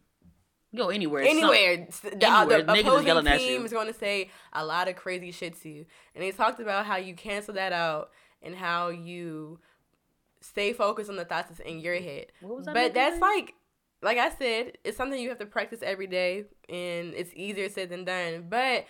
go 0.75 0.89
anywhere. 0.89 1.25
some- 1.25 1.37
anywhere. 1.37 1.87
The, 2.01 2.27
uh, 2.27 2.41
anywhere, 2.41 2.63
the 2.63 2.79
opposing 2.81 3.25
team 3.39 3.59
you. 3.59 3.65
is 3.65 3.71
going 3.71 3.87
to 3.87 3.93
say 3.93 4.29
a 4.53 4.65
lot 4.65 4.87
of 4.87 4.95
crazy 4.95 5.31
shit 5.31 5.59
to 5.61 5.69
you, 5.69 5.85
and 6.13 6.23
they 6.23 6.31
talked 6.31 6.59
about 6.59 6.85
how 6.85 6.97
you 6.97 7.13
cancel 7.13 7.53
that 7.55 7.73
out 7.73 8.11
and 8.41 8.55
how 8.55 8.89
you 8.89 9.59
stay 10.41 10.73
focused 10.73 11.09
on 11.09 11.15
the 11.15 11.25
thoughts 11.25 11.49
that's 11.49 11.59
in 11.61 11.79
your 11.79 11.95
head. 11.95 12.27
What 12.41 12.57
was 12.57 12.65
that 12.65 12.73
But 12.73 12.93
that's 12.93 13.19
like, 13.19 13.55
like 14.01 14.17
I 14.17 14.29
said, 14.29 14.77
it's 14.83 14.97
something 14.97 15.19
you 15.19 15.29
have 15.29 15.39
to 15.39 15.45
practice 15.45 15.79
every 15.81 16.07
day, 16.07 16.45
and 16.69 17.13
it's 17.13 17.31
easier 17.36 17.69
said 17.69 17.89
than 17.89 18.05
done. 18.05 18.45
But 18.49 18.86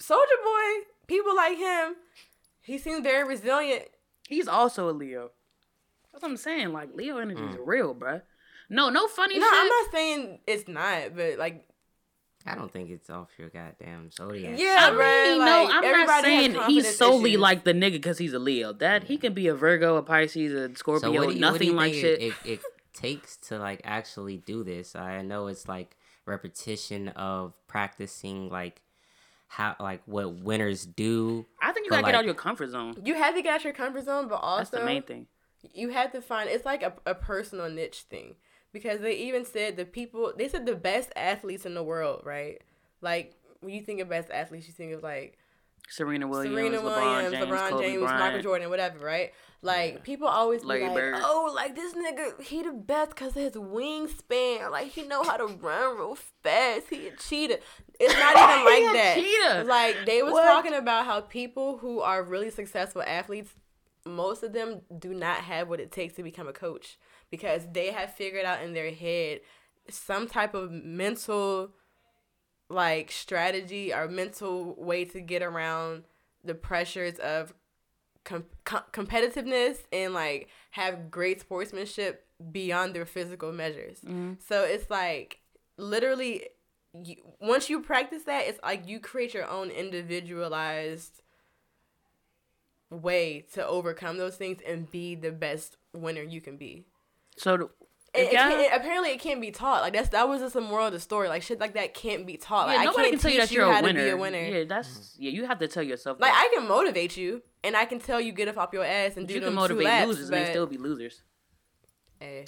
Soulja 0.00 0.38
Boy, 0.44 0.86
people 1.06 1.34
like 1.34 1.56
him, 1.56 1.96
he 2.62 2.78
seems 2.78 3.00
very 3.00 3.26
resilient. 3.26 3.84
He's 4.28 4.48
also 4.48 4.90
a 4.90 4.92
Leo. 4.92 5.30
That's 6.12 6.22
what 6.22 6.30
I'm 6.30 6.36
saying. 6.36 6.72
Like 6.72 6.94
Leo 6.94 7.18
energy 7.18 7.42
is 7.42 7.56
mm. 7.56 7.66
real, 7.66 7.94
bruh. 7.94 8.22
No, 8.68 8.88
no 8.90 9.08
funny 9.08 9.34
shit. 9.34 9.40
No, 9.40 9.48
shit. 9.48 9.58
I'm 9.58 9.66
not 9.66 9.92
saying 9.92 10.38
it's 10.46 10.68
not, 10.68 11.16
but 11.16 11.38
like, 11.38 11.66
I 12.46 12.54
don't 12.54 12.72
think 12.72 12.90
it's 12.90 13.10
off 13.10 13.28
your 13.36 13.48
goddamn 13.48 14.10
zodiac. 14.10 14.58
yeah, 14.58 14.76
I 14.80 14.90
bruh, 14.90 15.30
mean, 15.30 15.38
like, 15.40 15.46
no, 15.46 15.68
I'm 15.70 16.06
not 16.06 16.24
saying 16.24 16.56
he's 16.68 16.96
solely 16.96 17.30
issues. 17.30 17.40
like 17.40 17.64
the 17.64 17.72
nigga 17.74 17.92
because 17.92 18.18
he's 18.18 18.32
a 18.32 18.38
Leo. 18.38 18.72
That 18.72 19.04
he 19.04 19.18
can 19.18 19.34
be 19.34 19.48
a 19.48 19.54
Virgo, 19.54 19.96
a 19.96 20.02
Pisces, 20.02 20.52
a 20.52 20.74
Scorpio, 20.76 21.00
So 21.00 21.10
what 21.10 21.12
do 21.12 21.20
you, 21.20 21.26
what 21.26 21.34
do 21.34 21.40
nothing 21.40 21.68
you 21.68 21.74
like 21.74 21.92
think 21.92 22.02
shit. 22.02 22.20
It, 22.20 22.34
it, 22.44 22.52
it 22.52 22.60
takes 22.92 23.36
to 23.36 23.58
like 23.58 23.80
actually 23.84 24.36
do 24.38 24.62
this. 24.64 24.94
I 24.96 25.22
know 25.22 25.46
it's 25.46 25.68
like 25.68 25.96
repetition 26.26 27.08
of 27.08 27.54
practicing 27.66 28.48
like 28.48 28.82
how 29.48 29.74
like 29.80 30.02
what 30.06 30.34
winners 30.40 30.86
do. 30.86 31.46
I 31.60 31.72
think 31.72 31.86
you 31.86 31.90
gotta 31.90 32.02
like- 32.02 32.12
get 32.12 32.18
out 32.18 32.20
of 32.20 32.26
your 32.26 32.34
comfort 32.34 32.70
zone. 32.70 32.94
You 33.04 33.14
have 33.14 33.34
to 33.34 33.42
get 33.42 33.54
out 33.54 33.64
your 33.64 33.72
comfort 33.72 34.04
zone, 34.04 34.28
but 34.28 34.36
also 34.36 34.58
That's 34.58 34.70
the 34.70 34.84
main 34.84 35.02
thing. 35.02 35.26
you 35.74 35.90
have 35.90 36.12
to 36.12 36.22
find 36.22 36.48
it's 36.48 36.64
like 36.64 36.82
a, 36.82 36.92
a 37.04 37.14
personal 37.14 37.68
niche 37.68 38.02
thing 38.08 38.36
because 38.72 39.00
they 39.00 39.16
even 39.16 39.44
said 39.44 39.76
the 39.76 39.84
people 39.84 40.32
they 40.36 40.48
said 40.48 40.66
the 40.66 40.76
best 40.76 41.10
athletes 41.16 41.66
in 41.66 41.74
the 41.74 41.82
world 41.82 42.22
right 42.24 42.62
like 43.00 43.34
when 43.60 43.74
you 43.74 43.82
think 43.82 44.00
of 44.00 44.08
best 44.08 44.30
athletes 44.30 44.66
you 44.66 44.72
think 44.72 44.92
of 44.92 45.02
like 45.02 45.36
Serena 45.88 46.28
Williams, 46.28 46.56
Serena 46.56 46.78
LeBron 46.78 46.82
Williams, 46.84 47.32
James, 47.32 47.46
LeBron 47.46 47.80
James, 47.80 48.02
Michael 48.02 48.42
Jordan, 48.42 48.70
whatever, 48.70 49.04
right? 49.04 49.32
Like 49.62 50.04
people 50.04 50.26
always 50.26 50.62
be 50.62 50.68
Larry 50.68 50.84
like, 50.86 50.94
Bird. 50.94 51.20
"Oh, 51.22 51.52
like 51.54 51.74
this 51.74 51.92
nigga, 51.92 52.40
he 52.40 52.62
the 52.62 52.72
best 52.72 53.10
because 53.10 53.36
of 53.36 53.42
his 53.42 53.52
wingspan. 53.52 54.70
Like 54.70 54.88
he 54.88 55.02
know 55.02 55.22
how 55.22 55.36
to 55.36 55.46
run 55.46 55.96
real 55.98 56.16
fast. 56.42 56.86
He 56.88 57.08
a 57.08 57.16
cheater." 57.16 57.56
It's 57.98 58.14
not 58.14 58.32
even 58.36 58.64
like 58.86 58.94
that. 58.94 59.14
cheater. 59.16 59.64
Like 59.64 60.06
they 60.06 60.22
was 60.22 60.32
What? 60.32 60.44
talking 60.44 60.72
about 60.74 61.04
how 61.04 61.20
people 61.20 61.76
who 61.78 62.00
are 62.00 62.22
really 62.22 62.48
successful 62.50 63.02
athletes, 63.02 63.52
most 64.06 64.42
of 64.42 64.54
them 64.54 64.80
do 64.98 65.12
not 65.12 65.36
have 65.38 65.68
what 65.68 65.78
it 65.80 65.92
takes 65.92 66.14
to 66.14 66.22
become 66.22 66.48
a 66.48 66.54
coach 66.54 66.98
because 67.30 67.66
they 67.70 67.88
have 67.90 68.14
figured 68.14 68.46
out 68.46 68.62
in 68.62 68.72
their 68.72 68.90
head 68.92 69.40
some 69.90 70.26
type 70.26 70.54
of 70.54 70.70
mental 70.70 71.72
like 72.70 73.10
strategy 73.10 73.92
or 73.92 74.08
mental 74.08 74.74
way 74.78 75.04
to 75.04 75.20
get 75.20 75.42
around 75.42 76.04
the 76.44 76.54
pressures 76.54 77.18
of 77.18 77.52
com- 78.24 78.44
com- 78.64 78.84
competitiveness 78.92 79.78
and 79.92 80.14
like 80.14 80.48
have 80.72 81.10
great 81.10 81.40
sportsmanship 81.40 82.26
beyond 82.52 82.94
their 82.94 83.06
physical 83.06 83.52
measures. 83.52 83.98
Mm-hmm. 84.00 84.34
So 84.46 84.62
it's 84.64 84.88
like 84.90 85.40
literally 85.76 86.44
you, 86.92 87.16
once 87.40 87.70
you 87.70 87.80
practice 87.80 88.24
that, 88.24 88.46
it's 88.46 88.58
like 88.62 88.88
you 88.88 88.98
create 89.00 89.34
your 89.34 89.48
own 89.48 89.70
individualized 89.70 91.22
way 92.90 93.44
to 93.54 93.66
overcome 93.66 94.18
those 94.18 94.36
things 94.36 94.60
and 94.66 94.90
be 94.90 95.14
the 95.14 95.30
best 95.30 95.76
winner 95.92 96.22
you 96.22 96.40
can 96.40 96.56
be. 96.56 96.84
So 97.36 97.56
the, 97.56 97.64
And 98.14 98.26
if 98.26 98.32
it 98.32 98.60
it- 98.60 98.72
apparently, 98.74 99.10
it 99.10 99.20
can't 99.20 99.40
be 99.40 99.50
taught. 99.52 99.82
Like 99.82 99.92
that's 99.92 100.08
that 100.10 100.28
was 100.28 100.40
just 100.40 100.54
the 100.54 100.60
moral 100.60 100.86
of 100.86 100.92
the 100.92 100.98
story. 101.00 101.28
Like 101.28 101.42
shit 101.42 101.60
like 101.60 101.74
that 101.74 101.94
can't 101.94 102.26
be 102.26 102.36
taught. 102.36 102.66
Like 102.66 102.76
yeah, 102.76 102.82
I 102.82 102.84
nobody 102.86 103.10
can't 103.10 103.12
can 103.12 103.20
tell 103.20 103.30
you 103.32 103.40
that 103.40 103.50
you're 103.52 103.72
how 103.72 103.78
a 103.78 103.82
winner. 103.82 104.00
to 104.00 104.04
be 104.06 104.10
a 104.10 104.16
winner. 104.16 104.38
Yeah, 104.40 104.64
that's 104.64 105.14
yeah. 105.18 105.30
You 105.30 105.46
have 105.46 105.58
to 105.60 105.68
tell 105.68 105.82
yourself. 105.84 106.18
Like 106.20 106.32
that. 106.32 106.50
I 106.52 106.54
can 106.58 106.66
motivate 106.68 107.16
you, 107.16 107.42
and 107.64 107.76
I 107.76 107.84
can 107.84 107.98
tell 108.00 108.20
you 108.20 108.32
get 108.32 108.48
up 108.48 108.56
off 108.58 108.70
your 108.72 108.84
ass 108.84 109.16
and 109.16 109.26
But 109.26 109.28
do 109.28 109.34
you 109.34 109.40
them 109.40 109.48
can 109.50 109.52
two 109.54 109.60
motivate 109.60 109.84
laps, 109.84 110.08
losers 110.08 110.30
and 110.30 110.38
they 110.46 110.50
still 110.50 110.66
be 110.66 110.76
losers. 110.78 111.22
Eh. 112.20 112.44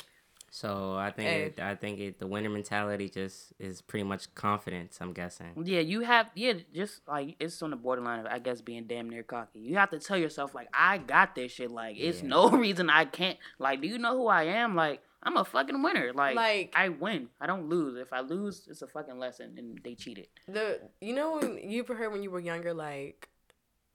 So 0.50 0.94
I 0.96 1.10
think 1.10 1.28
Hey. 1.30 1.42
it, 1.44 1.60
I 1.60 1.74
think 1.74 1.98
it, 1.98 2.18
the 2.18 2.26
winner 2.26 2.50
mentality 2.50 3.08
just 3.08 3.54
is 3.58 3.80
pretty 3.80 4.04
much 4.04 4.34
confidence. 4.34 4.98
I'm 5.00 5.14
guessing. 5.14 5.52
Yeah, 5.64 5.80
you 5.80 6.02
have 6.02 6.26
yeah, 6.34 6.52
just 6.74 7.00
like 7.08 7.36
it's 7.40 7.62
on 7.62 7.70
the 7.70 7.76
borderline 7.76 8.20
of 8.20 8.26
I 8.26 8.38
guess 8.38 8.60
being 8.60 8.84
damn 8.84 9.08
near 9.08 9.22
cocky. 9.22 9.60
You 9.60 9.76
have 9.76 9.88
to 9.90 9.98
tell 9.98 10.18
yourself 10.18 10.54
like 10.54 10.68
I 10.74 10.98
got 10.98 11.34
this 11.34 11.52
shit. 11.52 11.70
Like 11.70 11.96
it's 11.98 12.20
Yeah. 12.20 12.28
no 12.28 12.50
reason 12.66 12.90
I 12.90 13.06
can't. 13.06 13.38
Like, 13.58 13.80
do 13.80 13.88
you 13.88 13.96
know 13.98 14.14
who 14.16 14.26
I 14.26 14.42
am? 14.44 14.74
Like 14.76 15.00
I'm 15.22 15.36
a 15.38 15.44
fucking 15.44 15.80
winner. 15.82 16.12
Like, 16.12 16.34
Like- 16.36 16.72
I 16.76 16.90
win. 16.90 17.28
I 17.40 17.46
don't 17.46 17.68
lose. 17.70 17.96
If 17.96 18.12
I 18.12 18.20
lose, 18.20 18.66
it's 18.68 18.82
a 18.82 18.88
fucking 18.88 19.18
lesson, 19.18 19.54
and 19.56 19.80
they 19.82 19.94
cheated. 19.94 20.26
the 20.48 20.80
you 21.00 21.14
know 21.14 21.38
when 21.38 21.70
you 21.70 21.82
heard 21.84 22.12
when 22.12 22.22
you 22.22 22.30
were 22.30 22.40
younger, 22.40 22.74
like 22.74 23.30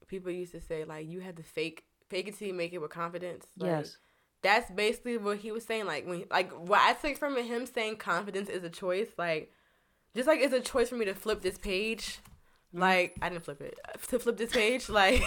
people 0.08 0.32
used 0.32 0.52
to 0.52 0.60
say 0.60 0.84
like 0.84 1.08
you 1.08 1.20
had 1.20 1.36
to 1.36 1.42
fake 1.42 1.84
fake 2.08 2.28
it 2.28 2.38
till 2.38 2.48
you 2.48 2.54
make 2.54 2.72
it 2.72 2.78
with 2.78 2.90
confidence. 2.90 3.46
Like, 3.58 3.70
yes. 3.70 3.96
that's 4.42 4.70
basically 4.70 5.18
what 5.18 5.38
he 5.38 5.52
was 5.52 5.64
saying. 5.64 5.86
Like 5.86 6.06
when 6.06 6.24
like 6.30 6.50
what 6.52 6.80
I 6.80 6.94
took 6.94 7.18
from 7.18 7.36
him 7.36 7.66
saying 7.66 7.96
confidence 7.96 8.48
is 8.48 8.64
a 8.64 8.70
choice. 8.70 9.08
Like 9.16 9.52
just 10.16 10.26
like 10.26 10.40
it's 10.40 10.54
a 10.54 10.60
choice 10.60 10.88
for 10.88 10.96
me 10.96 11.04
to 11.04 11.14
flip 11.14 11.42
this 11.42 11.58
page. 11.58 12.18
Mm-hmm. 12.74 12.80
Like 12.80 13.16
I 13.22 13.28
didn't 13.28 13.44
flip 13.44 13.60
it 13.60 13.78
to 14.08 14.18
flip 14.18 14.36
this 14.36 14.52
page. 14.52 14.88
Like 14.98 15.22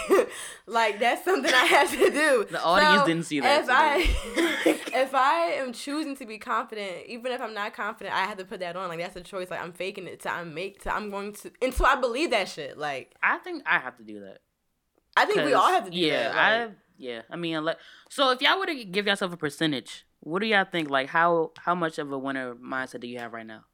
like 0.66 1.00
that's 1.00 1.24
something 1.24 1.52
I 1.52 1.64
have 1.66 1.90
to 1.90 2.10
do. 2.10 2.46
The 2.50 2.62
audience 2.62 3.00
So, 3.00 3.06
didn't 3.06 3.26
see 3.26 3.40
that, 3.40 3.60
If 3.60 3.66
so 3.66 3.72
I 3.74 4.76
if 5.02 5.14
I 5.14 5.36
am 5.56 5.72
choosing 5.72 6.16
to 6.16 6.26
be 6.26 6.38
confident, 6.38 7.06
even 7.06 7.32
if 7.32 7.40
I'm 7.40 7.54
not 7.54 7.74
confident, 7.74 8.14
I 8.14 8.24
have 8.24 8.38
to 8.38 8.44
put 8.44 8.60
that 8.60 8.76
on. 8.76 8.88
Like 8.88 8.98
that's 8.98 9.16
a 9.16 9.22
choice. 9.22 9.50
Like 9.50 9.62
I'm 9.62 9.72
faking 9.72 10.06
it 10.06 10.20
to 10.20 10.32
I'm 10.32 10.54
make 10.54 10.82
to 10.82 10.94
I'm 10.94 11.10
going 11.10 11.32
to 11.34 11.50
until 11.60 11.86
I 11.86 11.96
believe 11.96 12.30
that 12.30 12.48
shit. 12.48 12.76
Like 12.78 13.14
I 13.22 13.38
think 13.38 13.62
I 13.66 13.78
have 13.78 13.96
to 13.98 14.04
do 14.04 14.20
that. 14.20 14.38
I 15.16 15.24
think 15.24 15.44
we 15.44 15.52
all 15.52 15.68
have 15.68 15.84
to 15.84 15.90
do 15.90 15.98
yeah, 15.98 16.28
that. 16.28 16.36
I 16.36 16.64
Like, 16.64 16.74
yeah. 16.96 17.22
I 17.30 17.36
mean, 17.36 17.56
unless, 17.56 17.76
so 18.08 18.30
if 18.30 18.40
y'all 18.40 18.58
were 18.58 18.66
to 18.66 18.84
give 18.84 19.06
yourself 19.06 19.32
a 19.32 19.36
percentage, 19.36 20.06
what 20.20 20.40
do 20.40 20.46
y'all 20.46 20.64
think? 20.64 20.88
Like 20.88 21.08
how 21.08 21.52
how 21.58 21.74
much 21.74 21.98
of 21.98 22.12
a 22.12 22.18
winner 22.18 22.54
mindset 22.54 23.00
do 23.00 23.08
you 23.08 23.18
have 23.18 23.32
right 23.32 23.46
now? 23.46 23.64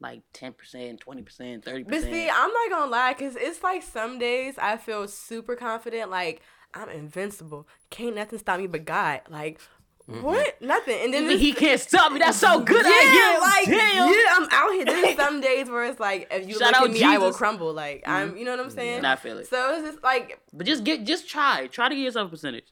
Like 0.00 0.22
ten 0.32 0.52
percent, 0.52 1.00
twenty 1.00 1.22
percent, 1.22 1.64
thirty 1.64 1.84
percent. 1.84 2.04
But 2.04 2.12
see. 2.12 2.28
I'm 2.28 2.52
not 2.52 2.70
gonna 2.70 2.90
lie, 2.90 3.14
cause 3.14 3.36
it's 3.36 3.62
like 3.62 3.82
some 3.82 4.18
days 4.18 4.56
I 4.58 4.76
feel 4.76 5.06
super 5.08 5.54
confident, 5.56 6.10
like 6.10 6.42
I'm 6.74 6.88
invincible. 6.88 7.68
Can't 7.90 8.16
nothing 8.16 8.38
stop 8.40 8.58
me 8.58 8.66
but 8.66 8.84
God. 8.84 9.20
Like 9.30 9.60
what? 10.06 10.60
Nothing. 10.60 10.98
And 11.02 11.14
then 11.14 11.26
this- 11.26 11.40
he 11.40 11.52
can't 11.52 11.80
stop 11.80 12.12
me. 12.12 12.18
That's 12.18 12.36
so 12.38 12.60
good. 12.60 12.84
Yeah, 12.84 12.90
I 12.92 13.38
like 13.40 13.66
get. 13.66 13.94
Damn. 13.94 14.08
yeah, 14.08 14.24
I'm 14.32 14.48
out 14.50 14.72
here. 14.72 14.84
There's 14.84 15.16
some 15.16 15.40
days 15.40 15.70
where 15.70 15.84
it's 15.84 15.98
like 15.98 16.28
if 16.30 16.46
you 16.46 16.58
Shout 16.58 16.72
look 16.72 16.76
out 16.76 16.86
at 16.88 16.92
me, 16.92 17.02
I 17.02 17.18
will 17.18 17.32
crumble. 17.32 17.72
Like 17.72 18.04
I'm, 18.06 18.28
mm-hmm. 18.28 18.36
you 18.36 18.44
know 18.44 18.50
what 18.50 18.60
I'm 18.60 18.70
saying? 18.70 18.98
And 18.98 19.06
I 19.06 19.16
feel 19.16 19.38
it. 19.38 19.48
So 19.48 19.74
it's 19.74 19.88
just 19.88 20.02
like 20.02 20.40
But 20.52 20.66
just 20.66 20.84
get, 20.84 21.04
just 21.04 21.28
try, 21.28 21.68
try 21.68 21.88
to 21.88 21.94
get 21.94 22.02
yourself 22.02 22.28
a 22.28 22.30
percentage. 22.30 22.66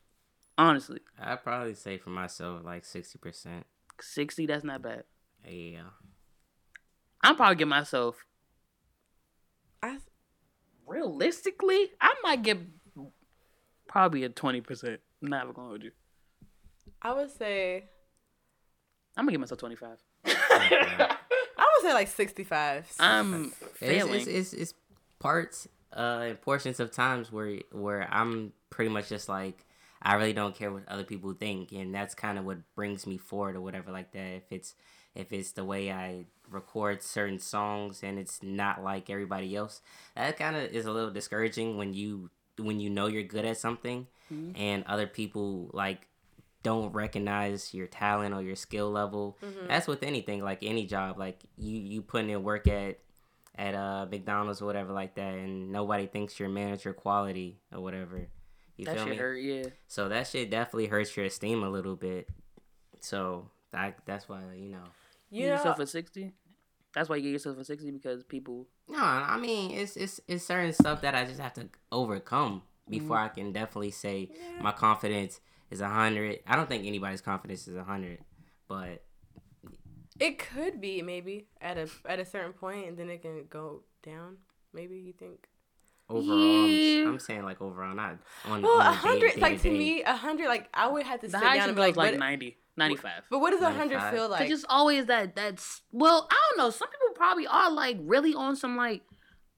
Honestly, 0.58 1.00
I'd 1.18 1.42
probably 1.42 1.74
say 1.74 1.96
for 1.96 2.10
myself 2.10 2.62
like 2.64 2.84
sixty 2.84 3.18
percent. 3.18 3.64
sixty. 4.00 4.44
That's 4.44 4.64
not 4.64 4.82
bad. 4.82 5.04
Yeah. 5.48 5.80
I'm 7.22 7.36
probably 7.36 7.56
get 7.56 7.68
myself 7.68 8.26
I, 9.82 9.98
realistically, 10.86 11.92
I 12.00 12.14
might 12.22 12.42
get 12.42 12.58
probably 13.88 14.24
a 14.24 14.28
twenty 14.28 14.60
percent. 14.60 15.00
Not 15.22 15.44
even 15.44 15.54
gonna 15.54 15.68
hold 15.68 15.82
you. 15.84 15.92
I 17.02 17.12
would 17.12 17.30
say 17.30 17.84
I'm 19.16 19.24
gonna 19.24 19.32
give 19.32 19.40
myself 19.40 19.58
twenty 19.60 19.76
five. 19.76 19.98
I 20.24 21.16
would 21.76 21.82
say 21.88 21.92
like 21.94 22.08
65. 22.08 22.92
I'm 23.00 23.44
It's, 23.44 23.78
failing. 23.78 24.14
it's, 24.14 24.26
it's, 24.26 24.52
it's 24.52 24.74
parts 25.18 25.68
uh 25.96 26.20
and 26.24 26.40
portions 26.40 26.80
of 26.80 26.90
times 26.90 27.30
where 27.30 27.58
where 27.70 28.08
I'm 28.10 28.52
pretty 28.70 28.90
much 28.90 29.08
just 29.08 29.28
like 29.28 29.64
I 30.00 30.14
really 30.14 30.32
don't 30.32 30.54
care 30.54 30.72
what 30.72 30.88
other 30.88 31.04
people 31.04 31.32
think 31.34 31.70
and 31.72 31.94
that's 31.94 32.14
kind 32.14 32.38
of 32.38 32.44
what 32.44 32.58
brings 32.74 33.06
me 33.06 33.18
forward 33.18 33.54
or 33.56 33.60
whatever 33.60 33.92
like 33.92 34.12
that 34.12 34.34
if 34.36 34.50
it's 34.50 34.74
if 35.14 35.32
it's 35.32 35.52
the 35.52 35.64
way 35.64 35.92
I 35.92 36.24
record 36.50 37.02
certain 37.02 37.38
songs 37.38 38.02
and 38.02 38.18
it's 38.18 38.42
not 38.42 38.82
like 38.82 39.10
everybody 39.10 39.54
else 39.54 39.80
that 40.16 40.36
kind 40.38 40.56
of 40.56 40.64
is 40.72 40.86
a 40.86 40.90
little 40.92 41.10
discouraging 41.10 41.76
when 41.76 41.94
you 41.94 42.30
when 42.58 42.80
you 42.80 42.90
know 42.90 43.06
you're 43.06 43.22
good 43.22 43.44
at 43.44 43.58
something 43.58 44.06
and 44.56 44.82
other 44.86 45.06
people 45.06 45.68
like 45.74 46.08
don't 46.62 46.92
recognize 46.92 47.74
your 47.74 47.86
talent 47.86 48.34
or 48.34 48.42
your 48.42 48.56
skill 48.56 48.90
level. 48.90 49.38
That's 49.68 49.86
with 49.86 50.02
anything, 50.02 50.42
like 50.42 50.62
any 50.62 50.86
job. 50.86 51.18
Like 51.18 51.40
you, 51.56 51.78
you 51.78 52.02
putting 52.02 52.30
in 52.30 52.42
work 52.42 52.68
at 52.68 52.98
at 53.54 53.74
uh 53.74 54.06
McDonald's 54.10 54.62
or 54.62 54.66
whatever 54.66 54.92
like 54.92 55.14
that, 55.16 55.34
and 55.34 55.70
nobody 55.70 56.06
thinks 56.06 56.38
you're 56.40 56.48
manager 56.48 56.92
quality 56.92 57.58
or 57.72 57.80
whatever. 57.80 58.28
You 58.76 58.86
that 58.86 58.96
feel 58.96 59.04
shit 59.04 59.12
me? 59.12 59.18
hurt. 59.18 59.36
Yeah. 59.36 59.64
So 59.88 60.08
that 60.08 60.26
shit 60.26 60.50
definitely 60.50 60.86
hurts 60.86 61.16
your 61.16 61.26
esteem 61.26 61.62
a 61.62 61.68
little 61.68 61.96
bit. 61.96 62.28
So 63.00 63.50
that 63.72 63.98
that's 64.06 64.28
why 64.28 64.40
you 64.56 64.70
know. 64.70 64.78
you 65.30 65.40
give 65.40 65.48
know, 65.48 65.56
yourself 65.56 65.78
a 65.78 65.86
sixty. 65.86 66.32
That's 66.94 67.08
why 67.08 67.16
you 67.16 67.22
get 67.22 67.30
yourself 67.30 67.58
a 67.58 67.64
sixty 67.64 67.90
because 67.90 68.22
people. 68.24 68.66
No, 68.88 68.98
I 68.98 69.38
mean 69.38 69.72
it's 69.72 69.96
it's 69.96 70.20
it's 70.28 70.44
certain 70.44 70.72
stuff 70.72 71.02
that 71.02 71.14
I 71.14 71.24
just 71.24 71.40
have 71.40 71.54
to 71.54 71.68
overcome 71.90 72.62
before 72.88 73.16
I 73.16 73.28
can 73.28 73.52
definitely 73.52 73.90
say 73.92 74.30
my 74.60 74.72
confidence 74.72 75.40
is 75.72 75.80
a 75.80 75.88
hundred. 75.88 76.40
I 76.46 76.54
don't 76.56 76.68
think 76.68 76.86
anybody's 76.86 77.20
confidence 77.20 77.66
is 77.66 77.74
a 77.76 77.82
hundred, 77.84 78.18
but 78.68 79.02
it 80.20 80.38
could 80.38 80.80
be 80.80 81.02
maybe 81.02 81.46
at 81.60 81.78
a 81.78 81.88
at 82.06 82.20
a 82.20 82.24
certain 82.24 82.52
point, 82.52 82.86
and 82.88 82.96
then 82.96 83.08
it 83.10 83.22
can 83.22 83.46
go 83.48 83.82
down. 84.04 84.36
Maybe 84.72 84.96
you 84.98 85.12
think. 85.12 85.48
overall, 86.08 86.64
I'm, 86.64 87.06
I'm 87.08 87.18
saying 87.18 87.42
like 87.44 87.60
overall, 87.60 87.94
not 87.94 88.18
on. 88.44 88.62
Well, 88.62 88.80
on 88.80 88.86
a 88.86 88.90
day- 88.90 88.96
hundred, 88.96 89.36
like 89.38 89.56
to 89.58 89.62
day-to-day. 89.64 89.78
me, 89.78 90.02
a 90.02 90.14
hundred, 90.14 90.48
like 90.48 90.68
I 90.74 90.86
would 90.88 91.04
have 91.04 91.20
to 91.20 91.26
The 91.26 91.38
sit 91.38 91.42
down 91.42 91.68
and 91.68 91.74
be 91.74 91.80
like, 91.80 91.96
like 91.96 92.18
90, 92.18 92.56
95. 92.76 93.12
But 93.30 93.38
what 93.40 93.50
does 93.50 93.60
a 93.62 93.70
hundred 93.70 93.96
95? 93.98 94.14
feel 94.14 94.28
like? 94.28 94.40
Cause 94.42 94.50
it's 94.50 94.64
always 94.68 95.06
that 95.06 95.34
that's 95.34 95.82
well, 95.92 96.28
I 96.30 96.36
don't 96.50 96.58
know. 96.64 96.70
Some 96.70 96.88
people 96.88 97.14
probably 97.14 97.46
are 97.46 97.70
like 97.72 97.96
really 98.00 98.34
on 98.34 98.56
some 98.56 98.76
like 98.76 99.02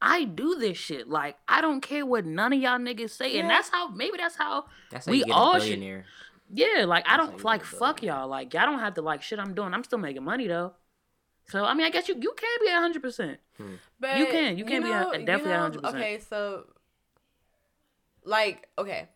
I 0.06 0.24
do 0.24 0.56
this 0.56 0.76
shit. 0.76 1.08
Like 1.08 1.36
I 1.48 1.62
don't 1.62 1.80
care 1.80 2.04
what 2.04 2.26
none 2.26 2.52
of 2.52 2.60
y'all 2.60 2.78
niggas 2.78 3.10
say, 3.10 3.38
and 3.38 3.48
that's 3.48 3.70
how 3.70 3.88
maybe 3.88 4.18
that's 4.18 4.36
how 4.36 4.66
That's 4.90 5.06
how 5.06 5.12
we 5.12 5.18
you 5.20 5.24
get 5.24 5.34
all 5.34 5.56
a 5.56 5.60
should- 5.60 5.68
billionaire. 5.80 6.04
yeah. 6.52 6.84
Like 6.84 7.04
I 7.08 7.16
don't 7.16 7.42
like 7.42 7.64
fuck 7.64 8.02
y'all. 8.02 8.28
Like 8.28 8.52
y'all 8.52 8.66
don't 8.66 8.80
have 8.80 8.94
to 8.94 9.02
like 9.02 9.22
shit 9.22 9.38
I'm 9.38 9.54
doing. 9.54 9.72
I'm 9.72 9.82
still 9.84 9.98
making 9.98 10.22
money 10.24 10.46
though. 10.46 10.74
So 11.46 11.64
I 11.64 11.72
mean, 11.74 11.86
I 11.86 11.90
guess 11.90 12.06
you 12.08 12.16
you 12.20 12.34
can 12.36 12.58
be 12.60 12.68
a 12.68 12.78
hundred 12.78 13.00
percent. 13.02 13.38
But 13.98 14.18
You 14.18 14.26
can- 14.26 14.58
you 14.58 14.64
can 14.66 14.82
be 14.82 14.90
a- 14.90 15.24
definitely 15.24 15.52
you 15.52 15.80
know, 15.82 15.90
100%. 15.90 15.94
Okay, 15.94 16.18
so 16.28 16.66
like 18.24 18.68
okay, 18.78 19.08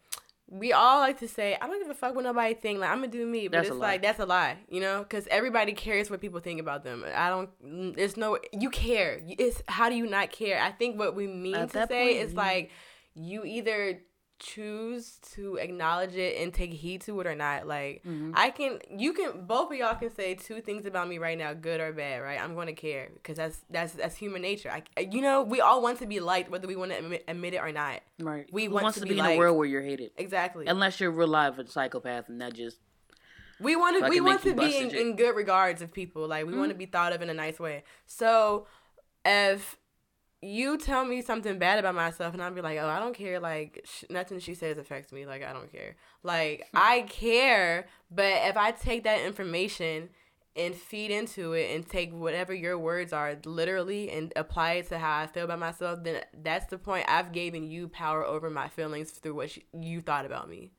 we 0.50 0.72
all 0.72 1.00
like 1.00 1.18
to 1.20 1.28
say, 1.28 1.56
I 1.60 1.66
don't 1.66 1.78
give 1.78 1.90
a 1.90 1.94
fuck 1.94 2.14
what 2.14 2.24
nobody 2.24 2.54
think. 2.54 2.78
Like 2.80 2.90
I'm 2.90 2.98
gonna 2.98 3.08
do 3.08 3.26
me, 3.26 3.48
but 3.48 3.58
That's 3.58 3.68
it's 3.68 3.76
like 3.76 4.02
that's 4.02 4.18
a 4.18 4.26
lie, 4.26 4.56
you 4.68 4.80
know? 4.80 5.00
Because 5.00 5.26
everybody 5.30 5.72
cares 5.72 6.10
what 6.10 6.20
people 6.20 6.40
think 6.40 6.58
about 6.60 6.84
them. 6.84 7.04
I 7.14 7.28
don't. 7.28 7.94
There's 7.96 8.16
no. 8.16 8.38
You 8.52 8.70
care. 8.70 9.20
It's 9.26 9.62
how 9.68 9.88
do 9.90 9.94
you 9.94 10.06
not 10.06 10.32
care? 10.32 10.60
I 10.60 10.70
think 10.72 10.98
what 10.98 11.14
we 11.14 11.26
mean 11.26 11.54
At 11.54 11.70
to 11.72 11.86
say 11.86 12.14
point, 12.14 12.16
is 12.24 12.32
you- 12.32 12.36
like 12.38 12.70
you 13.14 13.44
either 13.44 14.00
choose 14.38 15.18
to 15.34 15.56
acknowledge 15.56 16.14
it 16.14 16.40
and 16.40 16.52
take 16.54 16.72
heed 16.72 17.00
to 17.02 17.20
it 17.20 17.26
or 17.26 17.34
not. 17.34 17.66
Like 17.66 18.02
Mm-hmm. 18.06 18.32
I 18.34 18.50
can, 18.50 18.78
you 18.96 19.12
can, 19.12 19.44
both 19.46 19.70
of 19.70 19.76
y'all 19.76 19.94
can 19.96 20.14
say 20.14 20.34
two 20.34 20.60
things 20.60 20.86
about 20.86 21.08
me 21.08 21.18
right 21.18 21.36
now, 21.36 21.52
good 21.54 21.80
or 21.80 21.92
bad, 21.92 22.18
right? 22.22 22.40
I'm 22.40 22.54
going 22.54 22.66
to 22.68 22.72
care 22.72 23.08
because 23.14 23.36
that's 23.36 23.60
that's 23.70 23.92
that's 23.94 24.16
human 24.16 24.42
nature. 24.42 24.70
I, 24.70 25.00
you 25.00 25.20
know, 25.20 25.42
we 25.42 25.60
all 25.60 25.82
want 25.82 25.98
to 26.00 26.06
be 26.06 26.20
liked, 26.20 26.50
whether 26.50 26.68
we 26.68 26.76
want 26.76 26.92
to 26.92 26.98
admit, 26.98 27.24
admit 27.26 27.54
it 27.54 27.58
or 27.58 27.72
not. 27.72 28.00
Right. 28.20 28.46
We 28.52 28.66
Who 28.66 28.72
want 28.72 28.84
wants 28.84 28.98
to 28.98 29.00
to 29.04 29.08
be 29.08 29.14
be 29.14 29.20
in 29.20 29.26
a 29.26 29.36
world 29.36 29.56
where 29.56 29.66
you're 29.66 29.82
hated? 29.82 30.12
Exactly. 30.16 30.66
Unless 30.66 31.00
you're 31.00 31.10
a 31.10 31.14
real 31.14 31.28
life 31.28 31.58
a 31.58 31.66
psychopath 31.66 32.28
and 32.28 32.40
that 32.40 32.54
just 32.54 32.78
We 33.60 33.74
want 33.76 34.02
to 34.02 34.08
we 34.08 34.20
want 34.20 34.42
to 34.42 34.54
be 34.54 34.76
in, 34.78 34.94
in 34.94 35.16
good 35.16 35.34
regards 35.34 35.82
of 35.82 35.92
people. 35.92 36.28
Like 36.28 36.46
we 36.46 36.54
want 36.56 36.68
to 36.70 36.74
Mm-hmm. 36.74 36.78
be 36.78 36.86
thought 36.86 37.12
of 37.12 37.22
in 37.22 37.30
a 37.30 37.34
nice 37.34 37.58
way. 37.58 37.82
So 38.06 38.66
if 39.24 39.76
you 40.40 40.78
tell 40.78 41.04
me 41.04 41.20
something 41.22 41.58
bad 41.58 41.78
about 41.78 41.94
myself 41.94 42.32
and 42.34 42.42
I'll 42.42 42.52
be 42.52 42.60
like, 42.60 42.78
"Oh, 42.78 42.88
I 42.88 42.98
don't 43.00 43.14
care. 43.14 43.40
Like 43.40 43.80
sh- 43.84 44.04
nothing 44.10 44.38
she 44.40 44.54
says 44.54 44.78
affects 44.78 45.12
me. 45.12 45.26
Like 45.26 45.42
I 45.42 45.52
don't 45.52 45.70
care. 45.72 45.96
Like 46.22 46.68
Hmm. 46.72 46.78
I 46.80 47.00
care, 47.02 47.86
but 48.10 48.32
if 48.48 48.56
I 48.56 48.70
take 48.72 49.04
that 49.04 49.20
information 49.22 50.10
and 50.56 50.74
feed 50.74 51.10
into 51.10 51.52
it 51.52 51.74
and 51.74 51.88
take 51.88 52.12
whatever 52.12 52.52
your 52.54 52.78
words 52.78 53.12
are 53.12 53.36
literally 53.44 54.10
and 54.10 54.32
apply 54.36 54.72
it 54.74 54.88
to 54.88 54.98
how 54.98 55.18
I 55.20 55.26
feel 55.26 55.44
about 55.44 55.58
myself, 55.60 56.02
then 56.02 56.22
that's 56.42 56.66
the 56.66 56.78
point 56.78 57.06
I've 57.08 57.32
given 57.32 57.70
you 57.70 57.88
power 57.88 58.24
over 58.24 58.50
my 58.50 58.68
feelings 58.68 59.10
through 59.12 59.34
what 59.34 59.56
you, 59.56 59.62
you 59.80 60.00
thought 60.00 60.26
about 60.26 60.48
me. 60.48 60.72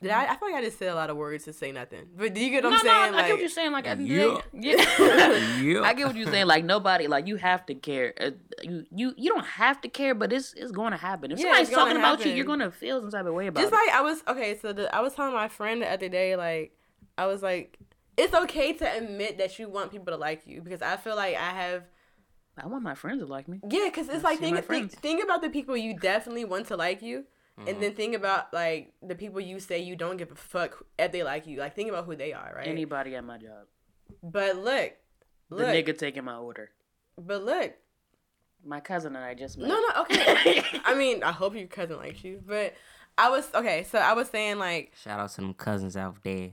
Did 0.00 0.10
I? 0.10 0.32
I 0.32 0.36
feel 0.36 0.48
like 0.48 0.54
I 0.54 0.62
just 0.62 0.78
said 0.78 0.88
a 0.88 0.94
lot 0.94 1.10
of 1.10 1.16
words 1.16 1.44
to 1.44 1.52
say 1.52 1.72
nothing. 1.72 2.06
But 2.16 2.34
do 2.34 2.44
you 2.44 2.50
get 2.50 2.64
what 2.64 2.70
no, 2.70 2.76
I'm 2.76 2.82
saying? 2.82 3.12
no, 3.12 3.16
like, 3.16 3.24
I 3.24 3.28
get 3.28 3.32
what 3.34 3.40
you're 3.40 3.48
saying. 3.48 3.72
Like, 3.72 3.86
at 3.86 3.98
the 3.98 4.04
Yeah. 4.04 4.40
yeah, 4.52 5.60
Yeah. 5.60 5.82
I 5.84 5.94
get 5.94 6.06
what 6.06 6.16
you're 6.16 6.30
saying. 6.30 6.46
Like, 6.46 6.64
nobody, 6.64 7.06
like, 7.06 7.26
you 7.26 7.36
have 7.36 7.66
to 7.66 7.74
care. 7.74 8.14
Uh, 8.20 8.30
you, 8.62 8.86
you, 8.94 9.14
you 9.16 9.30
don't 9.30 9.46
have 9.46 9.80
to 9.82 9.88
care, 9.88 10.14
but 10.14 10.32
it's, 10.32 10.54
it's 10.54 10.72
going 10.72 10.92
to 10.92 10.96
happen. 10.96 11.32
If 11.32 11.38
Yeah, 11.38 11.44
somebody's 11.44 11.68
it's 11.68 11.76
gonna 11.76 11.90
talking 11.90 12.00
about 12.00 12.24
you, 12.24 12.32
you're 12.32 12.46
going 12.46 12.60
to 12.60 12.70
feel 12.70 13.00
some 13.00 13.10
type 13.10 13.26
of 13.26 13.34
way 13.34 13.48
about 13.48 13.60
just 13.60 13.72
it. 13.72 13.76
like 13.76 13.94
I 13.94 14.00
was 14.02 14.22
okay. 14.28 14.58
So 14.60 14.72
the, 14.72 14.94
I 14.94 15.00
was 15.00 15.14
telling 15.14 15.34
my 15.34 15.48
friend 15.48 15.82
the 15.82 15.90
other 15.90 16.08
day, 16.08 16.36
like 16.36 16.76
I 17.18 17.26
was 17.26 17.42
like, 17.42 17.78
it's 18.16 18.34
okay 18.34 18.72
to 18.74 18.96
admit 18.96 19.38
that 19.38 19.58
you 19.58 19.68
want 19.68 19.90
people 19.90 20.12
to 20.12 20.16
like 20.16 20.46
you 20.46 20.60
because 20.62 20.82
I 20.82 20.96
feel 20.96 21.16
like 21.16 21.36
I 21.36 21.50
have. 21.50 21.84
I 22.56 22.66
want 22.66 22.82
my 22.82 22.94
friends 22.94 23.22
to 23.22 23.26
like 23.26 23.48
me. 23.48 23.60
Yeah, 23.68 23.86
because 23.86 24.08
it's 24.08 24.22
like 24.22 24.38
think, 24.38 24.62
think 24.66 24.92
think 24.92 25.24
about 25.24 25.40
the 25.40 25.48
people 25.48 25.76
you 25.76 25.98
definitely 25.98 26.44
want 26.44 26.68
to 26.68 26.76
like 26.76 27.00
you, 27.00 27.24
and 27.68 27.82
then 27.82 27.94
think 27.94 28.14
about 28.14 28.52
like 28.52 28.92
the 29.02 29.14
people 29.14 29.40
you 29.40 29.60
say 29.60 29.78
you 29.80 29.96
don't 29.96 30.16
give 30.16 30.30
a 30.30 30.34
fuck 30.34 30.84
if 30.98 31.12
they 31.12 31.22
like 31.22 31.46
you. 31.46 31.58
Like 31.58 31.74
think 31.74 31.88
about 31.90 32.04
who 32.06 32.16
they 32.16 32.32
are, 32.32 32.52
right? 32.56 32.66
Anybody 32.68 33.14
at 33.16 33.24
my 33.24 33.38
job. 33.38 33.66
but 34.22 34.56
look, 34.56 34.92
The 35.50 35.56
look, 35.56 35.66
nigga 35.68 35.96
taking 35.98 36.24
my 36.24 36.36
order. 36.36 36.70
but 37.18 37.42
look. 37.44 37.72
My 38.64 38.78
cousin 38.80 39.16
and 39.16 39.24
I 39.24 39.34
just 39.34 39.58
met. 39.58 39.66
No, 39.68 39.74
no, 39.80 40.02
okay. 40.02 40.62
I 40.84 40.94
mean, 40.94 41.24
I 41.24 41.32
hope 41.32 41.56
your 41.56 41.66
cousin 41.66 41.96
likes 41.96 42.22
you, 42.22 42.40
but 42.46 42.74
I 43.18 43.28
was 43.28 43.48
okay. 43.54 43.82
So 43.90 43.98
I 43.98 44.12
was 44.12 44.28
saying 44.28 44.58
like, 44.60 44.92
Shout 45.02 45.18
out 45.18 45.30
to 45.30 45.40
them 45.40 45.52
cousins 45.54 45.96
out 45.96 46.14
there. 46.22 46.50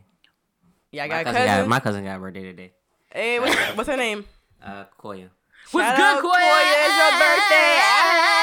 yeah, 0.91 1.03
I 1.03 1.07
My 1.07 1.13
got 1.23 1.25
cousin, 1.25 1.41
cousins. 1.41 1.57
got, 1.61 1.67
my 1.69 1.79
cousin 1.79 2.03
got 2.05 2.19
birthday 2.19 2.43
today. 2.43 2.73
hey, 3.13 3.39
what's, 3.39 3.55
what's 3.77 3.89
her 3.89 3.97
name? 3.97 4.25
Uh, 4.63 4.85
Koya. 4.99 5.29
What's 5.71 5.87
Shout 5.87 5.97
good, 5.97 6.03
out, 6.03 6.23
Koya? 6.23 6.63
It's 6.81 6.97
your 6.97 7.11
birthday. 7.19 8.35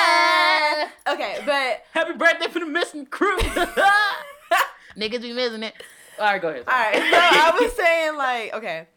Okay, 1.08 1.38
but 1.46 1.84
Happy 1.92 2.12
birthday 2.16 2.48
for 2.48 2.60
the 2.60 2.66
missing 2.66 3.06
crew. 3.06 3.38
Niggas 4.96 5.22
be 5.22 5.32
missing 5.32 5.62
it. 5.62 5.74
All 6.18 6.26
right, 6.26 6.40
go 6.40 6.48
ahead. 6.48 6.64
all 6.66 6.74
right. 6.74 6.94
So 6.96 7.18
I 7.18 7.58
was 7.60 7.72
saying 7.74 8.16
like, 8.16 8.54
okay, 8.54 8.88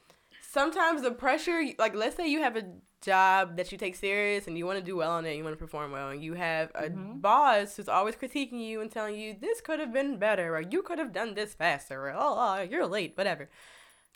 sometimes 0.42 1.02
the 1.02 1.12
pressure, 1.12 1.62
like, 1.78 1.94
let's 1.96 2.16
say 2.16 2.28
you 2.28 2.42
have 2.42 2.56
a 2.56 2.64
job 3.02 3.58
that 3.58 3.72
you 3.72 3.78
take 3.78 3.96
serious 3.96 4.48
and 4.48 4.58
you 4.58 4.66
want 4.66 4.80
to 4.80 4.84
do 4.84 4.96
well 4.96 5.12
on 5.12 5.26
it, 5.26 5.36
you 5.36 5.44
want 5.44 5.54
to 5.54 5.64
perform 5.64 5.92
well, 5.92 6.10
and 6.10 6.24
you 6.24 6.34
have 6.34 6.72
a 6.76 6.84
mm-hmm. 6.84 7.20
boss 7.20 7.76
who's 7.76 7.90
always 7.90 8.16
critiquing 8.16 8.60
you 8.60 8.82
and 8.82 8.92
telling 8.92 9.16
you 9.16 9.36
this 9.40 9.62
could 9.62 9.80
have 9.80 9.94
been 9.94 10.18
better 10.18 10.56
or 10.56 10.62
you 10.62 10.82
could 10.82 11.00
have 11.00 11.14
done 11.14 11.34
this 11.34 11.54
faster 11.54 12.08
or 12.08 12.14
oh, 12.14 12.36
oh 12.38 12.62
you're 12.62 12.88
late, 12.88 13.14
whatever. 13.16 13.50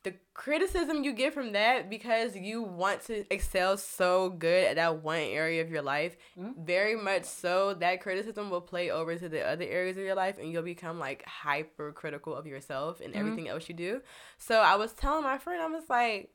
The 0.04 0.14
criticism 0.34 1.04
you 1.04 1.14
get 1.14 1.34
from 1.34 1.54
that 1.54 1.90
because 1.90 2.36
you 2.36 2.62
want 2.62 3.06
to 3.06 3.26
excel 3.34 3.78
so 3.78 4.30
good 4.30 4.66
at 4.66 4.76
that 4.76 5.02
one 5.02 5.22
area 5.22 5.62
of 5.62 5.70
your 5.70 5.82
life, 5.82 6.18
mm-hmm. 6.38 6.64
very 6.66 6.98
much 6.98 7.24
so 7.24 7.74
that 7.76 8.02
criticism 8.02 8.50
will 8.50 8.62
play 8.62 8.90
over 8.90 9.16
to 9.16 9.30
the 9.30 9.42
other 9.42 9.64
areas 9.64 9.96
of 9.96 10.04
your 10.04 10.16
life 10.16 10.38
and 10.38 10.52
you'll 10.52 10.62
become 10.62 11.00
like 11.00 11.26
hyper 11.26 11.94
critical 11.94 12.36
of 12.36 12.46
yourself 12.46 13.00
and 13.00 13.12
mm-hmm. 13.12 13.20
everything 13.20 13.48
else 13.48 13.70
you 13.70 13.76
do. 13.76 14.02
So 14.38 14.60
I 14.60 14.76
was 14.76 14.92
telling 14.92 15.24
my 15.24 15.38
friend, 15.38 15.62
I 15.62 15.68
was 15.68 15.90
like, 15.90 16.30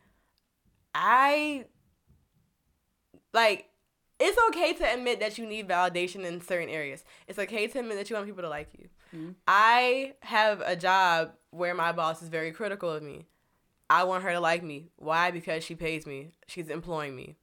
I 0.95 1.67
like 3.35 3.67
it's 4.19 4.39
okay 4.49 4.73
to 4.73 4.95
admit 4.95 5.21
that 5.21 5.39
you 5.39 5.47
need 5.47 5.69
validation 5.69 6.25
in 6.25 6.41
certain 6.41 6.69
areas. 6.69 7.05
It's 7.29 7.39
okay 7.39 7.67
to 7.69 7.79
admit 7.79 7.99
that 7.99 8.11
you 8.11 8.17
want 8.17 8.27
people 8.27 8.43
to 8.43 8.49
like 8.49 8.69
you. 8.77 8.89
Mm-hmm. 9.15 9.31
I 9.47 10.15
have 10.21 10.61
a 10.61 10.75
job 10.75 11.33
where 11.51 11.75
my 11.75 11.93
boss 11.93 12.23
is 12.23 12.29
very 12.29 12.53
critical 12.53 12.91
of 12.91 13.03
me. 13.03 13.27
I 13.91 14.05
want 14.05 14.25
her 14.25 14.33
to 14.33 14.41
like 14.41 14.63
me. 14.63 14.91
Why? 14.97 15.31
Because 15.31 15.65
she 15.65 15.75
pays 15.75 16.07
me. 16.07 16.33
She's 16.47 16.69
employing 16.69 17.17
me. 17.17 17.37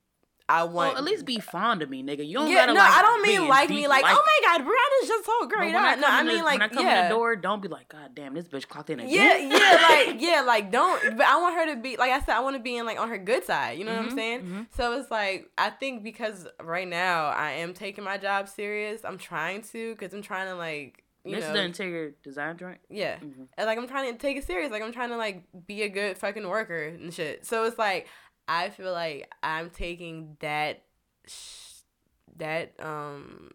I 0.47 0.61
want 0.65 0.75
Well, 0.93 0.97
at 0.99 1.03
least 1.03 1.25
be 1.25 1.39
fond 1.39 1.81
of 1.81 1.89
me, 1.89 2.03
nigga. 2.03 2.23
You 2.23 2.35
don't 2.35 2.49
yeah, 2.51 2.57
gotta 2.67 2.73
no, 2.75 2.79
like. 2.79 2.91
I 2.93 3.01
don't 3.01 3.21
mean 3.23 3.47
like 3.47 3.67
me, 3.67 3.87
like, 3.87 4.03
like- 4.03 4.15
oh 4.15 4.23
my 4.23 4.47
god, 4.57 4.61
Brianna's 4.63 5.07
just 5.07 5.25
so 5.25 5.47
great. 5.47 5.73
when 5.73 5.83
I 5.83 5.95
No, 5.95 6.07
I 6.07 6.19
in 6.19 6.27
the- 6.27 6.33
mean 6.33 6.43
like, 6.43 6.59
when 6.59 6.69
I 6.69 6.71
come 6.71 6.85
yeah. 6.85 7.01
in 7.05 7.09
the 7.09 7.15
door, 7.15 7.35
don't 7.35 7.63
be 7.63 7.67
like, 7.67 7.89
God 7.89 8.11
damn, 8.13 8.35
this 8.35 8.47
bitch 8.47 8.67
clocked 8.67 8.91
in 8.91 8.99
again. 8.99 9.11
Yeah, 9.11 9.57
yeah, 9.57 10.05
like 10.11 10.21
yeah, 10.21 10.41
like 10.45 10.71
don't. 10.71 11.17
But 11.17 11.25
I 11.25 11.41
want 11.41 11.55
her 11.55 11.73
to 11.73 11.81
be 11.81 11.97
like 11.97 12.11
I 12.11 12.19
said. 12.19 12.35
I 12.35 12.41
want 12.41 12.55
to 12.57 12.61
be 12.61 12.77
in 12.77 12.85
like 12.85 12.99
on 12.99 13.09
her 13.09 13.17
good 13.17 13.43
side. 13.43 13.79
You 13.79 13.85
know 13.85 13.93
what 13.95 14.05
I'm 14.05 14.11
Mhm, 14.11 14.15
saying? 14.15 14.41
mhm. 14.43 14.67
So 14.77 14.99
it's 14.99 15.09
like 15.09 15.49
I 15.57 15.71
think 15.71 16.03
because 16.03 16.47
right 16.61 16.87
now 16.87 17.25
I 17.29 17.53
am 17.53 17.73
taking 17.73 18.03
my 18.03 18.19
job 18.19 18.47
serious. 18.47 19.03
I'm 19.03 19.17
trying 19.17 19.63
to 19.71 19.95
because 19.95 20.13
I'm 20.13 20.21
trying 20.21 20.45
to 20.49 20.55
like 20.55 21.04
you 21.25 21.35
this 21.35 21.41
know 21.43 21.47
is 21.49 21.53
the 21.53 21.63
interior 21.63 22.13
design 22.23 22.57
joint. 22.57 22.79
yeah, 22.89 23.17
Mhm. 23.17 23.47
and 23.57 23.65
like 23.67 23.77
I'm 23.77 23.87
trying 23.87 24.13
to 24.13 24.17
take 24.19 24.37
it 24.37 24.45
serious. 24.45 24.71
Like 24.71 24.81
I'm 24.83 24.93
trying 24.93 25.09
to 25.09 25.17
like 25.17 25.43
be 25.67 25.81
a 25.83 25.89
good 25.89 26.17
fucking 26.17 26.47
worker 26.47 26.83
and 26.87 27.13
shit. 27.13 27.45
So 27.45 27.63
it's 27.65 27.77
like 27.77 28.07
I 28.47 28.69
feel 28.69 28.91
like 28.91 29.31
I'm 29.43 29.69
taking 29.71 30.37
that 30.39 30.83
sh- 31.27 31.81
that 32.37 32.73
um 32.79 33.51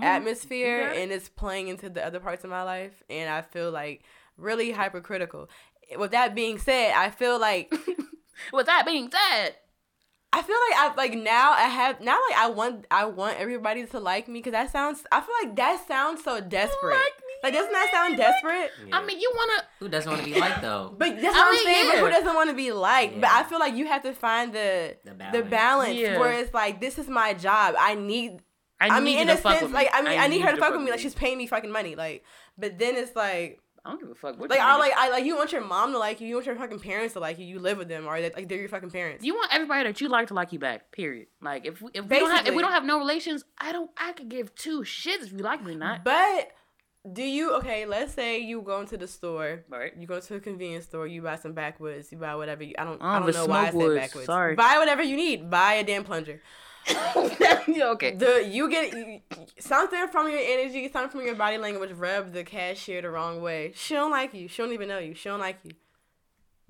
atmosphere 0.00 0.92
and 0.94 1.10
it's 1.10 1.28
playing 1.28 1.68
into 1.68 1.88
the 1.88 2.04
other 2.04 2.20
parts 2.20 2.44
of 2.44 2.50
my 2.50 2.62
life 2.62 3.02
and 3.08 3.30
I 3.30 3.42
feel 3.42 3.70
like 3.70 4.02
really 4.36 4.70
hypercritical. 4.72 5.48
With 5.96 6.10
that 6.10 6.34
being 6.34 6.58
said, 6.58 6.92
I 6.94 7.10
feel 7.10 7.38
like 7.38 7.72
With 8.52 8.66
that 8.66 8.86
being 8.86 9.10
said, 9.10 9.56
I 10.32 10.42
feel 10.42 10.56
like 10.70 10.78
I 10.78 10.94
like 10.96 11.14
now 11.14 11.52
I 11.52 11.62
have 11.62 12.00
now 12.00 12.18
like 12.28 12.38
I 12.38 12.48
want 12.50 12.86
I 12.90 13.06
want 13.06 13.38
everybody 13.38 13.86
to 13.86 13.98
like 13.98 14.28
me 14.28 14.40
because 14.40 14.52
that 14.52 14.70
sounds 14.70 15.02
I 15.10 15.20
feel 15.22 15.34
like 15.42 15.56
that 15.56 15.86
sounds 15.88 16.22
so 16.22 16.40
desperate. 16.40 16.90
Like 16.96 17.12
Like, 17.44 17.52
doesn't 17.54 17.72
that 17.72 17.88
sound 17.92 18.12
me, 18.12 18.16
desperate? 18.18 18.70
Yeah. 18.86 18.98
I 18.98 19.06
mean, 19.06 19.20
you 19.20 19.32
wanna. 19.34 19.62
who 19.78 19.88
doesn't 19.88 20.10
want 20.10 20.22
to 20.24 20.30
be 20.32 20.38
liked 20.38 20.60
though? 20.60 20.94
But 20.98 21.20
that's 21.22 21.34
I 21.34 21.38
what 21.38 21.46
I'm 21.46 21.52
mean, 21.54 21.64
saying. 21.64 21.90
But 21.92 21.98
who 22.00 22.10
doesn't 22.10 22.34
want 22.34 22.50
to 22.50 22.56
be 22.56 22.72
liked? 22.72 23.20
But 23.20 23.30
I 23.30 23.44
feel 23.44 23.58
like 23.58 23.74
you 23.74 23.86
have 23.86 24.02
to 24.02 24.12
find 24.12 24.52
the 24.52 24.96
The 25.04 25.10
the 25.10 25.14
balance. 25.16 25.50
balance, 25.50 25.94
Yeah. 25.98 26.18
where 26.18 26.32
it's 26.32 26.52
like 26.52 26.80
this 26.80 26.98
is 26.98 27.08
my 27.08 27.32
job. 27.34 27.74
I 27.78 27.94
need 27.94 28.42
I, 28.80 28.88
I, 28.90 28.98
need 29.00 29.04
mean, 29.04 29.18
in 29.20 29.26
to 29.28 29.32
a 29.34 29.36
fuck 29.36 29.58
sense, 29.60 29.72
like. 29.72 29.88
I 29.92 30.02
mean, 30.02 30.20
I, 30.20 30.28
need 30.28 30.40
her 30.42 30.50
to 30.52 30.56
fuck 30.56 30.70
with 30.72 30.80
me. 30.80 30.84
me. 30.86 30.90
Like 30.92 31.00
she's 31.00 31.14
paying 31.14 31.36
me 31.38 31.46
fucking 31.48 31.72
money. 31.72 31.96
Like, 31.96 32.22
but 32.56 32.78
then 32.78 32.94
it's 32.96 33.16
like, 33.16 33.60
I 33.88 33.92
don't 33.92 34.00
give 34.00 34.10
a 34.10 34.14
fuck. 34.14 34.38
What 34.38 34.50
like 34.50 34.60
I 34.60 34.76
like 34.76 34.92
I 34.94 35.08
like 35.08 35.24
you 35.24 35.34
want 35.34 35.50
your 35.50 35.64
mom 35.64 35.92
to 35.92 35.98
like 35.98 36.20
you. 36.20 36.28
You 36.28 36.34
want 36.34 36.46
your 36.46 36.56
fucking 36.56 36.80
parents 36.80 37.14
to 37.14 37.20
like 37.20 37.38
you. 37.38 37.46
You 37.46 37.58
live 37.58 37.78
with 37.78 37.88
them, 37.88 38.06
or 38.06 38.20
they, 38.20 38.30
like 38.30 38.46
they're 38.46 38.58
your 38.58 38.68
fucking 38.68 38.90
parents. 38.90 39.24
You 39.24 39.34
want 39.34 39.52
everybody 39.52 39.84
that 39.84 39.98
you 40.02 40.10
like 40.10 40.28
to 40.28 40.34
like 40.34 40.52
you 40.52 40.58
back. 40.58 40.92
Period. 40.92 41.28
Like 41.40 41.64
if 41.64 41.80
we, 41.80 41.90
if 41.94 42.04
we 42.04 42.18
don't 42.18 42.30
have 42.30 42.46
if 42.46 42.54
we 42.54 42.60
don't 42.60 42.72
have 42.72 42.84
no 42.84 42.98
relations, 42.98 43.44
I 43.56 43.72
don't. 43.72 43.90
I 43.96 44.12
could 44.12 44.28
give 44.28 44.54
two 44.54 44.82
shits 44.82 45.24
if 45.24 45.32
you 45.32 45.38
like 45.38 45.64
me 45.64 45.72
or 45.72 45.78
not. 45.78 46.04
But 46.04 46.50
do 47.10 47.22
you 47.22 47.54
okay? 47.54 47.86
Let's 47.86 48.12
say 48.12 48.40
you 48.40 48.60
go 48.60 48.80
into 48.80 48.98
the 48.98 49.08
store. 49.08 49.64
Right. 49.70 49.92
You 49.98 50.06
go 50.06 50.20
to 50.20 50.34
a 50.34 50.40
convenience 50.40 50.84
store. 50.84 51.06
You 51.06 51.22
buy 51.22 51.36
some 51.36 51.54
backwoods. 51.54 52.12
You 52.12 52.18
buy 52.18 52.34
whatever. 52.34 52.64
You, 52.64 52.74
I 52.78 52.84
don't. 52.84 53.00
Oh, 53.00 53.06
I 53.06 53.18
don't 53.20 53.32
know 53.32 53.46
why 53.46 53.68
I 53.68 53.70
said 53.70 53.94
backwoods. 53.94 54.26
Sorry. 54.26 54.54
Buy 54.54 54.76
whatever 54.78 55.02
you 55.02 55.16
need. 55.16 55.48
Buy 55.48 55.74
a 55.74 55.84
damn 55.84 56.04
plunger. 56.04 56.42
okay. 57.68 58.14
The 58.14 58.48
you 58.48 58.70
get 58.70 59.22
something 59.58 60.08
from 60.08 60.28
your 60.30 60.40
energy, 60.40 60.90
something 60.92 61.10
from 61.10 61.26
your 61.26 61.34
body 61.34 61.58
language. 61.58 61.92
Rub 61.92 62.32
the 62.32 62.44
cashier 62.44 63.02
the 63.02 63.10
wrong 63.10 63.40
way. 63.40 63.72
She 63.74 63.94
don't 63.94 64.10
like 64.10 64.34
you. 64.34 64.48
She 64.48 64.62
don't 64.62 64.72
even 64.72 64.88
know 64.88 64.98
you. 64.98 65.14
She 65.14 65.28
don't 65.28 65.40
like 65.40 65.58
you. 65.64 65.72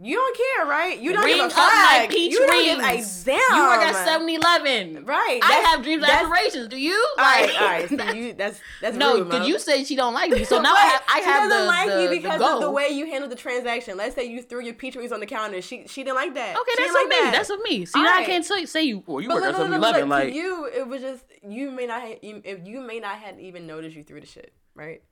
You 0.00 0.14
don't 0.14 0.36
care, 0.36 0.66
right? 0.66 0.96
You 0.96 1.12
don't 1.12 1.24
Ring 1.24 1.34
give 1.34 1.42
a 1.42 1.46
up 1.46 1.52
fuck. 1.52 1.72
my 1.72 2.06
peach 2.08 2.30
you 2.30 2.38
don't 2.46 2.62
give 2.64 2.78
a 2.78 2.82
damn. 3.24 3.56
You 3.56 3.62
work 3.66 3.82
at 3.82 4.06
7-Eleven. 4.06 5.04
right? 5.04 5.40
I 5.42 5.52
have 5.54 5.82
dreams 5.82 6.04
and 6.04 6.12
aspirations. 6.12 6.68
Do 6.68 6.80
you? 6.80 6.94
All 7.18 7.24
right, 7.24 7.46
Like- 7.48 7.60
all 7.60 7.66
right. 7.66 7.88
So 7.88 8.12
you, 8.12 8.32
that's 8.32 8.60
that's 8.80 8.96
no, 8.96 9.24
because 9.24 9.48
you 9.48 9.58
say 9.58 9.82
she 9.82 9.96
don't 9.96 10.14
like 10.14 10.30
me, 10.30 10.44
so 10.44 10.60
now 10.62 10.72
I 10.72 10.78
have, 10.80 11.02
I 11.08 11.18
she 11.18 11.24
have 11.24 11.50
doesn't 11.50 11.62
the, 11.62 11.66
like 11.66 11.88
the, 11.88 12.02
you 12.04 12.08
because 12.22 12.38
goal. 12.38 12.48
of 12.58 12.60
the 12.60 12.70
way 12.70 12.90
you 12.90 13.06
handled 13.06 13.32
the 13.32 13.36
transaction. 13.36 13.96
Let's 13.96 14.14
say 14.14 14.24
you 14.26 14.40
threw 14.40 14.62
your 14.62 14.74
peach 14.74 14.94
rings 14.94 15.10
on 15.10 15.18
the 15.18 15.26
counter. 15.26 15.60
She 15.60 15.88
she 15.88 16.04
didn't 16.04 16.14
like 16.16 16.32
that. 16.34 16.56
Okay, 16.56 16.70
She 16.76 16.82
that's 16.84 16.90
on 16.90 17.02
like 17.02 17.08
me. 17.08 17.16
that. 17.16 17.30
That's 17.32 17.50
on 17.50 17.62
me. 17.64 17.84
See, 17.84 17.98
All 17.98 18.04
now 18.04 18.18
I 18.18 18.24
can't 18.24 18.44
say 18.44 18.66
say 18.66 18.84
you. 18.84 19.02
Well, 19.04 19.20
you 19.20 19.26
But 19.28 19.34
work 19.38 19.44
at 19.46 19.58
look, 19.58 19.68
look, 19.68 19.80
7-Eleven. 19.80 20.08
look, 20.08 20.20
to 20.20 20.26
Like 20.26 20.34
you, 20.34 20.66
it 20.72 20.86
was 20.86 21.00
just 21.00 21.24
you 21.42 21.72
may 21.72 21.86
not 21.86 22.02
ha- 22.02 22.18
you, 22.22 22.40
if 22.44 22.64
you 22.68 22.80
may 22.82 23.00
not 23.00 23.16
have 23.16 23.40
even 23.40 23.66
noticed 23.66 23.96
you 23.96 24.04
threw 24.04 24.20
the 24.20 24.26
shit. 24.28 24.52
right? 24.76 25.02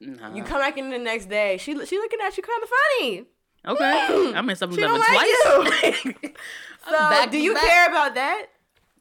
Nah. 0.00 0.34
You 0.34 0.42
come 0.42 0.58
back 0.60 0.78
in 0.78 0.88
the 0.90 0.98
next 0.98 1.26
day. 1.26 1.58
She 1.58 1.72
she 1.84 1.98
looking 1.98 2.18
at 2.24 2.34
you 2.38 2.42
kind 2.42 2.62
of 2.62 2.68
funny. 2.70 3.24
Okay. 3.66 4.32
I'm 4.34 4.48
in 4.50 4.56
something 4.56 4.76
She 4.78 4.82
don't 4.82 5.02
twice. 5.04 6.32
So 6.86 6.92
back 6.92 7.30
do 7.30 7.38
you 7.38 7.52
back. 7.54 7.62
care 7.62 7.88
about 7.88 8.14
that? 8.14 8.46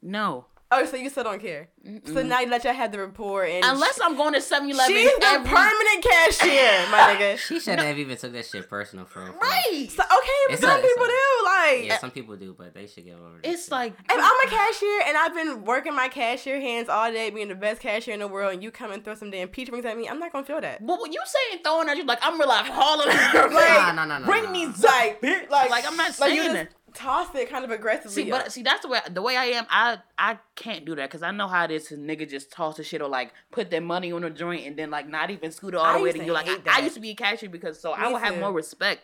no. 0.01 0.45
Oh, 0.72 0.86
so 0.86 0.97
you 0.97 1.09
still 1.09 1.24
don't 1.24 1.41
care. 1.41 1.70
So 2.05 2.22
now 2.22 2.41
you 2.41 2.47
let 2.47 2.63
y'all 2.63 2.74
have 2.74 2.91
the 2.91 2.99
rapport 2.99 3.43
and 3.43 3.65
Unless 3.65 3.99
I'm 4.03 4.15
going 4.15 4.34
to 4.36 4.41
7 4.41 4.70
Eleven. 4.70 4.95
she's 4.95 5.11
the 5.17 5.26
every... 5.26 5.49
permanent 5.49 6.03
cashier, 6.03 6.86
my 6.91 6.97
nigga. 7.17 7.38
She 7.39 7.59
shouldn't 7.59 7.82
have 7.88 7.97
even 7.97 8.15
took 8.17 8.34
that 8.34 8.45
shit 8.45 8.70
personal 8.70 9.05
for 9.05 9.24
real. 9.24 9.34
Right. 9.41 9.88
So, 9.89 10.03
okay, 10.03 10.39
but 10.47 10.53
It's 10.53 10.61
some 10.61 10.70
a- 10.70 10.78
it's 10.78 10.88
people 10.93 11.05
a- 11.05 11.07
do. 11.07 11.45
Like, 11.45 11.86
Yeah, 11.88 11.93
eh. 11.93 11.97
some 11.97 12.11
people 12.11 12.36
do, 12.36 12.53
but 12.55 12.76
they 12.76 12.86
should 12.86 13.03
get 13.03 13.15
over 13.15 13.39
that. 13.41 13.49
It's 13.49 13.63
shit. 13.63 13.72
like. 13.72 13.93
if 13.93 14.11
I'm 14.11 14.47
a 14.47 14.49
cashier 14.51 15.01
and 15.07 15.17
I've 15.17 15.34
been 15.34 15.65
working 15.65 15.95
my 15.95 16.07
cashier 16.07 16.61
hands 16.61 16.88
all 16.88 17.11
day, 17.11 17.32
being 17.32 17.47
the 17.47 17.55
best 17.55 17.82
cashier 17.82 18.13
in 18.13 18.20
the 18.20 18.28
world, 18.28 18.53
and 18.53 18.61
you 18.61 18.70
come 18.70 18.91
and 18.91 19.03
throw 19.03 19.15
some 19.15 19.32
damn 19.32 19.47
peach 19.47 19.70
rings 19.70 19.86
at 19.86 19.97
me, 19.97 20.07
I'm 20.07 20.20
not 20.20 20.32
gonna 20.32 20.45
feel 20.45 20.61
that. 20.61 20.86
But 20.86 21.01
when 21.01 21.11
you 21.11 21.20
saying 21.26 21.63
throwing 21.63 21.89
at 21.89 21.97
you, 21.97 22.05
like, 22.05 22.20
I'm 22.22 22.34
really 22.38 22.47
like 22.47 22.65
hauling 22.67 23.09
her. 23.09 23.49
Nah, 23.49 23.91
nah, 23.93 24.05
nah, 24.05 24.20
nah, 24.20 24.26
Bring 24.28 24.43
nah. 24.43 24.51
me 24.51 24.67
Like, 24.67 25.24
like, 25.49 25.70
Like, 25.72 25.88
I'm 25.88 25.97
not 25.97 26.09
like 26.09 26.13
saying 26.13 26.36
you 26.36 26.43
just 26.43 26.53
that. 26.53 26.70
Toss 26.99 27.33
it 27.33 27.49
kind 27.49 27.63
of 27.63 27.71
aggressively. 27.71 28.25
See, 28.25 28.29
but 28.29 28.51
see, 28.51 28.61
that's 28.61 28.81
the 28.81 28.89
way 28.89 28.99
the 29.09 29.21
way 29.21 29.37
I 29.37 29.45
am. 29.45 29.65
I 29.69 29.99
I 30.17 30.37
can't 30.55 30.83
do 30.83 30.95
that 30.95 31.09
because 31.09 31.23
I 31.23 31.31
know 31.31 31.47
how 31.47 31.63
it 31.63 31.71
is. 31.71 31.87
To 31.87 31.95
nigga 31.95 32.29
just 32.29 32.51
toss 32.51 32.75
the 32.75 32.83
shit 32.83 33.01
or 33.01 33.07
like 33.07 33.31
put 33.51 33.69
their 33.71 33.79
money 33.79 34.11
on 34.11 34.25
a 34.25 34.29
joint 34.29 34.67
and 34.67 34.77
then 34.77 34.91
like 34.91 35.07
not 35.07 35.29
even 35.29 35.49
scoot 35.51 35.75
it 35.75 35.77
all 35.77 35.97
the 35.97 36.03
way 36.03 36.11
to 36.11 36.25
you. 36.25 36.33
Like 36.33 36.49
I, 36.49 36.79
I 36.79 36.79
used 36.81 36.95
to 36.95 37.01
be 37.01 37.11
a 37.11 37.15
cashier 37.15 37.49
because 37.49 37.79
so 37.79 37.93
I 37.93 38.07
Me 38.07 38.13
would 38.13 38.21
have 38.21 38.37
more 38.37 38.51
respect 38.51 39.01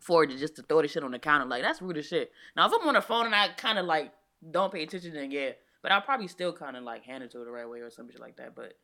for 0.00 0.24
it 0.24 0.36
just 0.36 0.56
to 0.56 0.62
throw 0.62 0.82
the 0.82 0.88
shit 0.88 1.02
on 1.02 1.12
the 1.12 1.18
counter. 1.18 1.46
Like 1.46 1.62
that's 1.62 1.80
rude 1.80 1.96
as 1.96 2.06
shit. 2.06 2.30
Now 2.54 2.66
if 2.66 2.72
I'm 2.78 2.86
on 2.86 2.92
the 2.92 3.00
phone 3.00 3.24
and 3.24 3.34
I 3.34 3.48
kind 3.56 3.78
of 3.78 3.86
like 3.86 4.12
don't 4.50 4.70
pay 4.70 4.82
attention, 4.82 5.14
then 5.14 5.30
yeah. 5.30 5.52
But 5.80 5.92
I'll 5.92 6.02
probably 6.02 6.28
still 6.28 6.52
kind 6.52 6.76
of 6.76 6.82
like 6.84 7.04
hand 7.04 7.24
it 7.24 7.30
to 7.32 7.38
her 7.38 7.44
the 7.46 7.50
right 7.50 7.68
way 7.68 7.80
or 7.80 7.88
some 7.88 8.10
shit 8.10 8.20
like 8.20 8.36
that. 8.36 8.54
But 8.54 8.74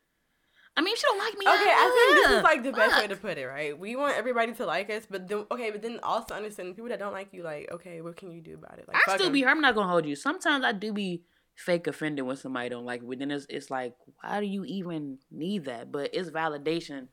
I 0.77 0.81
mean, 0.83 0.93
if 0.93 0.99
she 0.99 1.05
don't 1.07 1.19
like 1.19 1.39
me. 1.39 1.47
Okay, 1.47 1.71
I 1.71 2.13
think 2.15 2.27
this 2.27 2.39
is 2.39 2.43
like 2.43 2.63
the 2.65 2.73
best 2.73 3.01
way 3.01 3.07
to 3.07 3.17
put 3.17 3.39
it, 3.39 3.47
right? 3.47 3.79
We 3.79 3.95
want 3.95 4.17
everybody 4.17 4.53
to 4.55 4.67
like 4.67 4.91
us, 4.91 5.07
but 5.09 5.29
then 5.29 5.47
okay, 5.51 5.71
but 5.71 5.83
then 5.83 6.01
also 6.03 6.35
understand 6.35 6.75
people 6.75 6.89
that 6.89 6.99
don't 6.99 7.13
like 7.13 7.33
you, 7.33 7.43
like, 7.45 7.69
okay, 7.73 8.01
what 8.01 8.17
can 8.17 8.33
you 8.33 8.41
do 8.41 8.55
about 8.55 8.79
it? 8.79 8.89
Like, 8.89 8.97
I 8.97 9.01
still 9.03 9.15
still 9.15 9.27
'em. 9.29 9.33
be 9.33 9.43
her. 9.43 9.51
I'm 9.51 9.61
not 9.61 9.75
gonna 9.77 9.89
hold 9.89 10.05
you. 10.05 10.17
Sometimes 10.17 10.65
I 10.65 10.73
do 10.73 10.93
be 10.93 11.23
fake 11.55 11.87
offended 11.87 12.27
when 12.27 12.37
somebody 12.37 12.69
don't 12.69 12.85
like 12.85 13.03
me. 13.03 13.09
But 13.11 13.19
then 13.21 13.31
it's 13.31 13.47
it's 13.49 13.71
like, 13.71 13.95
why 14.21 14.41
do 14.41 14.47
you 14.47 14.65
even 14.65 15.19
need 15.31 15.67
that? 15.67 15.93
But 15.93 16.11
it's 16.13 16.31
validation 16.31 17.07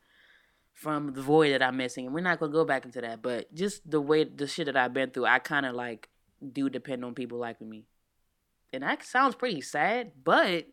from 0.74 1.14
the 1.14 1.22
void 1.22 1.52
that 1.52 1.62
I'm 1.62 1.78
missing, 1.78 2.06
and 2.08 2.16
we're 2.16 2.22
not 2.22 2.40
gonna 2.40 2.52
go 2.52 2.66
back 2.66 2.86
into 2.86 3.02
that. 3.02 3.22
But 3.22 3.54
just 3.54 3.90
the 3.90 4.02
way 4.02 4.24
the 4.24 4.48
shit 4.48 4.66
that 4.66 4.78
I've 4.78 4.94
been 4.94 5.12
through, 5.12 5.26
I 5.26 5.38
kind 5.38 5.68
of 5.68 5.76
like 5.76 6.10
do 6.52 6.68
depend 6.70 7.06
on 7.06 7.14
people 7.14 7.38
liking 7.38 7.70
me, 7.70 7.86
and 8.74 8.82
that 8.82 9.04
sounds 9.04 9.36
pretty 9.36 9.62
sad, 9.62 10.14
but 10.24 10.66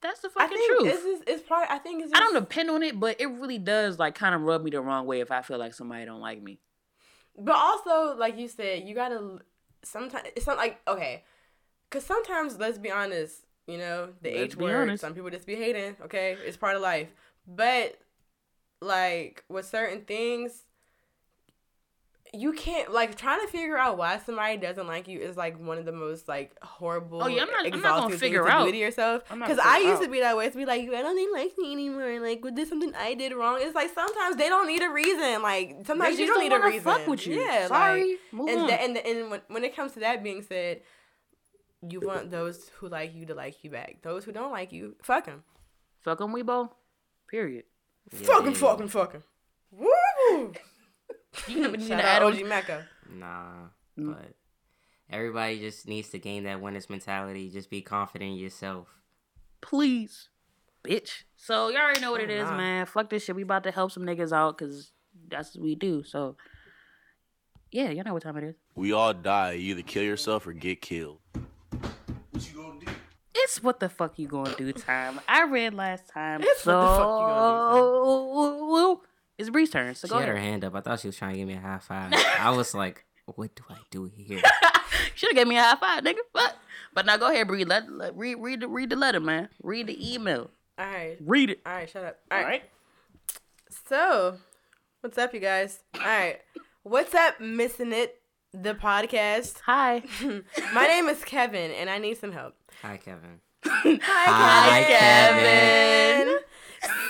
that's 0.00 0.20
the 0.20 0.28
I 0.36 0.42
fucking 0.46 0.56
think 0.56 0.80
truth. 0.80 0.84
this 0.92 1.04
is 1.04 1.22
it's 1.26 1.42
probably 1.42 1.66
I 1.70 1.78
think 1.78 2.04
it's 2.04 2.12
I 2.14 2.18
don't 2.20 2.34
depend 2.34 2.70
on 2.70 2.82
it, 2.82 2.98
but 2.98 3.20
it 3.20 3.26
really 3.26 3.58
does 3.58 3.98
like 3.98 4.14
kind 4.14 4.34
of 4.34 4.42
rub 4.42 4.62
me 4.62 4.70
the 4.70 4.80
wrong 4.80 5.06
way 5.06 5.20
if 5.20 5.30
I 5.30 5.42
feel 5.42 5.58
like 5.58 5.74
somebody 5.74 6.04
don't 6.04 6.20
like 6.20 6.42
me. 6.42 6.58
But 7.36 7.56
also, 7.56 8.16
like 8.18 8.38
you 8.38 8.48
said, 8.48 8.86
you 8.88 8.94
gotta 8.94 9.38
sometimes 9.84 10.28
it's 10.36 10.46
not 10.46 10.56
like 10.56 10.80
okay, 10.88 11.24
because 11.88 12.04
sometimes 12.04 12.58
let's 12.58 12.78
be 12.78 12.90
honest, 12.90 13.42
you 13.66 13.78
know 13.78 14.10
the 14.22 14.30
Let's 14.30 14.54
H 14.54 14.56
word. 14.56 14.82
honest. 14.82 15.00
Some 15.00 15.14
people 15.14 15.30
just 15.30 15.46
be 15.46 15.54
hating. 15.56 15.96
Okay, 16.04 16.36
it's 16.44 16.56
part 16.56 16.76
of 16.76 16.82
life. 16.82 17.08
But 17.46 17.98
like 18.80 19.44
with 19.48 19.66
certain 19.66 20.02
things, 20.02 20.62
you 22.34 22.52
can't 22.52 22.92
like 22.92 23.16
trying 23.16 23.40
to 23.40 23.46
figure 23.50 23.78
out 23.78 23.96
why 23.96 24.18
somebody 24.18 24.56
doesn't 24.58 24.86
like 24.86 25.08
you 25.08 25.18
is 25.20 25.36
like 25.36 25.58
one 25.58 25.78
of 25.78 25.84
the 25.86 25.92
most 25.92 26.28
like 26.28 26.52
horrible. 26.62 27.22
Oh, 27.22 27.26
yeah, 27.26 27.42
I'm 27.42 27.50
not- 27.50 27.72
I'm 27.72 27.80
not 27.80 28.00
gonna 28.02 28.18
figure 28.18 28.42
to 28.44 28.48
out. 28.50 28.70
to 28.70 28.76
yourself. 28.76 29.22
Because 29.32 29.58
I 29.58 29.78
used 29.78 30.02
to 30.02 30.08
be 30.08 30.20
that 30.20 30.36
way. 30.36 30.50
To 30.50 30.56
be 30.56 30.66
like, 30.66 30.82
I 30.82 31.02
don't 31.02 31.14
think 31.16 31.34
like 31.34 31.52
me 31.56 31.72
anymore. 31.72 32.20
Like, 32.20 32.44
was 32.44 32.52
this 32.54 32.68
something 32.68 32.94
I 32.94 33.14
did 33.14 33.32
wrong? 33.32 33.58
It's 33.60 33.74
like 33.74 33.90
sometimes 33.94 34.36
they 34.36 34.48
don't 34.48 34.66
need 34.66 34.82
a 34.82 34.90
reason. 34.90 35.40
Like 35.42 35.76
sometimes 35.86 36.16
They 36.16 36.22
you 36.22 36.28
just 36.28 36.38
don't 36.38 36.48
need 36.48 36.54
a 36.54 36.60
reason. 36.66 36.82
fuck 36.84 37.06
with 37.06 37.26
you. 37.26 37.40
Yeah, 37.40 37.66
Sorry. 37.68 38.10
Like, 38.10 38.18
Move 38.32 38.48
and 38.50 38.60
on. 38.60 38.70
and 38.70 38.96
and 38.98 39.30
when, 39.30 39.40
when 39.48 39.64
it 39.64 39.74
comes 39.74 39.92
to 39.92 40.00
that 40.00 40.22
being 40.22 40.42
said, 40.42 40.82
you 41.88 42.00
want 42.00 42.30
those 42.30 42.70
who 42.78 42.88
like 42.88 43.14
you 43.14 43.24
to 43.26 43.34
like 43.34 43.62
you 43.64 43.70
back. 43.70 43.98
Those 44.02 44.24
who 44.24 44.32
don't 44.32 44.50
like 44.52 44.72
you, 44.72 44.96
fuck 45.02 45.24
them. 45.26 45.44
Fuck 46.02 46.20
'em, 46.20 46.32
Weebo. 46.34 46.70
Period. 47.30 47.64
Yeah, 48.12 48.26
Fuck 48.26 48.44
them, 48.44 48.54
fuck 48.54 48.78
them, 48.78 48.88
fuck 48.88 49.12
them. 49.12 49.22
Woo! 49.70 50.52
You 51.48 51.62
have 51.62 51.74
anything 51.74 51.88
Shout 51.88 52.00
to 52.00 52.06
out 52.06 52.16
add 52.16 52.22
on? 52.22 52.32
OG 52.32 52.46
Mecca. 52.46 52.86
Nah, 53.10 53.52
Mm. 53.98 54.14
but 54.14 54.34
everybody 55.10 55.58
just 55.58 55.88
needs 55.88 56.08
to 56.10 56.18
gain 56.18 56.44
that 56.44 56.60
winners 56.60 56.88
mentality. 56.90 57.50
Just 57.50 57.68
be 57.70 57.80
confident 57.82 58.32
in 58.32 58.36
yourself. 58.36 58.88
please, 59.60 60.28
bitch. 60.84 61.24
So 61.36 61.68
y'all 61.68 61.80
already 61.80 62.00
know 62.00 62.12
what 62.12 62.20
it 62.20 62.30
Oh, 62.30 62.44
nah. 62.44 62.56
man. 62.56 62.86
Fuck 62.86 63.10
this 63.10 63.24
shit. 63.24 63.34
We 63.34 63.42
about 63.42 63.64
to 63.64 63.70
help 63.72 63.90
some 63.92 64.04
niggas 64.04 64.32
out 64.32 64.56
because 64.56 64.92
that's 65.28 65.54
what 65.56 65.64
we 65.64 65.74
do. 65.74 66.04
So 66.04 66.36
yeah, 67.72 67.90
y'all 67.90 68.04
know 68.04 68.14
what 68.14 68.22
time 68.22 68.36
it 68.36 68.44
is. 68.44 68.54
We 68.76 68.92
all 68.92 69.12
die. 69.12 69.52
You 69.52 69.72
either 69.72 69.82
kill 69.82 70.04
yourself 70.04 70.46
or 70.46 70.52
get 70.52 70.80
killed. 70.80 71.18
What 72.30 72.48
you 72.52 72.56
gonna 72.62 72.80
do? 72.80 72.92
It's 73.34 73.62
what 73.62 73.80
the 73.80 73.88
fuck 73.88 74.18
you 74.18 74.28
gonna 74.28 74.54
do 74.56 74.72
time. 74.72 75.20
I 75.28 75.44
read 75.44 75.74
last 75.74 76.08
time. 76.08 76.40
It's 76.42 76.62
so 76.62 76.76
what 76.76 76.82
the 76.82 76.96
fuck 76.98 77.20
you 77.20 77.26
gonna 77.26 79.00
do. 79.00 79.00
It's 79.38 79.50
Bree's 79.50 79.70
turn. 79.70 79.94
So 79.94 80.08
She 80.08 80.12
go 80.12 80.18
had 80.18 80.28
her 80.28 80.36
hand 80.36 80.64
up. 80.64 80.74
I 80.74 80.80
thought 80.80 81.00
she 81.00 81.08
was 81.08 81.16
trying 81.16 81.32
to 81.34 81.38
give 81.38 81.48
me 81.48 81.54
a 81.54 81.60
high 81.60 81.78
five. 81.78 82.12
I 82.40 82.50
was 82.50 82.74
like, 82.74 83.04
what 83.36 83.54
do 83.54 83.62
I 83.70 83.76
do 83.90 84.10
here? 84.16 84.40
Should 85.14 85.30
have 85.30 85.36
gave 85.36 85.46
me 85.48 85.56
a 85.56 85.62
high 85.62 85.76
five, 85.76 86.02
nigga. 86.04 86.18
But 86.32 86.56
but 86.94 87.06
now 87.06 87.16
go 87.16 87.30
ahead, 87.30 87.46
Bree. 87.46 87.64
Let, 87.64 87.90
let 87.92 88.16
read 88.16 88.36
read 88.36 88.60
the 88.60 88.68
read 88.68 88.90
the 88.90 88.96
letter, 88.96 89.20
man. 89.20 89.48
Read 89.62 89.86
the 89.86 90.14
email. 90.14 90.50
All 90.78 90.86
right, 90.86 91.16
Read 91.20 91.50
it. 91.50 91.60
all 91.66 91.72
right, 91.72 91.88
shut 91.90 92.04
up. 92.04 92.18
All 92.30 92.40
right. 92.42 92.62
So, 93.88 94.36
what's 95.00 95.18
up, 95.18 95.34
you 95.34 95.40
guys? 95.40 95.80
All 95.94 96.00
right, 96.06 96.40
what's 96.84 97.14
up, 97.14 97.40
missing 97.40 97.92
it? 97.92 98.20
The 98.52 98.74
podcast. 98.74 99.60
Hi. 99.66 100.02
My 100.72 100.86
name 100.86 101.08
is 101.08 101.22
Kevin, 101.24 101.70
and 101.72 101.90
I 101.90 101.98
need 101.98 102.16
some 102.18 102.32
help. 102.32 102.54
Hi, 102.82 102.96
Kevin. 102.96 103.40
Hi, 103.64 103.98
Hi, 104.02 104.84
Kevin. 104.84 106.37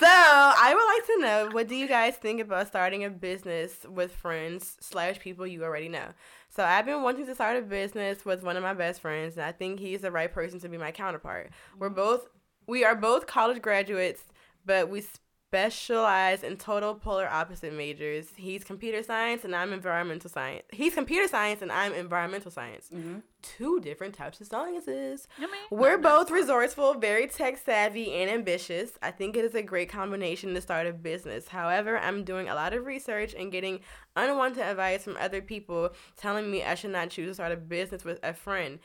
So, 0.01 0.07
I 0.07 0.75
would 0.75 0.85
like 0.85 1.07
to 1.07 1.19
know 1.21 1.55
what 1.55 1.69
do 1.69 1.75
you 1.75 1.89
guys 1.89 2.17
think 2.17 2.41
about 2.41 2.69
starting 2.69 3.05
a 3.05 3.11
business 3.11 3.87
with 3.89 4.13
friends 4.13 4.77
slash 4.81 5.19
people 5.19 5.47
you 5.47 5.65
already 5.65 5.89
know? 5.89 6.09
So, 6.49 6.65
I've 6.65 6.87
been 6.87 7.03
wanting 7.03 7.27
to 7.27 7.35
start 7.35 7.57
a 7.57 7.63
business 7.63 8.25
with 8.25 8.43
one 8.43 8.57
of 8.57 8.63
my 8.63 8.75
best 8.75 9.01
friends, 9.01 9.37
and 9.37 9.45
I 9.45 9.53
think 9.53 9.81
he's 9.81 10.01
the 10.01 10.11
right 10.11 10.33
person 10.33 10.61
to 10.61 10.69
be 10.69 10.79
my 10.79 10.91
counterpart. 10.93 11.51
We're 11.79 11.91
both 11.91 12.29
we 12.69 12.85
are 12.85 12.95
both 12.95 13.27
college 13.27 13.63
graduates, 13.63 14.23
but 14.65 14.89
we 14.91 15.03
specialize 15.49 16.43
in 16.43 16.59
total 16.59 16.95
polar 16.95 17.27
opposite 17.27 17.73
majors. 17.73 18.27
He's 18.37 18.65
computer 18.65 19.03
science, 19.03 19.45
and 19.45 19.57
I'm 19.57 19.73
environmental 19.73 20.29
science. 20.29 20.65
He's 20.71 20.93
computer 20.93 21.27
science, 21.27 21.63
and 21.63 21.73
I'm 21.73 21.95
environmental 21.95 22.51
science. 22.51 22.91
Mm-hmm. 22.95 23.21
Two 23.41 23.81
different 23.81 24.15
types 24.15 24.43
of 24.43 24.47
sciences. 24.47 25.27
I 25.39 25.43
mean, 25.43 25.55
We're 25.71 25.97
both 25.97 26.31
resourceful, 26.31 26.95
very 26.95 27.27
tech 27.29 27.57
savvy, 27.57 28.13
and 28.13 28.31
ambitious. 28.31 28.91
I 29.01 29.11
think 29.11 29.37
it 29.37 29.45
is 29.47 29.55
a 29.55 29.63
great 29.63 29.89
combination 29.89 30.53
to 30.53 30.61
start 30.61 30.87
a 30.87 30.93
business. 30.93 31.49
However, 31.49 31.99
I'm 31.99 32.25
doing 32.25 32.51
a 32.51 32.55
lot 32.55 32.75
of 32.75 32.85
research 32.85 33.35
and 33.35 33.51
getting 33.51 33.81
unwanted 34.17 34.63
advice 34.63 35.05
from 35.05 35.17
other 35.19 35.41
people 35.41 35.91
telling 36.19 36.51
me 36.51 36.63
I 36.63 36.75
should 36.75 36.91
not 36.91 37.09
choose 37.09 37.29
to 37.29 37.35
start 37.35 37.53
a 37.53 37.57
business 37.57 38.05
with 38.05 38.19
a 38.23 38.35
friend. 38.35 38.81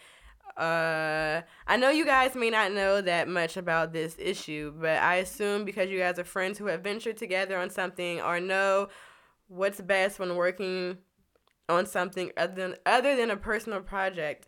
Uh, 0.57 1.41
I 1.67 1.77
know 1.77 1.89
you 1.89 2.05
guys 2.05 2.35
may 2.35 2.49
not 2.49 2.71
know 2.71 3.01
that 3.01 3.27
much 3.27 3.57
about 3.57 3.93
this 3.93 4.15
issue, 4.19 4.73
but 4.79 5.01
I 5.01 5.15
assume 5.15 5.65
because 5.65 5.89
you 5.89 5.99
guys 5.99 6.19
are 6.19 6.23
friends 6.23 6.57
who 6.57 6.67
have 6.67 6.81
ventured 6.81 7.17
together 7.17 7.57
on 7.57 7.69
something 7.69 8.21
or 8.21 8.39
know 8.39 8.89
what's 9.47 9.81
best 9.81 10.19
when 10.19 10.35
working 10.35 10.97
on 11.69 11.85
something 11.85 12.31
other 12.37 12.53
than 12.53 12.75
other 12.85 13.15
than 13.15 13.31
a 13.31 13.37
personal 13.37 13.81
project. 13.81 14.47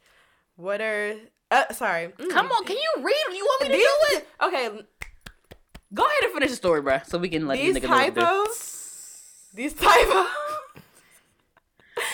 What 0.55 0.81
are 0.81 1.15
uh, 1.51 1.73
sorry. 1.73 2.07
Mm. 2.07 2.29
Come 2.29 2.51
on, 2.51 2.65
can 2.65 2.77
you 2.77 3.03
read? 3.03 3.35
You 3.35 3.45
want 3.45 3.61
me 3.63 3.67
to 3.69 3.73
These, 3.73 3.83
do 3.83 4.17
it? 4.17 4.27
Okay, 4.43 4.85
Go 5.95 6.03
ahead 6.03 6.23
and 6.23 6.33
finish 6.33 6.49
the 6.49 6.55
story, 6.57 6.81
bro, 6.81 6.99
so 7.05 7.17
we 7.17 7.29
can 7.29 7.47
let 7.47 7.57
these 7.57 7.75
these 7.75 7.83
niggas 7.83 7.89
know 7.89 8.43
typos. 8.45 9.49
These 9.53 9.73
typos. 9.73 10.27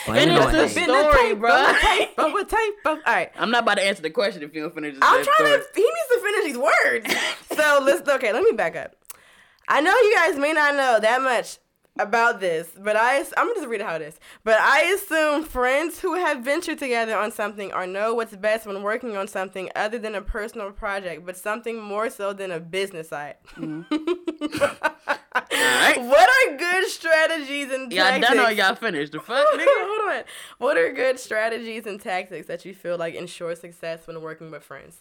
Blame 0.05 0.29
it 0.29 0.33
Finish 0.33 0.45
on 0.45 0.51
the 0.53 0.67
story, 0.69 1.29
the 1.29 1.35
bro. 1.35 1.49
typo, 1.51 2.15
typo, 2.15 2.33
with 2.33 2.47
typo. 2.49 2.89
All 2.89 3.01
right. 3.05 3.31
I'm 3.37 3.51
not 3.51 3.63
about 3.63 3.75
to 3.75 3.83
answer 3.83 4.01
the 4.01 4.09
question 4.09 4.41
if 4.43 4.53
you 4.55 4.61
don't 4.61 4.73
finish 4.73 4.95
the 4.97 4.99
I'm 5.03 5.23
trying 5.23 5.35
story. 5.35 5.51
to. 5.51 5.65
He 5.75 5.81
needs 5.81 6.07
to 6.09 6.19
finish 6.21 6.45
these 6.45 6.57
words. 6.57 7.15
so 7.55 7.79
let's. 7.83 8.09
Okay, 8.09 8.33
let 8.33 8.43
me 8.43 8.51
back 8.51 8.75
up. 8.75 8.95
I 9.67 9.79
know 9.81 9.91
you 9.91 10.15
guys 10.15 10.37
may 10.37 10.53
not 10.53 10.75
know 10.75 10.99
that 10.99 11.21
much 11.21 11.57
about 11.99 12.39
this, 12.39 12.69
but 12.77 12.95
I. 12.95 13.17
I'm 13.19 13.25
gonna 13.47 13.55
just 13.55 13.67
read 13.67 13.81
it 13.81 13.87
how 13.87 13.95
it 13.95 14.01
is. 14.01 14.19
But 14.43 14.57
I 14.59 14.81
assume 14.93 15.43
friends 15.43 15.99
who 15.99 16.15
have 16.15 16.39
ventured 16.43 16.79
together 16.79 17.17
on 17.17 17.31
something 17.31 17.71
or 17.73 17.85
know 17.85 18.13
what's 18.13 18.35
best 18.35 18.65
when 18.65 18.81
working 18.81 19.17
on 19.17 19.27
something 19.27 19.69
other 19.75 19.99
than 19.99 20.15
a 20.15 20.21
personal 20.21 20.71
project, 20.71 21.25
but 21.25 21.35
something 21.37 21.81
more 21.81 22.09
so 22.09 22.33
than 22.33 22.51
a 22.51 22.59
business 22.59 23.09
side. 23.09 23.35
Mm-hmm. 23.57 25.01
What 25.33 26.29
are 26.29 26.57
good 26.57 26.87
strategies 26.89 27.71
and 27.71 27.91
Y'all 27.91 28.03
tactics? 28.05 28.27
done 28.33 28.39
or 28.39 28.51
y'all 28.51 28.75
finished? 28.75 29.11
The 29.13 29.19
fuck, 29.19 29.45
nigga? 29.53 29.65
Hold 29.67 30.13
on. 30.17 30.23
What 30.57 30.77
are 30.77 30.91
good 30.91 31.19
strategies 31.19 31.85
and 31.85 32.01
tactics 32.01 32.47
that 32.47 32.65
you 32.65 32.73
feel 32.73 32.97
like 32.97 33.15
ensure 33.15 33.55
success 33.55 34.07
when 34.07 34.21
working 34.21 34.51
with 34.51 34.63
friends? 34.63 34.97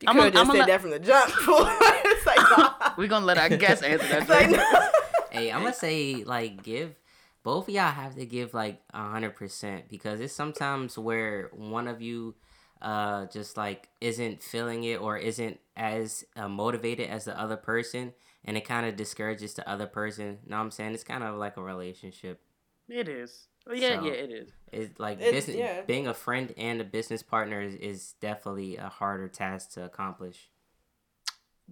You 0.00 0.08
I'm 0.08 0.16
could 0.16 0.26
a- 0.26 0.30
just 0.32 0.50
I'm 0.50 0.56
said 0.56 0.66
that 0.68 0.80
from 0.80 0.90
the 0.90 0.98
jump. 0.98 1.28
like, 2.26 2.36
nah. 2.58 2.92
We're 2.96 3.06
gonna 3.08 3.24
let 3.26 3.38
our 3.38 3.50
guests 3.50 3.84
answer 3.84 4.06
that. 4.08 4.28
Like, 4.28 4.50
no. 4.50 4.88
Hey, 5.32 5.50
I'm 5.50 5.62
gonna 5.62 5.74
say 5.74 6.24
like 6.24 6.62
give 6.62 6.94
both 7.42 7.68
of 7.68 7.74
y'all 7.74 7.90
have 7.90 8.14
to 8.16 8.26
give 8.26 8.54
like 8.54 8.80
a 8.92 9.08
hundred 9.08 9.34
percent 9.36 9.88
because 9.88 10.20
it's 10.20 10.32
sometimes 10.32 10.96
where 10.98 11.50
one 11.54 11.88
of 11.88 12.00
you 12.02 12.34
uh 12.80 13.26
just 13.26 13.56
like 13.56 13.88
isn't 14.00 14.42
feeling 14.42 14.84
it 14.84 15.00
or 15.00 15.16
isn't 15.16 15.58
as 15.76 16.24
uh, 16.36 16.48
motivated 16.48 17.08
as 17.08 17.24
the 17.24 17.40
other 17.40 17.56
person 17.56 18.12
and 18.44 18.56
it 18.56 18.64
kind 18.64 18.86
of 18.86 18.96
discourages 18.96 19.54
the 19.54 19.68
other 19.68 19.86
person. 19.86 20.38
Know 20.46 20.56
what 20.56 20.62
I'm 20.64 20.70
saying? 20.72 20.94
It's 20.94 21.04
kind 21.04 21.22
of 21.24 21.36
like 21.36 21.56
a 21.56 21.62
relationship. 21.62 22.40
It 22.88 23.08
is. 23.08 23.46
Oh, 23.68 23.72
yeah, 23.72 24.00
So- 24.00 24.04
yeah, 24.06 24.12
it 24.12 24.30
is. 24.32 24.50
It's 24.72 24.98
like 24.98 25.18
It's- 25.20 25.32
business, 25.32 25.56
yeah. 25.56 25.82
being 25.82 26.08
a 26.08 26.14
friend 26.14 26.52
and 26.56 26.80
a 26.80 26.84
business 26.84 27.22
partner 27.22 27.60
is, 27.60 27.74
is 27.76 28.14
definitely 28.20 28.76
a 28.76 28.88
harder 28.88 29.28
task 29.28 29.70
to 29.74 29.84
accomplish. 29.84 30.50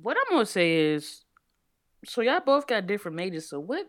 What 0.00 0.16
I'm 0.16 0.32
gonna 0.36 0.46
say 0.46 0.76
is, 0.94 1.24
so 2.04 2.20
y'all 2.22 2.40
both 2.40 2.66
got 2.66 2.86
different 2.86 3.16
majors. 3.16 3.48
So 3.48 3.60
what 3.60 3.86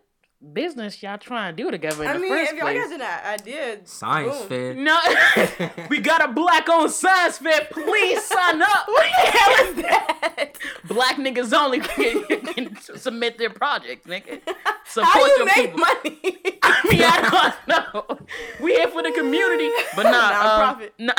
business 0.54 1.04
y'all 1.04 1.20
trying 1.20 1.56
to 1.56 1.64
do 1.64 1.70
together 1.70 2.04
in 2.04 2.10
I 2.10 2.14
the 2.14 2.20
mean, 2.20 2.30
first 2.32 2.52
if 2.52 2.58
y'all 2.58 2.68
place? 2.68 2.90
got 2.90 3.02
an 3.02 3.40
idea, 3.40 3.80
Science 3.86 4.40
boom. 4.40 4.48
fair. 4.48 4.74
No, 4.74 5.00
we 5.90 6.00
got 6.00 6.24
a 6.28 6.34
black 6.34 6.68
on 6.68 6.90
science 6.90 7.38
fair. 7.38 7.68
Please 7.72 8.24
sign 8.26 8.62
up. 8.62 8.70
What 8.88 9.06
the 9.06 9.38
hell 9.38 9.66
is 9.68 9.76
that? 9.84 10.58
Black 10.88 11.16
niggas 11.18 11.54
only 11.54 11.80
can, 11.80 12.24
can 12.44 12.76
submit 12.98 13.38
their 13.38 13.52
projects, 13.52 14.08
nigga. 14.08 14.42
Support 14.86 15.08
How 15.14 15.26
you 15.26 15.36
your 15.38 15.46
make 15.46 15.56
people. 15.56 15.80
money? 15.80 16.20
I 16.64 16.82
mean, 16.90 17.02
I 17.04 17.54
don't 17.66 17.68
know. 17.94 18.18
We 18.62 18.74
here 18.74 18.88
for 18.90 19.04
the 19.04 19.12
community, 19.12 19.70
but 19.96 20.04
nah, 20.04 20.32
Nonprofit. 20.34 20.90
Um, 21.00 21.06
nah, 21.06 21.14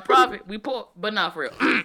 nonprofit. 0.00 0.46
We 0.46 0.58
poor, 0.58 0.88
but 0.96 1.12
not 1.14 1.34
for 1.34 1.40
real. 1.60 1.82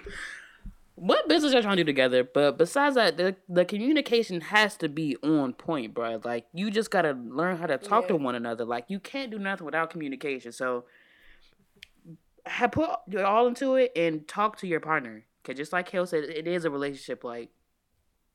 what 1.00 1.28
business 1.28 1.54
are 1.54 1.62
trying 1.62 1.78
to 1.78 1.82
do 1.82 1.86
together? 1.86 2.22
But 2.22 2.58
besides 2.58 2.94
that, 2.96 3.16
the 3.16 3.34
the 3.48 3.64
communication 3.64 4.42
has 4.42 4.76
to 4.76 4.88
be 4.88 5.16
on 5.22 5.54
point, 5.54 5.94
bro. 5.94 6.20
Like 6.22 6.44
you 6.52 6.70
just 6.70 6.90
gotta 6.90 7.12
learn 7.12 7.56
how 7.56 7.66
to 7.66 7.78
talk 7.78 8.06
to 8.08 8.16
one 8.16 8.34
another. 8.34 8.66
Like 8.66 8.84
you 8.88 9.00
can't 9.00 9.30
do 9.30 9.38
nothing 9.38 9.64
without 9.64 9.88
communication. 9.88 10.52
So, 10.52 10.84
have 12.44 12.72
put 12.72 12.90
your 13.08 13.24
all 13.24 13.46
into 13.46 13.76
it 13.76 13.92
and 13.96 14.28
talk 14.28 14.58
to 14.58 14.66
your 14.66 14.80
partner. 14.80 15.24
Cause 15.42 15.56
just 15.56 15.72
like 15.72 15.88
Hale 15.88 16.04
said, 16.04 16.24
it 16.24 16.46
is 16.46 16.66
a 16.66 16.70
relationship. 16.70 17.24
Like 17.24 17.48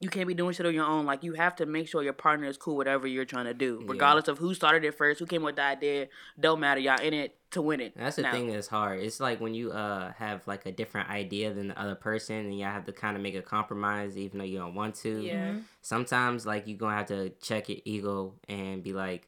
you 0.06 0.10
can't 0.12 0.28
be 0.28 0.34
doing 0.36 0.54
shit 0.54 0.66
on 0.66 0.74
your 0.74 0.86
own. 0.86 1.06
Like 1.06 1.24
you 1.24 1.34
have 1.34 1.56
to 1.58 1.66
make 1.66 1.88
sure 1.90 2.04
your 2.04 2.14
partner 2.14 2.48
is 2.48 2.56
cool 2.58 2.78
whatever 2.78 3.08
you're 3.08 3.26
trying 3.26 3.46
to 3.46 3.54
do, 3.54 3.80
Yeah. 3.82 3.92
regardless 3.92 4.28
of 4.28 4.38
who 4.38 4.54
started 4.54 4.86
it 4.86 4.94
first, 4.96 5.20
who 5.20 5.26
came 5.26 5.42
with 5.42 5.56
the 5.58 5.64
idea. 5.64 6.08
Don't 6.40 6.60
matter. 6.60 6.80
Y'all 6.80 7.02
in 7.02 7.14
it 7.14 7.36
to 7.52 7.62
win 7.62 7.82
it. 7.82 7.94
That's 7.98 8.18
the 8.18 8.22
Now, 8.22 8.32
thing 8.32 8.48
that's 8.54 8.68
hard. 8.68 9.00
It's 9.00 9.20
like 9.20 9.42
when 9.42 9.54
you 9.54 9.72
uh 9.72 10.14
have 10.14 10.46
like 10.48 10.66
a 10.66 10.72
different 10.72 11.10
idea 11.10 11.54
than 11.54 11.70
the 11.70 11.80
other 11.80 11.96
person, 11.96 12.36
and 12.36 12.58
y'all 12.60 12.70
have 12.72 12.86
to 12.86 12.94
kind 12.94 13.18
of 13.18 13.24
make 13.24 13.36
a 13.36 13.42
compromise, 13.42 14.18
even 14.18 14.38
though 14.38 14.46
you 14.46 14.60
don't 14.60 14.76
want 14.76 14.96
to. 14.98 15.22
Yeah. 15.22 15.56
Sometimes 15.82 16.46
like 16.46 16.68
you 16.68 16.76
gonna 16.78 16.96
have 16.98 17.08
to 17.08 17.30
check 17.42 17.68
your 17.70 17.80
ego 17.86 18.34
and 18.48 18.84
be 18.84 18.94
like, 18.94 19.28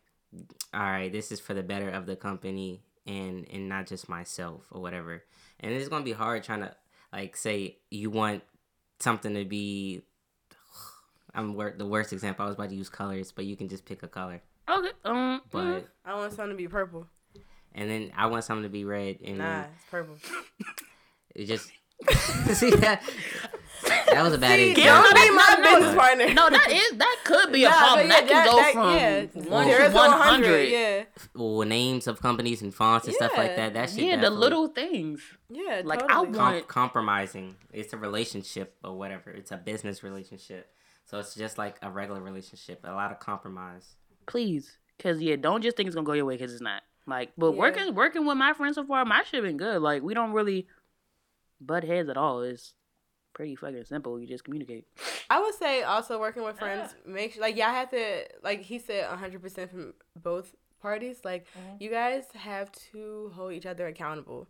all 0.73 0.82
right, 0.82 1.11
this 1.11 1.32
is 1.32 1.39
for 1.39 1.53
the 1.53 1.63
better 1.63 1.89
of 1.89 2.05
the 2.05 2.15
company 2.15 2.82
and 3.05 3.47
and 3.51 3.67
not 3.67 3.88
just 3.88 4.07
myself 4.09 4.61
or 4.71 4.82
whatever. 4.82 5.23
And 5.59 5.71
it's 5.73 5.88
gonna 5.89 6.03
be 6.05 6.11
hard 6.11 6.43
trying 6.43 6.61
to 6.61 6.75
like 7.13 7.36
say 7.38 7.78
you 7.89 8.09
want 8.11 8.43
something 8.99 9.34
to 9.34 9.45
be. 9.45 10.03
I'm 11.38 11.54
wor- 11.54 11.76
the 11.78 11.86
worst 11.86 12.12
example. 12.14 12.44
I 12.44 12.48
was 12.48 12.56
about 12.56 12.70
to 12.70 12.76
use 12.76 12.90
colors, 12.90 13.32
but 13.32 13.46
you 13.46 13.56
can 13.56 13.70
just 13.70 13.86
pick 13.86 14.02
a 14.04 14.08
color. 14.08 14.42
Okay. 14.70 14.92
Um. 15.06 15.42
But 15.52 15.64
mm, 15.64 15.84
I 16.04 16.16
want 16.16 16.34
something 16.34 16.50
to 16.52 16.56
be 16.58 16.68
purple. 16.68 17.06
and 17.76 17.90
then 17.90 18.12
I 18.18 18.26
want 18.26 18.44
something 18.44 18.64
to 18.64 18.70
be 18.70 18.84
red, 18.86 19.20
and 19.24 19.38
Nah, 19.38 19.44
then 19.62 19.70
it's 19.76 19.84
purple. 19.92 20.16
It 21.36 21.46
just 21.46 21.70
see 22.58 22.72
that 22.72 23.02
that 24.12 24.24
was 24.24 24.34
a 24.34 24.38
bad 24.38 24.58
See, 24.58 24.72
example. 24.72 25.04
don't 25.04 25.16
be 25.16 25.30
my 25.36 25.56
No, 25.58 25.64
no, 25.64 25.76
business 25.80 25.96
partner. 25.96 26.34
no, 26.34 26.50
that 26.50 26.68
is 26.72 26.98
that 26.98 27.18
could 27.24 27.52
be 27.54 27.64
a 27.66 27.70
Nah, 27.70 27.78
problem. 27.78 28.08
yeah, 28.08 28.14
that 28.22 28.28
can 28.28 28.46
go 28.46 28.56
that- 28.58 28.74
from 28.74 28.96
yeah, 28.96 29.50
one 29.50 29.66
zero 29.66 29.84
to 29.86 29.90
to 29.90 29.96
one 29.96 30.12
100, 30.12 30.20
hundred. 30.46 30.70
Yeah, 30.70 31.04
Well, 31.36 31.68
names 31.68 32.08
of 32.08 32.20
companies 32.22 32.62
and 32.62 32.74
fonts 32.74 33.08
and 33.08 33.16
stuff 33.16 33.38
like 33.38 33.56
that. 33.56 33.74
That 33.74 33.90
shit. 33.90 34.00
Yeah, 34.06 34.18
the 34.22 34.30
little 34.32 34.68
things. 34.68 35.22
yeah. 35.50 35.82
Like, 35.86 36.02
I 36.10 36.22
want- 36.22 36.36
com- 36.36 36.64
compromising. 36.64 37.56
It's 37.72 37.94
a 37.94 37.98
relationship 37.98 38.76
or 38.84 38.98
whatever. 38.98 39.30
It's 39.32 39.52
a 39.52 39.58
business 39.58 40.04
relationship. 40.04 40.72
So 41.08 41.20
it's 41.20 41.36
just 41.36 41.58
like 41.58 41.78
a 41.82 41.89
regular 41.89 42.22
relationship. 42.22 42.82
A 42.84 42.91
lot 42.91 43.12
of 43.12 43.20
compromise. 43.20 43.95
Please, 44.26 44.78
cause 44.99 45.22
yeah, 45.22 45.38
don't 45.38 45.62
just 45.62 45.78
think 45.78 45.88
it's 45.88 45.95
gonna 45.95 46.05
go 46.05 46.14
your 46.14 46.26
way, 46.26 46.38
cause 46.38 46.51
it's 46.51 46.62
not. 46.62 46.84
Like, 47.05 47.32
but 47.38 47.51
Yeah. 47.51 47.60
working 47.60 47.95
working 47.95 48.26
with 48.26 48.38
my 48.38 48.53
friends 48.53 48.76
so 48.76 48.86
far, 48.86 49.05
my 49.05 49.24
shit 49.24 49.41
been 49.41 49.58
good. 49.58 49.82
Like, 49.82 50.03
we 50.03 50.14
don't 50.14 50.34
really 50.34 50.68
butt 51.62 51.86
heads 51.86 52.10
at 52.10 52.18
all. 52.18 52.41
It's 52.41 52.74
pretty 53.34 53.55
fucking 53.55 53.86
simple. 53.86 54.20
You 54.20 54.28
just 54.28 54.43
communicate. 54.43 54.86
I 55.30 55.39
would 55.39 55.55
say 55.55 55.84
also 55.84 56.20
working 56.20 56.43
with 56.43 56.58
uh. 56.58 56.60
friends, 56.60 56.95
make 57.05 57.34
sure 57.34 57.41
like 57.41 57.55
y'all 57.55 57.68
have 57.68 57.89
to 57.91 58.26
like 58.43 58.62
he 58.62 58.78
said, 58.78 59.05
hundred 59.05 59.41
percent 59.41 59.72
from 59.72 59.93
both 60.22 60.53
parties. 60.82 61.22
Like 61.24 61.47
uh-huh. 61.55 61.78
you 61.80 61.89
guys 61.89 62.26
have 62.34 62.72
to 62.91 63.32
hold 63.34 63.53
each 63.53 63.66
other 63.66 63.88
accountable. 63.88 64.49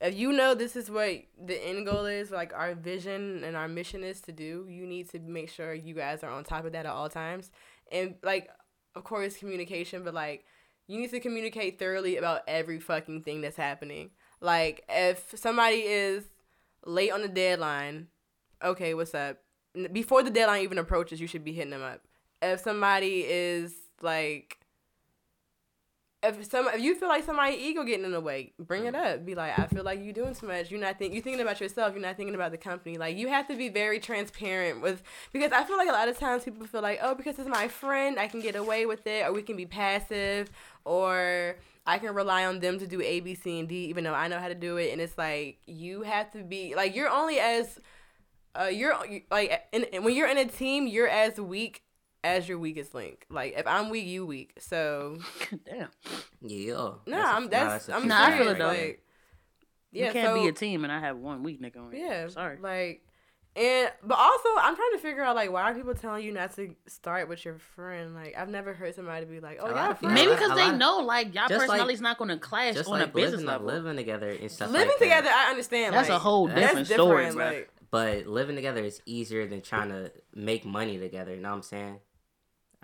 If 0.00 0.16
you 0.16 0.32
know 0.32 0.54
this 0.54 0.76
is 0.76 0.90
what 0.90 1.10
the 1.44 1.66
end 1.66 1.86
goal 1.86 2.06
is, 2.06 2.30
like 2.30 2.52
our 2.54 2.74
vision 2.74 3.42
and 3.42 3.56
our 3.56 3.66
mission 3.66 4.04
is 4.04 4.20
to 4.22 4.32
do, 4.32 4.66
you 4.68 4.86
need 4.86 5.10
to 5.10 5.18
make 5.18 5.50
sure 5.50 5.74
you 5.74 5.94
guys 5.94 6.22
are 6.22 6.30
on 6.30 6.44
top 6.44 6.64
of 6.64 6.72
that 6.72 6.86
at 6.86 6.92
all 6.92 7.08
times. 7.08 7.50
And 7.90 8.14
like, 8.22 8.48
of 8.94 9.02
course, 9.04 9.36
communication, 9.36 10.04
but 10.04 10.14
like, 10.14 10.44
you 10.86 11.00
need 11.00 11.10
to 11.10 11.20
communicate 11.20 11.78
thoroughly 11.78 12.16
about 12.16 12.42
every 12.46 12.78
fucking 12.78 13.22
thing 13.22 13.40
that's 13.40 13.56
happening. 13.56 14.10
Like, 14.40 14.84
if 14.88 15.34
somebody 15.34 15.78
is 15.78 16.24
late 16.86 17.10
on 17.10 17.22
the 17.22 17.28
deadline, 17.28 18.06
okay, 18.64 18.94
what's 18.94 19.14
up? 19.14 19.38
Before 19.92 20.22
the 20.22 20.30
deadline 20.30 20.62
even 20.62 20.78
approaches, 20.78 21.20
you 21.20 21.26
should 21.26 21.44
be 21.44 21.52
hitting 21.52 21.70
them 21.70 21.82
up. 21.82 22.02
If 22.40 22.60
somebody 22.60 23.24
is 23.26 23.74
like, 24.00 24.57
if 26.22 26.50
some 26.50 26.66
if 26.68 26.80
you 26.80 26.96
feel 26.96 27.08
like 27.08 27.24
somebody 27.24 27.56
ego 27.56 27.84
getting 27.84 28.04
in 28.04 28.10
the 28.10 28.20
way, 28.20 28.52
bring 28.58 28.86
it 28.86 28.94
up. 28.94 29.24
Be 29.24 29.34
like, 29.34 29.56
I 29.56 29.66
feel 29.66 29.84
like 29.84 30.02
you 30.02 30.12
doing 30.12 30.34
too 30.34 30.46
much. 30.46 30.70
You're 30.70 30.80
not 30.80 30.98
think 30.98 31.14
you 31.14 31.22
thinking 31.22 31.40
about 31.40 31.60
yourself. 31.60 31.92
You're 31.92 32.02
not 32.02 32.16
thinking 32.16 32.34
about 32.34 32.50
the 32.50 32.58
company. 32.58 32.98
Like 32.98 33.16
you 33.16 33.28
have 33.28 33.46
to 33.48 33.56
be 33.56 33.68
very 33.68 34.00
transparent 34.00 34.82
with 34.82 35.02
because 35.32 35.52
I 35.52 35.62
feel 35.64 35.76
like 35.76 35.88
a 35.88 35.92
lot 35.92 36.08
of 36.08 36.18
times 36.18 36.42
people 36.42 36.66
feel 36.66 36.82
like, 36.82 36.98
oh, 37.02 37.14
because 37.14 37.38
it's 37.38 37.48
my 37.48 37.68
friend, 37.68 38.18
I 38.18 38.26
can 38.26 38.40
get 38.40 38.56
away 38.56 38.84
with 38.84 39.06
it, 39.06 39.24
or 39.26 39.32
we 39.32 39.42
can 39.42 39.56
be 39.56 39.66
passive, 39.66 40.50
or 40.84 41.56
I 41.86 41.98
can 41.98 42.14
rely 42.14 42.46
on 42.46 42.58
them 42.58 42.78
to 42.80 42.86
do 42.86 43.00
A, 43.00 43.20
B, 43.20 43.34
C, 43.34 43.60
and 43.60 43.68
D, 43.68 43.86
even 43.86 44.02
though 44.02 44.14
I 44.14 44.26
know 44.26 44.40
how 44.40 44.48
to 44.48 44.56
do 44.56 44.76
it. 44.76 44.92
And 44.92 45.00
it's 45.00 45.16
like 45.16 45.58
you 45.66 46.02
have 46.02 46.32
to 46.32 46.42
be 46.42 46.74
like 46.74 46.96
you're 46.96 47.10
only 47.10 47.38
as 47.38 47.78
uh, 48.58 48.64
you're 48.64 48.96
like 49.30 49.62
in, 49.72 50.02
when 50.02 50.16
you're 50.16 50.28
in 50.28 50.38
a 50.38 50.46
team, 50.46 50.88
you're 50.88 51.08
as 51.08 51.38
weak 51.40 51.82
as 52.24 52.48
your 52.48 52.58
weakest 52.58 52.94
link. 52.94 53.24
Like 53.30 53.54
if 53.56 53.66
I'm 53.66 53.90
weak, 53.90 54.06
you 54.06 54.26
weak. 54.26 54.54
So 54.58 55.18
Damn, 55.66 55.88
Yeah. 56.42 56.72
no, 56.74 56.98
That's 57.06 57.24
a- 57.24 57.36
I'm 57.36 57.48
that's 57.48 57.88
a 57.88 57.94
I'm 57.94 58.00
true 58.02 58.08
Nah, 58.08 58.22
I 58.22 58.26
feel 58.30 58.36
serious. 58.38 58.52
it 58.54 58.58
though. 58.58 58.66
Like, 58.66 59.02
yeah, 59.92 60.06
you 60.08 60.12
can't 60.12 60.26
so, 60.36 60.42
be 60.42 60.48
a 60.48 60.52
team 60.52 60.84
and 60.84 60.92
I 60.92 61.00
have 61.00 61.16
one 61.16 61.42
weak 61.42 61.62
nigga 61.62 61.78
on 61.78 61.92
you. 61.92 61.98
Yeah, 62.04 62.28
sorry. 62.28 62.58
Like, 62.60 63.02
and 63.56 63.90
but 64.04 64.18
also 64.18 64.48
I'm 64.60 64.76
trying 64.76 64.92
to 64.92 64.98
figure 64.98 65.22
out 65.24 65.34
like 65.34 65.50
why 65.50 65.62
are 65.62 65.74
people 65.74 65.94
telling 65.94 66.24
you 66.24 66.32
not 66.32 66.54
to 66.56 66.74
start 66.86 67.28
with 67.28 67.44
your 67.44 67.54
friend? 67.58 68.14
Like 68.14 68.34
I've 68.36 68.48
never 68.50 68.74
heard 68.74 68.94
somebody 68.94 69.24
be 69.24 69.40
like, 69.40 69.58
oh, 69.60 69.66
A 69.66 69.68
I 69.68 69.72
lot 69.72 69.74
got 69.74 69.86
a 69.86 69.90
of 69.92 69.96
people- 70.00 70.08
friend. 70.10 70.14
Maybe 70.28 70.32
because 70.38 70.56
they 70.56 70.76
know 70.76 70.98
like 70.98 71.34
y'all 71.34 71.48
just 71.48 71.66
like- 71.68 72.00
not 72.00 72.18
gonna 72.18 72.38
clash 72.38 72.74
Just 72.74 72.88
on 72.88 72.98
like 73.00 73.08
a 73.08 73.12
business 73.12 73.40
living, 73.40 73.46
level. 73.46 73.66
living 73.68 73.96
together 73.96 74.28
and 74.28 74.50
stuff 74.50 74.70
living 74.70 74.88
like 74.88 74.98
that. 74.98 75.04
together. 75.04 75.30
I 75.32 75.50
understand. 75.50 75.94
That's 75.94 76.08
a 76.08 76.12
like, 76.12 76.22
whole 76.22 76.46
that's 76.48 76.60
different 76.60 76.86
story, 76.88 77.24
different. 77.26 77.56
Like, 77.56 77.70
But 77.90 78.26
living 78.26 78.54
together 78.56 78.82
is 78.84 79.00
easier 79.06 79.46
than 79.46 79.62
trying 79.62 79.88
to 79.88 80.12
make 80.34 80.66
money 80.66 80.98
together. 80.98 81.34
You 81.34 81.40
know 81.40 81.48
what 81.48 81.56
I'm 81.56 81.62
saying? 81.62 82.00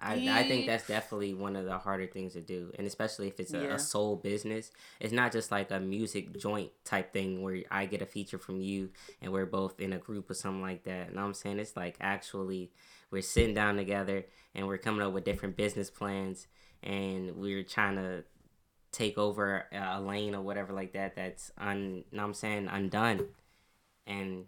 I, 0.05 0.41
I 0.41 0.43
think 0.49 0.67
that's 0.67 0.87
definitely 0.87 1.35
one 1.35 1.57
of 1.57 1.65
the 1.65 1.79
harder 1.79 2.07
things 2.07 2.35
to 2.35 2.41
do, 2.41 2.71
and 2.79 2.87
especially 2.87 3.27
if 3.29 3.41
it's 3.41 3.53
a, 3.55 3.63
Yeah. 3.63 3.75
a 3.75 3.79
sole 3.79 4.17
business. 4.17 4.71
It's 5.01 5.13
not 5.13 5.33
just 5.33 5.51
like 5.51 5.71
a 5.71 5.81
music 5.81 6.37
joint 6.39 6.71
type 6.85 7.13
thing 7.13 7.43
where 7.43 7.63
I 7.71 7.87
get 7.87 8.03
a 8.03 8.07
feature 8.07 8.39
from 8.39 8.61
you 8.61 8.91
and 9.23 9.33
we're 9.33 9.47
both 9.47 9.81
in 9.81 9.93
a 9.93 9.99
group 9.99 10.31
or 10.31 10.35
something 10.35 10.63
like 10.63 10.85
that. 10.85 11.09
You 11.09 11.15
know 11.15 11.23
what 11.23 11.29
I'm 11.29 11.35
saying? 11.35 11.59
It's 11.59 11.77
like 11.77 11.97
actually 12.01 12.71
we're 13.11 13.23
sitting 13.23 13.55
down 13.55 13.77
together 13.77 14.27
and 14.55 14.67
we're 14.67 14.79
coming 14.79 15.01
up 15.07 15.13
with 15.13 15.25
different 15.25 15.57
business 15.57 15.91
plans 15.91 16.47
and 16.83 17.37
we're 17.37 17.63
trying 17.63 17.97
to 17.97 18.25
take 18.93 19.17
over 19.19 19.67
a 19.73 20.01
lane 20.01 20.35
or 20.35 20.41
whatever 20.43 20.73
like 20.73 20.93
that 20.93 21.17
that's 21.17 21.51
un 21.59 22.05
know 22.13 22.23
what 22.23 22.29
I'm 22.29 22.35
saying 22.35 22.69
undone 22.69 23.27
and 24.07 24.45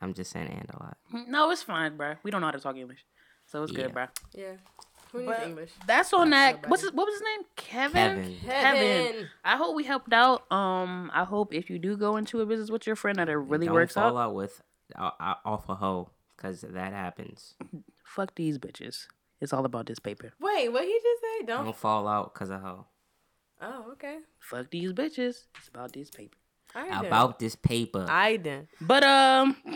I'm 0.00 0.12
just 0.12 0.30
saying 0.32 0.48
and 0.48 0.68
a 0.70 0.82
lot. 0.82 0.96
No, 1.28 1.50
it's 1.50 1.62
fine, 1.62 1.96
bro. 1.96 2.16
We 2.22 2.30
don't 2.30 2.40
know 2.42 2.48
how 2.48 2.52
to 2.52 2.60
talk 2.60 2.76
English, 2.76 3.04
so 3.46 3.62
it's 3.62 3.72
Yeah. 3.72 3.82
good, 3.84 3.92
bro. 3.94 4.06
yeah, 4.34 4.52
who 5.12 5.18
needs 5.20 5.32
But- 5.32 5.46
English? 5.46 5.70
That's 5.86 6.12
on 6.12 6.30
that. 6.30 6.56
nobody. 6.56 6.70
What's 6.70 6.82
his, 6.82 6.92
what 6.92 7.06
was 7.06 7.14
his 7.14 7.22
name? 7.22 7.46
Kevin. 7.56 8.36
Kevin. 8.44 9.06
Kevin. 9.12 9.28
I 9.44 9.56
hope 9.56 9.74
we 9.76 9.84
helped 9.84 10.12
out. 10.12 10.50
Um, 10.52 11.10
I 11.14 11.24
hope 11.24 11.54
if 11.54 11.70
you 11.70 11.78
do 11.78 11.96
go 11.96 12.16
into 12.16 12.40
a 12.40 12.46
business 12.46 12.70
with 12.70 12.86
your 12.86 12.96
friend 12.96 13.18
that 13.18 13.28
it 13.28 13.36
really 13.36 13.66
Don't 13.66 13.74
works 13.74 13.94
fall 13.94 14.16
out. 14.18 14.28
out 14.30 14.34
with 14.34 14.62
uh, 14.96 15.10
uh, 15.18 15.34
off 15.44 15.68
a 15.68 15.74
hoe 15.76 16.10
because 16.36 16.60
that 16.62 16.92
happens. 16.92 17.54
Fuck 18.04 18.34
these 18.36 18.58
bitches. 18.58 19.06
It's 19.40 19.52
all 19.52 19.64
about 19.64 19.86
this 19.86 19.98
paper. 19.98 20.32
Wait, 20.40 20.68
what 20.70 20.84
he 20.84 20.92
just 21.02 21.22
say? 21.22 21.46
Don't. 21.46 21.64
Don't 21.64 21.76
fall 21.76 22.08
out 22.08 22.32
because 22.32 22.50
of 22.50 22.60
hoe. 22.62 22.86
Oh, 23.60 23.86
okay. 23.92 24.18
Fuck 24.38 24.70
these 24.70 24.92
bitches. 24.92 25.44
It's 25.58 25.68
about 25.68 25.92
this 25.92 26.10
paper. 26.10 26.36
All 26.74 26.82
right, 26.82 26.90
then. 26.92 27.04
About 27.06 27.38
this 27.38 27.54
paper. 27.56 28.06
I 28.08 28.36
did. 28.36 28.68
But 28.80 29.02
um, 29.04 29.56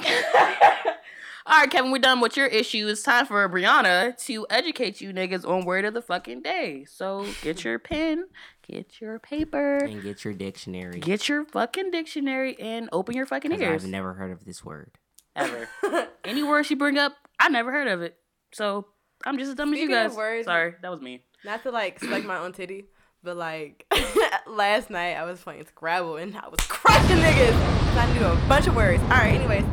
All 1.47 1.59
right, 1.59 1.71
Kevin, 1.71 1.91
we're 1.91 1.99
done 1.99 2.21
with 2.21 2.37
your 2.37 2.47
issue. 2.47 2.87
It's 2.89 3.03
time 3.03 3.25
for 3.27 3.49
Brianna 3.49 4.17
to 4.27 4.47
educate 4.51 5.01
you 5.01 5.13
niggas 5.13 5.49
on 5.49 5.65
word 5.65 5.85
of 5.87 5.95
the 5.95 6.03
fucking 6.03 6.43
day. 6.43 6.85
So 6.87 7.27
get 7.43 7.65
your 7.65 7.79
pen, 7.79 8.27
get 8.67 9.01
your 9.01 9.19
paper, 9.19 9.79
And 9.79 10.03
get 10.03 10.23
your 10.25 10.35
dictionary. 10.35 11.01
get 11.01 11.29
your 11.29 11.45
fucking 11.47 11.91
dictionary, 11.93 12.59
and 12.61 12.89
open 12.93 13.17
your 13.17 13.25
fucking 13.27 13.53
ears. 13.53 13.85
I've 13.85 13.91
never 13.91 14.13
heard 14.15 14.33
of 14.33 14.45
this 14.45 14.65
word. 14.65 14.93
Ever. 15.35 15.69
Any 16.25 16.43
word 16.43 16.67
she 16.67 16.75
bring 16.75 16.99
up, 16.99 17.15
I 17.39 17.49
never 17.49 17.73
heard 17.73 17.89
of 17.89 18.03
it. 18.03 18.17
So 18.53 18.87
I'm 19.25 19.39
just 19.39 19.49
as 19.51 19.55
dumb 19.55 19.71
Speaking 19.71 19.95
as 19.95 20.03
you 20.05 20.09
guys. 20.11 20.17
words- 20.17 20.45
Sorry, 20.45 20.75
that 20.83 20.91
was 20.91 21.01
me. 21.01 21.23
Not 21.45 21.63
to 21.63 21.71
like 21.71 22.01
select 22.01 22.27
my 22.27 22.37
own 22.37 22.53
titty, 22.53 22.85
but 23.23 23.37
like 23.39 23.87
last 24.47 24.91
night 24.91 25.15
I 25.17 25.25
was 25.25 25.41
playing 25.41 25.65
Scrabble 25.67 26.17
and 26.19 26.37
I 26.37 26.49
was 26.49 26.61
crushing 26.69 27.17
niggas. 27.17 27.97
I 27.97 28.13
knew 28.19 28.27
a 28.27 28.37
bunch 28.47 28.67
of 28.67 28.77
words. 28.77 29.03
All 29.05 29.09
right, 29.09 29.35
anyways. 29.41 29.65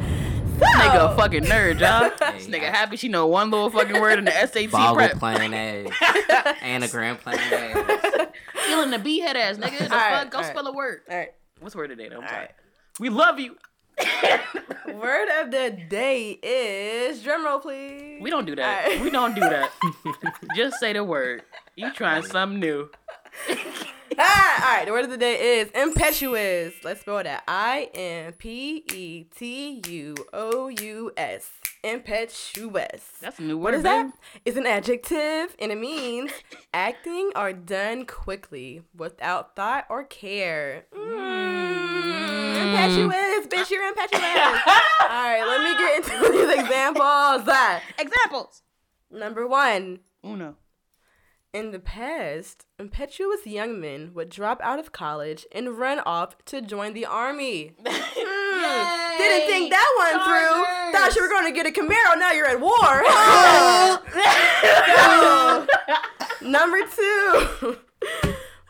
So, 0.57 0.65
Nigga, 0.65 1.13
a 1.13 1.15
fucking 1.15 1.43
nerd, 1.43 1.79
y'all. 1.79 2.09
Hey, 2.31 2.37
this 2.39 2.47
nigga 2.47 2.63
I- 2.63 2.75
happy 2.75 2.97
she 2.97 3.09
know 3.09 3.27
one 3.27 3.51
little 3.51 3.69
fucking 3.69 3.99
word 4.01 4.17
in 4.19 4.25
the 4.25 4.31
SAT 4.31 4.71
Boggle 4.71 4.95
prep. 5.07 5.19
playing 5.19 5.53
ass. 5.53 6.55
Anagram 6.61 7.17
playing 7.17 7.39
ass. 7.39 8.27
Feeling 8.65 8.89
the 8.91 8.97
b 8.99 9.19
head 9.19 9.37
ass 9.37 9.57
nigga. 9.57 9.77
The 9.77 9.83
All 9.93 9.99
right, 9.99 10.19
fuck? 10.23 10.31
Go 10.31 10.37
all 10.39 10.43
right. 10.43 10.51
spell 10.51 10.67
a 10.67 10.73
word. 10.73 11.01
All 11.09 11.15
right, 11.17 11.29
What's 11.59 11.75
word 11.75 11.89
today? 11.89 12.09
though? 12.09 12.17
I'm 12.17 12.23
all 12.23 12.29
sorry. 12.29 12.39
right. 12.41 12.51
We 12.99 13.09
love 13.09 13.39
you. 13.39 13.55
Word 14.93 15.27
of 15.41 15.51
the 15.51 15.77
day 15.89 16.31
is 16.41 17.21
drumroll, 17.23 17.61
please. 17.61 18.19
we 18.21 18.29
don't 18.29 18.45
do 18.45 18.55
that. 18.55 18.85
All 18.85 18.91
right. 18.93 19.01
We 19.01 19.09
don't 19.11 19.35
do 19.35 19.41
that. 19.41 19.71
Just 20.55 20.79
say 20.79 20.93
the 20.93 21.03
word. 21.03 21.43
You 21.75 21.91
trying 21.93 22.23
something 22.23 22.59
new. 22.59 22.89
Ah, 24.19 24.65
all 24.71 24.77
right, 24.77 24.85
the 24.85 24.91
word 24.91 25.03
of 25.03 25.11
the 25.11 25.17
day 25.17 25.59
is 25.59 25.69
impetuous. 25.71 26.73
Let's 26.83 27.01
spell 27.01 27.21
that. 27.23 27.43
I 27.47 27.89
M 27.93 28.33
P 28.33 28.83
E 28.91 29.23
T 29.25 29.81
U 29.87 30.15
O 30.33 30.69
U 30.69 31.11
S. 31.15 31.51
Impetuous. 31.83 33.03
That's 33.21 33.37
a 33.37 33.43
new 33.43 33.57
word. 33.57 33.63
What 33.63 33.73
is 33.75 33.83
babe. 33.83 34.07
that? 34.07 34.13
It's 34.43 34.57
an 34.57 34.65
adjective 34.65 35.55
and 35.59 35.71
it 35.71 35.77
means 35.77 36.31
acting 36.73 37.31
or 37.35 37.53
done 37.53 38.05
quickly 38.07 38.81
without 38.95 39.55
thought 39.55 39.85
or 39.89 40.03
care. 40.03 40.85
Mm, 40.95 42.55
impetuous, 42.55 43.47
bitch, 43.47 43.69
you're 43.69 43.87
impetuous. 43.87 44.21
All 44.23 45.09
right, 45.09 45.43
let 45.45 45.61
me 45.63 45.77
get 45.77 45.97
into 45.97 46.31
these 46.31 46.59
examples. 46.59 47.47
Examples. 47.99 48.63
Number 49.11 49.47
one. 49.47 49.99
Uno. 50.25 50.55
In 51.57 51.71
the 51.71 51.79
past, 51.79 52.67
impetuous 52.77 53.47
young 53.47 53.81
men 53.81 54.11
would 54.13 54.29
drop 54.29 54.61
out 54.61 54.77
of 54.77 54.91
college 54.91 55.43
and 55.51 55.75
run 55.79 55.97
off 56.01 56.37
to 56.45 56.61
join 56.61 56.93
the 56.93 57.05
army. 57.07 57.73
Hmm, 58.59 59.17
Didn't 59.19 59.45
think 59.47 59.69
that 59.71 59.87
one 59.97 60.17
through. 60.25 60.63
Thought 60.91 61.15
you 61.15 61.21
were 61.21 61.29
going 61.29 61.45
to 61.45 61.51
get 61.51 61.67
a 61.67 61.71
Camaro. 61.71 62.17
Now 62.17 62.31
you're 62.31 62.47
at 62.47 62.59
war. 62.59 63.05
So, 66.41 66.41
number 66.49 66.79
two. 66.87 67.77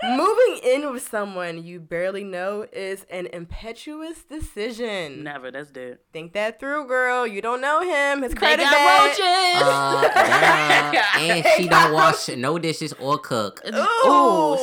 Moving 0.10 0.60
in 0.64 0.92
with 0.94 1.08
someone 1.08 1.64
you 1.64 1.80
barely 1.80 2.24
know 2.24 2.66
is 2.72 3.06
an 3.10 3.28
impetuous 3.28 4.24
decision. 4.24 5.24
Never. 5.24 5.52
That's 5.52 5.70
dead. 5.72 6.00
Think 6.14 6.34
that 6.34 6.60
through, 6.60 6.88
girl. 6.88 7.26
You 7.28 7.42
don't 7.42 7.62
know 7.62 7.82
him. 7.82 8.22
His 8.24 8.34
credit 8.34 8.58
They 8.64 8.64
credit 8.66 9.18
got 9.18 9.18
bad. 9.18 10.12
roaches. 10.12 10.18
Uh, 10.22 10.92
duh. 10.94 11.20
and 11.20 11.46
she 11.58 11.68
don't 11.70 11.94
wash 11.94 12.28
no 12.30 12.58
dishes 12.60 12.94
or 13.00 13.18
cook. 13.18 13.62
Ooh, 13.66 13.72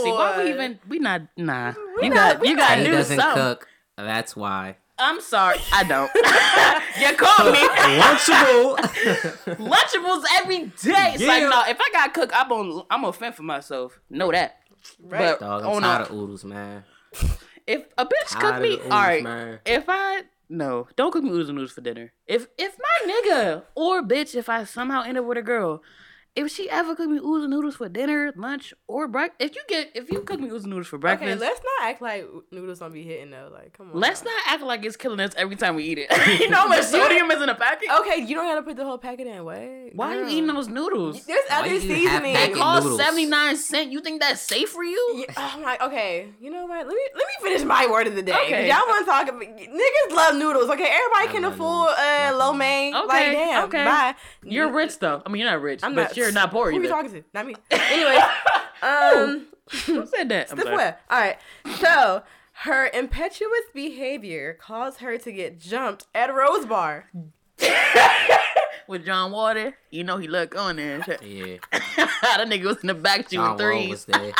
see 0.02 0.10
why 0.12 0.42
we 0.42 0.50
even 0.50 0.78
we 0.88 0.98
not 0.98 1.22
nah. 1.36 1.72
We 2.00 2.08
you 2.08 2.14
not- 2.14 2.34
got 2.34 2.40
we 2.40 2.48
you 2.50 2.56
got 2.56 2.70
And 2.72 2.84
to 2.84 2.90
he 2.90 2.96
doesn't 2.96 3.16
something. 3.20 3.42
cook. 3.42 3.68
That's 3.96 4.34
why. 4.36 4.76
I'm 4.96 5.20
sorry, 5.20 5.58
I 5.72 5.82
don't. 5.82 6.08
you 7.00 7.16
called 7.16 7.52
me 7.52 7.58
Lunchable. 7.98 8.76
Lunchables 9.58 10.22
every 10.40 10.58
day. 10.66 11.12
It's 11.14 11.24
like 11.24 11.42
Yeah. 11.42 11.48
no, 11.48 11.62
if 11.68 11.78
I 11.80 11.88
got 11.92 12.06
to 12.14 12.20
cook, 12.20 12.30
I'm 12.34 12.52
on 12.52 12.86
I'm 12.90 13.00
gonna 13.00 13.12
fend 13.12 13.34
for 13.34 13.42
myself. 13.42 13.98
Know 14.08 14.30
that. 14.30 14.58
Right. 15.02 15.38
But 15.38 15.40
Dog, 15.40 15.62
I'm 15.64 15.70
on 15.70 15.82
tired 15.82 16.00
a- 16.00 16.04
of 16.10 16.16
oodles, 16.16 16.44
man. 16.44 16.84
if 17.66 17.84
a 17.98 18.04
bitch 18.06 18.38
cook 18.40 18.60
me, 18.60 18.74
oodles, 18.74 18.86
all 18.90 19.00
right. 19.02 19.22
man. 19.22 19.58
If 19.66 19.84
I 19.88 20.22
no, 20.48 20.88
don't 20.96 21.10
cook 21.12 21.24
me 21.24 21.30
oodles 21.30 21.48
and 21.48 21.56
noodles 21.56 21.72
for 21.72 21.80
dinner. 21.80 22.12
If 22.26 22.46
if 22.58 22.76
my 22.78 23.12
nigga 23.12 23.62
or 23.74 24.02
bitch, 24.02 24.34
if 24.34 24.48
I 24.48 24.64
somehow 24.64 25.02
end 25.02 25.18
up 25.18 25.24
with 25.24 25.38
a 25.38 25.42
girl, 25.42 25.82
if 26.36 26.50
she 26.50 26.68
ever 26.68 26.96
cook 26.96 27.08
me 27.08 27.18
oodles 27.18 27.44
and 27.44 27.50
noodles 27.52 27.76
for 27.76 27.88
dinner, 27.88 28.32
lunch, 28.36 28.74
or 28.88 29.06
breakfast, 29.06 29.40
if 29.40 29.54
you 29.54 29.62
get 29.68 29.90
if 29.94 30.10
you 30.10 30.20
cook 30.22 30.40
me 30.40 30.46
oodles 30.48 30.64
and 30.64 30.70
noodles 30.70 30.88
for 30.88 30.98
breakfast, 30.98 31.30
Okay, 31.30 31.38
let's 31.40 31.60
not 31.60 31.88
act 31.88 32.02
like 32.02 32.28
noodles 32.50 32.80
don't 32.80 32.92
be 32.92 33.02
hitting 33.04 33.30
though. 33.30 33.50
Like, 33.52 33.72
come 33.76 33.90
on. 33.92 34.00
let's 34.00 34.24
now. 34.24 34.30
not 34.32 34.54
act 34.54 34.62
like 34.64 34.84
it's 34.84 34.96
killing 34.96 35.20
us 35.20 35.32
every 35.36 35.54
time 35.56 35.76
we 35.76 35.84
eat 35.84 35.98
it. 35.98 36.10
you 36.40 36.50
know 36.50 36.58
how 36.58 36.68
much 36.68 36.82
sodium 36.84 37.30
is 37.30 37.40
in 37.40 37.48
a 37.48 37.54
packet? 37.54 37.88
Okay, 38.00 38.22
you 38.24 38.34
don't 38.34 38.46
gotta 38.46 38.62
put 38.62 38.76
the 38.76 38.84
whole 38.84 38.98
packet 38.98 39.26
in. 39.28 39.44
Wait. 39.44 39.92
Why 39.94 40.16
are 40.16 40.22
you 40.22 40.28
eating 40.28 40.48
those 40.48 40.66
noodles? 40.68 41.24
There's 41.24 41.44
Why 41.48 41.58
other 41.60 41.68
you 41.68 41.76
eating 41.76 41.90
half 41.90 41.98
seasoning. 42.22 42.32
They 42.34 42.40
packet 42.48 42.56
cost 42.56 42.96
seventy 42.96 43.26
nine 43.26 43.56
cent. 43.56 43.92
You 43.92 44.00
think 44.00 44.20
that's 44.20 44.40
safe 44.40 44.70
for 44.70 44.82
you? 44.82 45.24
Yeah, 45.28 45.34
I'm 45.36 45.62
like, 45.62 45.80
okay, 45.82 46.28
you 46.40 46.50
know 46.50 46.66
what? 46.66 46.78
Let 46.86 46.94
me 46.94 47.02
let 47.14 47.26
me 47.26 47.48
finish 47.48 47.64
my 47.64 47.86
word 47.86 48.08
of 48.08 48.16
the 48.16 48.22
day. 48.22 48.32
'cause 48.32 48.42
Okay. 48.46 48.68
Y'all 48.68 48.86
want 48.88 49.04
to 49.06 49.10
talk 49.10 49.28
about 49.28 49.40
niggas 49.40 50.10
love 50.14 50.34
noodles. 50.36 50.68
Okay, 50.70 50.90
everybody 50.90 51.28
I 51.28 51.32
can 51.32 51.44
afford 51.44 51.90
noodles. 51.90 51.98
uh, 51.98 52.30
Love 52.32 52.38
lo 52.38 52.44
noodles. 52.52 52.58
mein. 52.58 52.94
Okay, 52.96 53.06
Like, 53.06 53.32
damn, 53.32 53.64
okay. 53.66 53.84
bye. 53.84 54.14
You're 54.42 54.72
rich 54.72 54.98
though. 54.98 55.22
I 55.24 55.28
mean, 55.30 55.42
you're 55.42 55.50
not 55.50 55.62
rich, 55.62 55.80
I'm 55.82 55.94
but 55.94 56.02
not. 56.08 56.16
you're 56.16 56.23
not 56.32 56.50
poor 56.50 56.70
Who 56.70 56.76
either. 56.76 56.84
you 56.84 56.90
talking 56.90 57.10
to? 57.12 57.24
Not 57.32 57.46
me. 57.46 57.54
Anyway, 57.70 58.18
um, 58.82 59.46
Who 59.86 60.06
said 60.06 60.28
that? 60.30 60.50
I'm 60.52 60.58
Stiff 60.58 60.74
web. 60.74 60.96
All 61.10 61.20
right. 61.20 61.36
So 61.78 62.22
her 62.58 62.88
impetuous 62.92 63.62
behavior 63.72 64.56
caused 64.60 65.00
her 65.00 65.18
to 65.18 65.32
get 65.32 65.58
jumped 65.58 66.06
at 66.14 66.34
Rose 66.34 66.66
Bar. 66.66 67.10
With 68.86 69.06
John 69.06 69.32
Water, 69.32 69.78
you 69.90 70.04
know 70.04 70.18
he 70.18 70.28
looked 70.28 70.54
on 70.54 70.76
there. 70.76 70.98
Yeah. 71.22 71.56
that 71.96 72.44
nigga 72.46 72.64
was 72.64 72.78
in 72.78 72.88
the 72.88 72.94
back 72.94 73.22
shooting 73.22 73.38
John 73.38 73.48
Wall 73.50 73.58
threes. 73.58 73.88
was 73.88 74.04
there. 74.04 74.32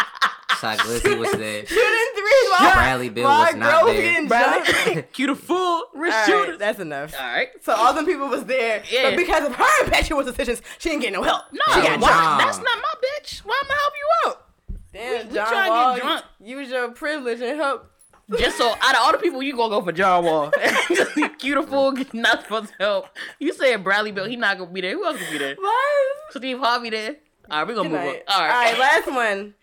Shy 0.61 0.76
Glizzy 0.76 1.18
was 1.18 1.32
there. 1.32 1.64
Shooting 1.64 2.14
three 2.41 2.51
while, 2.66 2.74
Bradley 2.74 3.09
Beal 3.09 3.24
while 3.24 3.47
was 3.47 3.55
not 3.57 3.70
girls 3.82 3.87
there. 3.97 4.03
getting 4.12 4.28
Bradley, 4.28 4.95
jumped. 4.95 5.12
cue 5.14 5.26
the 5.28 5.35
fool, 5.35 5.85
rich 5.95 6.12
All 6.12 6.18
right, 6.20 6.26
shooters. 6.26 6.59
that's 6.59 6.78
enough. 6.80 7.14
All 7.18 7.26
right. 7.26 7.49
So 7.62 7.72
all 7.74 7.93
them 7.95 8.07
people 8.07 8.28
was 8.28 8.45
there, 8.45 8.82
Yeah. 8.91 9.11
but 9.11 9.16
because 9.16 9.47
of 9.47 9.55
her 9.55 9.85
impetuous 9.85 10.26
decisions, 10.26 10.62
she 10.78 10.91
didn't 10.91 11.03
get 11.03 11.12
no 11.12 11.22
help. 11.22 11.43
No, 11.53 11.61
she 11.74 11.80
got 11.82 12.01
why- 12.01 12.37
that's 12.45 12.59
not 12.59 12.66
my 12.78 12.95
bitch. 13.22 13.39
Why 13.41 13.61
am 13.64 13.70
I 13.70 13.74
help 13.74 13.93
you 13.97 14.30
out? 14.30 14.41
Damn, 14.93 15.28
we 15.28 15.35
John 15.35 15.47
tryna 15.47 15.64
get 15.64 15.70
Wall, 15.70 15.97
drunk. 15.99 16.24
use 16.41 16.68
your 16.70 16.91
privilege 16.93 17.41
and 17.41 17.57
help. 17.59 17.91
Just 18.39 18.57
so 18.57 18.70
out 18.80 18.95
of 18.95 19.01
all 19.03 19.12
the 19.12 19.18
people, 19.18 19.43
you 19.43 19.55
gonna 19.55 19.68
go 19.68 19.82
for 19.82 19.93
John 19.93 20.24
Wall. 20.24 20.51
cue 21.39 21.55
the 21.57 21.62
fool, 21.68 21.93
not 22.14 22.43
supposed 22.43 22.68
to 22.68 22.74
help. 22.78 23.07
You 23.39 23.53
said 23.53 23.85
Bradley 23.85 24.12
Beal, 24.12 24.24
he 24.24 24.37
not 24.37 24.57
gonna 24.57 24.70
be 24.70 24.80
there. 24.80 24.93
Who 24.93 25.05
else 25.05 25.18
gonna 25.18 25.30
be 25.32 25.39
there? 25.39 25.57
What? 25.57 26.07
Steve 26.30 26.59
Harvey 26.59 26.91
there. 26.91 27.16
All 27.51 27.59
right, 27.59 27.68
we 27.68 27.74
gonna 27.74 27.89
Good 27.91 27.95
move 27.97 28.01
on. 28.01 28.07
night. 28.14 28.22
All 28.28 28.41
All 28.41 28.49
right, 28.49 28.70
right. 28.72 28.78
last 28.78 29.07
one. 29.09 29.55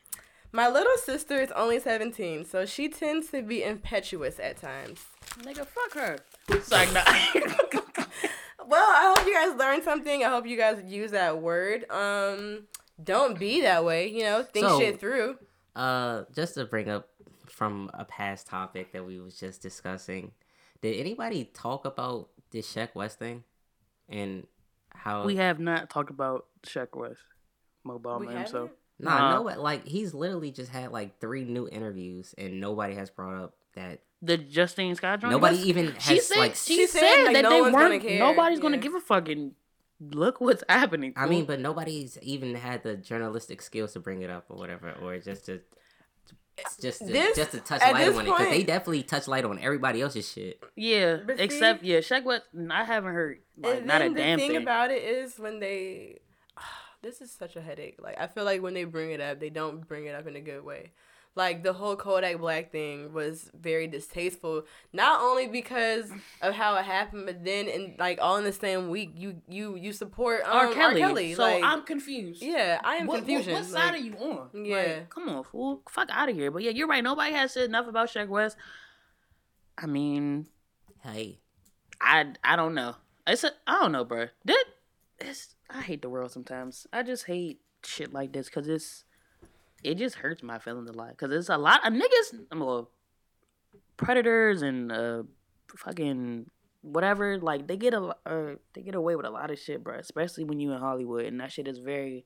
My 0.54 0.68
little 0.68 0.98
sister 0.98 1.36
is 1.42 1.52
only 1.52 1.80
17, 1.80 2.46
so 2.46 2.66
she 2.66 2.90
tends 2.90 3.30
to 3.32 3.42
be 3.42 3.64
impetuous 3.64 4.40
at 4.40 4.58
times. 4.58 5.00
Nigga, 5.40 5.66
fuck 5.66 5.94
her. 5.94 6.18
It's 6.50 6.72
like, 6.72 6.92
nah. 6.94 7.04
Well, 8.68 8.86
I 8.90 9.14
hope 9.16 9.26
you 9.28 9.34
guys 9.34 9.56
learned 9.58 9.84
something. 9.84 10.24
I 10.24 10.30
hope 10.30 10.46
you 10.48 10.56
guys 10.58 10.82
use 10.86 11.12
that 11.12 11.42
word. 11.42 11.90
Um, 11.90 12.68
don't 13.04 13.38
be 13.40 13.62
that 13.62 13.84
way. 13.84 14.08
You 14.10 14.24
know, 14.24 14.44
think 14.44 14.66
So- 14.68 14.80
shit 14.80 15.00
through. 15.00 15.38
Uh, 15.76 16.24
just 16.36 16.54
to 16.56 16.66
bring 16.66 16.90
up 16.90 17.10
from 17.48 17.90
a 17.94 18.04
past 18.06 18.48
topic 18.48 18.92
that 18.94 19.06
we 19.06 19.20
was 19.20 19.38
just 19.40 19.62
discussing, 19.62 20.32
did 20.82 20.98
anybody 21.00 21.46
talk 21.46 21.86
about 21.86 22.30
this 22.52 22.72
Sheck 22.74 22.90
Wes 22.94 23.16
thing 23.16 23.44
and 24.10 24.46
how? 24.94 25.24
we 25.26 25.38
have 25.38 25.60
not 25.60 25.90
talked 25.90 26.10
about 26.10 26.46
Sheck 26.64 26.90
Wes, 26.94 27.16
Mo 27.86 27.96
We 27.96 28.00
Ballmer 28.04 28.32
himself. 28.38 28.70
haven't? 28.70 28.72
Nah, 29.02 29.18
Nah. 29.18 29.36
no, 29.38 29.44
but 29.44 29.60
like 29.60 29.86
he's 29.88 30.14
literally 30.14 30.52
just 30.52 30.72
had 30.72 30.92
like 30.92 31.20
three 31.20 31.44
new 31.44 31.68
interviews, 31.68 32.34
and 32.38 32.60
nobody 32.62 32.96
has 32.96 33.10
brought 33.10 33.42
up 33.44 33.54
that. 33.76 34.00
The 34.22 34.38
Justine 34.38 34.94
Scott 34.96 35.22
joint? 35.22 35.32
Nobody 35.32 35.58
Yes. 35.58 35.66
even 35.66 35.88
has 35.94 36.04
She 36.04 36.20
said 36.20 36.38
like. 36.38 36.56
she, 36.56 36.76
She 36.76 36.88
said, 36.88 37.00
said, 37.02 37.24
like, 37.26 37.34
that 37.36 37.42
no 37.44 37.50
they 37.50 37.62
one's 37.62 37.74
gonna 37.76 37.90
weren't. 37.90 38.04
care. 38.04 38.20
Nobody's 38.20 38.60
gonna 38.60 38.78
give 38.78 38.94
a 38.94 39.00
fucking. 39.00 39.56
Look 40.00 40.42
what's 40.42 40.64
happening. 40.70 41.14
I 41.16 41.28
mean, 41.28 41.46
but 41.46 41.60
nobody's 41.60 42.18
even 42.22 42.56
had 42.56 42.84
the 42.84 42.96
journalistic 42.98 43.62
skills 43.62 43.94
to 43.94 44.00
bring 44.00 44.22
it 44.24 44.30
up 44.30 44.46
or 44.50 44.58
whatever, 44.58 44.92
or 45.02 45.18
just 45.20 45.46
to. 45.48 45.62
Just 46.80 47.00
to, 47.00 47.06
This- 47.06 47.36
just 47.36 47.52
to 47.54 47.60
touch 47.60 47.82
light 47.82 48.06
this 48.06 48.16
on 48.16 48.22
it 48.22 48.26
because 48.30 48.50
they 48.50 48.62
definitely 48.64 49.02
touch 49.04 49.28
light 49.28 49.46
on 49.46 49.58
everybody 49.58 50.02
else's 50.02 50.32
shit. 50.32 50.62
yeah, 50.76 51.16
But 51.26 51.40
except 51.40 51.82
see- 51.82 51.88
yeah, 51.88 52.00
Sheck 52.00 52.24
What 52.24 52.44
I 52.70 52.84
haven't 52.84 53.14
heard 53.14 53.40
like 53.58 53.78
and 53.78 53.86
not 53.88 54.02
a 54.02 54.04
then 54.06 54.14
the 54.14 54.20
damn 54.20 54.38
thing 54.40 54.52
thing. 54.52 54.62
about 54.62 54.92
it 54.92 55.02
is 55.02 55.40
when 55.40 55.60
they, 55.60 56.20
this 57.02 57.22
is 57.22 57.32
such 57.32 57.56
a 57.56 57.62
headache. 57.62 57.98
Like 58.02 58.20
I 58.20 58.28
feel 58.28 58.44
like 58.46 58.62
when 58.62 58.74
they 58.74 58.84
bring 58.84 59.12
it 59.12 59.22
up, 59.22 59.40
they 59.40 59.50
don't 59.50 59.88
bring 59.88 60.06
it 60.06 60.16
up 60.16 60.28
in 60.28 60.36
a 60.36 60.42
good 60.42 60.64
way. 60.64 60.92
Like 61.34 61.64
the 61.64 61.72
whole 61.72 61.96
Kodak 61.96 62.40
Black 62.40 62.74
thing 62.74 63.14
was 63.14 63.50
very 63.54 63.88
distasteful. 63.88 64.64
Not 64.92 65.22
only 65.22 65.48
because 65.48 66.12
of 66.42 66.54
how 66.54 66.76
it 66.76 66.84
happened, 66.84 67.26
but 67.26 67.46
then 67.46 67.70
in 67.70 67.96
like 67.98 68.20
all 68.22 68.36
in 68.36 68.44
the 68.44 68.52
same 68.52 68.90
week, 68.90 69.12
you 69.16 69.42
you 69.48 69.78
you 69.78 69.94
support 69.94 70.42
um, 70.44 70.52
R. 70.52 70.74
Kelly. 70.74 71.34
So 71.34 71.44
like, 71.44 71.64
I'm 71.64 71.84
confused. 71.84 72.42
yeah, 72.44 72.82
I 72.84 72.96
am 72.98 73.08
What, 73.08 73.22
what, 73.22 73.28
confusion. 73.28 73.54
what 73.54 73.66
side 73.66 73.94
like, 73.94 73.94
are 73.94 73.98
you 73.98 74.14
on? 74.18 74.66
Yeah. 74.66 74.76
Like, 74.76 75.10
come 75.10 75.30
on, 75.30 75.44
fool. 75.46 75.82
Fuck 75.90 76.10
out 76.12 76.28
of 76.28 76.36
here. 76.36 76.52
But 76.52 76.64
yeah, 76.64 76.72
you're 76.72 76.88
right. 76.88 77.04
Nobody 77.04 77.34
has 77.34 77.54
said 77.54 77.64
enough 77.70 77.88
about 77.88 78.10
Sheck 78.10 78.28
Wes. 78.28 78.58
I 79.78 79.86
mean, 79.86 80.48
Hey, 81.04 81.40
I 82.02 82.34
I 82.44 82.56
don't 82.58 82.76
know. 82.76 82.96
It's 83.26 83.44
a, 83.44 83.52
I 83.66 83.80
don't 83.82 83.92
know, 83.94 84.04
bro. 84.04 84.28
That 84.46 84.66
it's 85.20 85.56
I 85.74 85.82
hate 85.82 86.02
the 86.02 86.10
world 86.10 86.32
sometimes. 86.32 86.86
I 86.92 87.04
just 87.04 87.26
hate 87.26 87.62
shit 87.84 88.14
like 88.14 88.34
this 88.34 88.48
because 88.48 88.68
it's 88.68 89.06
it 89.84 89.96
just 89.96 90.16
hurts 90.18 90.44
my 90.44 90.60
feelings 90.60 90.90
a 90.90 90.94
lot 90.94 91.10
because 91.10 91.32
it's 91.32 91.50
a 91.50 91.58
lot 91.58 91.86
of 91.88 91.94
niggas. 91.94 92.40
I'm 92.52 92.60
well, 92.60 92.92
predators 93.98 94.62
and 94.62 94.92
uh 94.92 95.24
fucking 95.76 96.50
whatever. 96.82 97.38
Like 97.40 97.68
they 97.68 97.78
get 97.78 97.94
a 97.94 98.16
uh, 98.26 98.56
they 98.74 98.82
get 98.82 98.96
away 98.96 99.16
with 99.16 99.26
a 99.26 99.30
lot 99.30 99.52
of 99.52 99.60
shit, 99.60 99.84
bro. 99.84 99.96
Especially 99.98 100.44
when 100.44 100.60
you 100.60 100.72
in 100.74 100.80
Hollywood 100.80 101.26
and 101.26 101.40
that 101.40 101.52
shit 101.52 101.68
is 101.68 101.80
very 101.80 102.26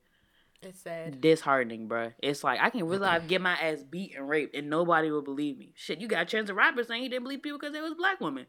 It's 0.62 0.82
sad. 0.82 1.22
disheartening, 1.22 1.88
bro. 1.88 2.12
It's 2.22 2.44
like 2.44 2.60
I 2.62 2.70
can 2.70 2.86
really 2.86 3.08
get 3.28 3.42
my 3.42 3.54
ass 3.54 3.84
beat 3.84 4.16
and 4.18 4.28
raped 4.28 4.56
and 4.56 4.70
nobody 4.70 5.12
will 5.12 5.22
believe 5.24 5.58
me. 5.58 5.74
Shit, 5.76 6.02
you 6.02 6.08
got 6.08 6.28
Chance 6.28 6.48
the 6.48 6.54
Rapper 6.54 6.84
saying 6.84 7.04
he 7.04 7.10
didn't 7.10 7.24
believe 7.24 7.42
people 7.42 7.60
because 7.60 7.74
they 7.74 7.82
was 7.82 7.94
black 7.94 8.20
women. 8.20 8.48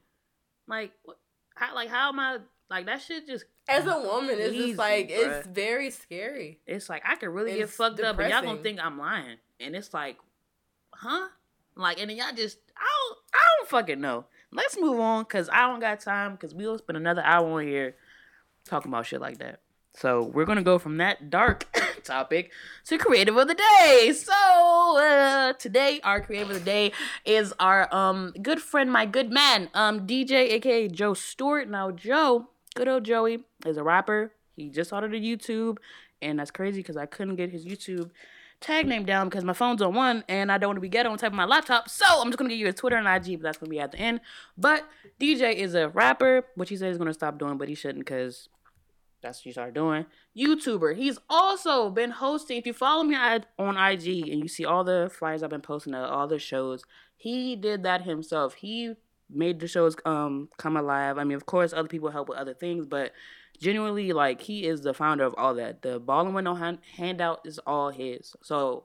Like, 0.67 0.93
what? 1.05 1.19
How, 1.55 1.75
like 1.75 1.89
how 1.89 2.09
am 2.11 2.21
I? 2.21 2.39
Like 2.71 2.87
that 2.87 3.03
shit 3.03 3.27
just. 3.27 3.45
As 3.69 3.87
a 3.87 3.99
woman, 3.99 4.37
it's 4.39 4.55
Easy, 4.55 4.67
just 4.69 4.79
like 4.79 5.09
bruh. 5.09 5.39
it's 5.39 5.47
very 5.49 5.91
scary. 5.91 6.61
It's 6.67 6.89
like 6.89 7.03
I 7.05 7.17
could 7.17 7.31
really 7.31 7.53
get 7.53 7.63
It's 7.63 7.77
fucked 7.77 8.01
up, 8.01 8.19
and 8.19 8.31
y'all 8.31 8.43
gonna 8.43 8.63
think 8.63 8.79
I'm 8.81 8.99
lying, 8.99 9.39
and 9.59 9.75
it's 9.75 9.93
like, 9.93 10.19
huh? 10.93 11.29
Like, 11.77 12.01
and 12.01 12.09
then 12.09 12.17
y'all 12.17 12.35
just 12.35 12.59
I 12.77 12.85
don't 12.85 13.19
I 13.35 13.45
don't 13.59 13.69
fucking 13.69 14.01
know. 14.01 14.25
Let's 14.53 14.79
move 14.79 15.01
on, 15.01 15.25
cause 15.25 15.49
I 15.53 15.69
don't 15.69 15.81
got 15.81 16.01
time, 16.01 16.37
cause 16.37 16.55
we'll 16.55 16.79
spend 16.79 16.97
another 16.97 17.23
hour 17.23 17.61
on 17.61 17.67
here 17.67 17.97
talking 18.65 18.91
about 18.91 19.07
shit 19.07 19.21
like 19.21 19.39
that. 19.39 19.61
So 19.95 20.23
we're 20.23 20.45
gonna 20.45 20.63
go 20.63 20.79
from 20.79 20.99
that 20.99 21.31
dark 21.31 21.67
topic 22.05 22.53
to 22.85 22.99
creative 22.99 23.37
of 23.37 23.49
the 23.49 23.55
day. 23.55 24.13
So 24.13 24.99
uh, 24.99 25.55
today, 25.55 26.01
our 26.05 26.21
creative 26.21 26.51
of 26.51 26.59
the 26.59 26.65
day 26.65 26.93
is 27.25 27.55
our 27.59 27.93
um 27.95 28.33
good 28.43 28.61
friend, 28.61 28.93
my 28.93 29.07
good 29.07 29.31
man, 29.31 29.71
um 29.75 30.07
DJ, 30.07 30.51
aka 30.53 30.89
Joe 30.89 31.15
Stewart. 31.15 31.69
Now 31.69 31.91
Joe, 31.91 32.49
good 32.77 32.87
old 32.87 33.05
Joey, 33.05 33.41
is 33.65 33.77
a 33.77 33.83
rapper. 33.83 34.33
He 34.55 34.69
just 34.69 34.91
started 34.91 35.13
a 35.13 35.19
YouTube, 35.19 35.79
and 36.23 36.39
that's 36.39 36.53
crazy 36.53 36.81
because 36.81 36.97
I 36.97 37.07
couldn't 37.07 37.37
get 37.37 37.51
his 37.51 37.67
YouTube 37.67 38.11
tag 38.61 38.87
name 38.87 39.05
down 39.05 39.29
because 39.29 39.45
my 39.45 39.53
phone's 39.53 39.83
on 39.83 39.93
one 39.93 40.25
and 40.29 40.51
I 40.51 40.57
don't 40.57 40.69
want 40.69 40.77
to 40.79 40.81
be 40.81 40.89
ghetto 40.89 41.11
on 41.11 41.19
top 41.19 41.33
of 41.33 41.35
my 41.35 41.45
laptop. 41.45 41.91
So 41.91 42.07
I'm 42.09 42.29
just 42.29 42.39
gonna 42.39 42.49
give 42.49 42.59
you 42.59 42.67
his 42.67 42.75
Twitter 42.75 42.97
and 42.97 43.07
IG, 43.07 43.39
but 43.39 43.43
that's 43.43 43.59
gonna 43.59 43.69
be 43.69 43.81
at 43.81 43.93
the 43.93 43.99
end. 43.99 44.21
But 44.57 44.89
DJ 45.21 45.55
is 45.55 45.75
a 45.75 45.89
rapper, 45.89 46.47
which 46.55 46.71
he 46.71 46.77
said 46.77 46.89
he's 46.89 46.97
gonna 46.97 47.13
stop 47.13 47.39
doing, 47.39 47.59
but 47.59 47.69
he 47.69 47.75
shouldn't 47.75 48.05
because 48.05 48.49
that's 49.21 49.41
what 49.41 49.47
you 49.47 49.53
start 49.53 49.75
doing. 49.75 50.07
YouTuber. 50.37 50.97
He's 50.97 51.19
also 51.29 51.91
been 51.91 52.13
hosting. 52.13 52.57
If 52.57 52.67
you 52.67 52.73
follow 52.73 53.03
me 53.03 53.15
on 53.15 53.77
IG 53.77 54.29
and 54.29 54.41
you 54.41 54.49
see 54.49 54.65
all 54.65 54.85
the 54.85 55.11
flyers 55.13 55.43
I've 55.43 55.51
been 55.51 55.61
posting, 55.61 55.95
all 55.95 56.27
the 56.27 56.39
shows, 56.39 56.85
he 57.17 57.57
did 57.57 57.83
that 57.83 58.03
himself. 58.03 58.55
He 58.55 58.95
made 59.31 59.61
the 59.61 59.69
shows 59.69 59.97
um 60.05 60.49
come 60.57 60.77
alive. 60.77 61.19
I 61.19 61.25
mean, 61.25 61.37
of 61.37 61.47
course, 61.47 61.73
other 61.73 61.89
people 61.89 62.11
help 62.11 62.29
with 62.29 62.39
other 62.39 62.55
things, 62.55 62.87
but 62.87 63.13
genuinely, 63.61 64.13
like 64.13 64.41
he 64.41 64.65
is 64.67 64.83
the 64.83 64.95
founder 64.95 65.25
of 65.25 65.35
all 65.37 65.55
that. 65.55 65.83
The 65.83 65.99
ball 65.99 66.27
and 66.27 66.35
window 66.35 66.55
hand- 66.55 66.79
handout 66.97 67.41
is 67.45 67.59
all 67.67 67.91
his. 67.91 68.35
So 68.43 68.85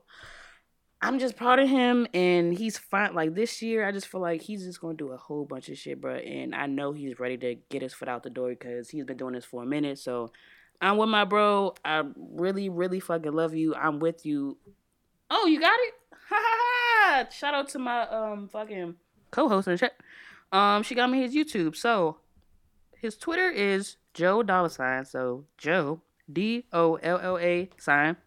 I'm 1.02 1.18
just 1.18 1.36
proud 1.36 1.60
of 1.60 1.68
him, 1.68 2.08
and 2.14 2.54
he's 2.54 2.78
fine. 2.78 3.16
Like 3.16 3.34
this 3.34 3.62
year, 3.62 3.88
I 3.88 3.92
just 3.92 4.08
feel 4.08 4.22
like 4.22 4.42
he's 4.42 4.64
just 4.64 4.80
gonna 4.82 4.94
do 4.94 5.12
a 5.12 5.18
whole 5.18 5.46
bunch 5.46 5.70
of 5.70 5.78
shit, 5.78 6.00
bro. 6.00 6.16
And 6.16 6.54
I 6.54 6.68
know 6.68 6.92
he's 6.92 7.20
ready 7.20 7.38
to 7.38 7.56
get 7.70 7.82
his 7.82 7.94
foot 7.94 8.08
out 8.08 8.24
the 8.24 8.30
door 8.30 8.50
because 8.50 8.90
he's 8.90 9.06
been 9.06 9.18
doing 9.18 9.34
this 9.34 9.46
for 9.46 9.64
a 9.64 9.66
minute. 9.66 9.98
So 9.98 10.32
I'm 10.80 10.98
with 10.98 11.10
my 11.10 11.26
bro. 11.26 11.76
I 11.84 12.04
really, 12.16 12.70
really 12.70 13.00
fucking 13.00 13.34
love 13.34 13.56
you. 13.56 13.74
I'm 13.76 14.00
with 14.00 14.26
you. 14.26 14.58
Oh, 15.30 15.46
you 15.48 15.60
got 15.60 15.80
it? 15.80 15.94
Ha 16.32 16.38
ha 16.40 17.24
ha! 17.24 17.30
Shout 17.30 17.54
out 17.54 17.68
to 17.70 17.80
my 17.80 18.08
um 18.08 18.48
fucking 18.48 18.96
co-host 19.32 19.68
and 19.68 19.78
shit. 19.78 19.92
Um, 20.52 20.84
she 20.84 20.96
got 20.96 21.10
me 21.10 21.22
his 21.22 21.34
YouTube. 21.34 21.76
So 21.76 22.18
his 22.98 23.16
Twitter 23.16 23.50
is 23.50 23.98
Joe 24.14 24.44
Dollar 24.44 24.70
Sign. 24.70 25.06
So 25.06 25.46
Joe 25.58 26.02
D 26.32 26.66
O 26.74 26.96
L 26.96 27.20
L 27.20 27.38
A 27.38 27.70
sign. 27.78 28.18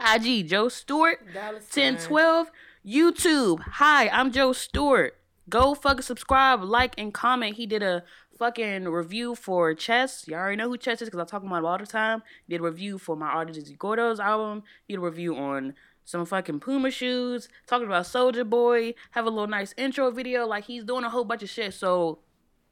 IG 0.00 0.48
Joe 0.48 0.68
Stewart. 0.68 1.20
Dallas 1.32 1.64
1012 1.64 2.50
YouTube. 2.86 3.60
Hi, 3.60 4.08
I'm 4.08 4.30
Joe 4.32 4.52
Stewart. 4.52 5.14
Go 5.48 5.74
fucking 5.74 6.02
subscribe, 6.02 6.62
like, 6.62 6.94
and 6.98 7.12
comment. 7.12 7.56
He 7.56 7.66
did 7.66 7.82
a 7.82 8.04
fucking 8.38 8.84
review 8.84 9.34
for 9.34 9.74
Chess. 9.74 10.28
Y'all 10.28 10.38
already 10.38 10.56
know 10.56 10.68
who 10.68 10.76
Chess 10.76 11.02
is 11.02 11.08
because 11.08 11.20
I 11.20 11.24
talk 11.24 11.42
about 11.42 11.58
him 11.58 11.64
all 11.64 11.78
the 11.78 11.86
time. 11.86 12.22
Did 12.48 12.60
a 12.60 12.64
review 12.64 12.98
for 12.98 13.16
my 13.16 13.28
artist 13.28 13.76
Gordo's 13.78 14.20
album. 14.20 14.62
He 14.86 14.94
did 14.94 15.00
a 15.00 15.04
review 15.04 15.36
on 15.36 15.74
some 16.08 16.24
fucking 16.24 16.58
Puma 16.60 16.90
shoes. 16.90 17.50
Talking 17.66 17.86
about 17.86 18.06
Soulja 18.06 18.48
Boy. 18.48 18.94
Have 19.10 19.26
a 19.26 19.30
little 19.30 19.46
nice 19.46 19.74
intro 19.76 20.10
video. 20.10 20.46
Like 20.46 20.64
he's 20.64 20.82
doing 20.82 21.04
a 21.04 21.10
whole 21.10 21.24
bunch 21.24 21.42
of 21.42 21.50
shit. 21.50 21.74
So 21.74 22.20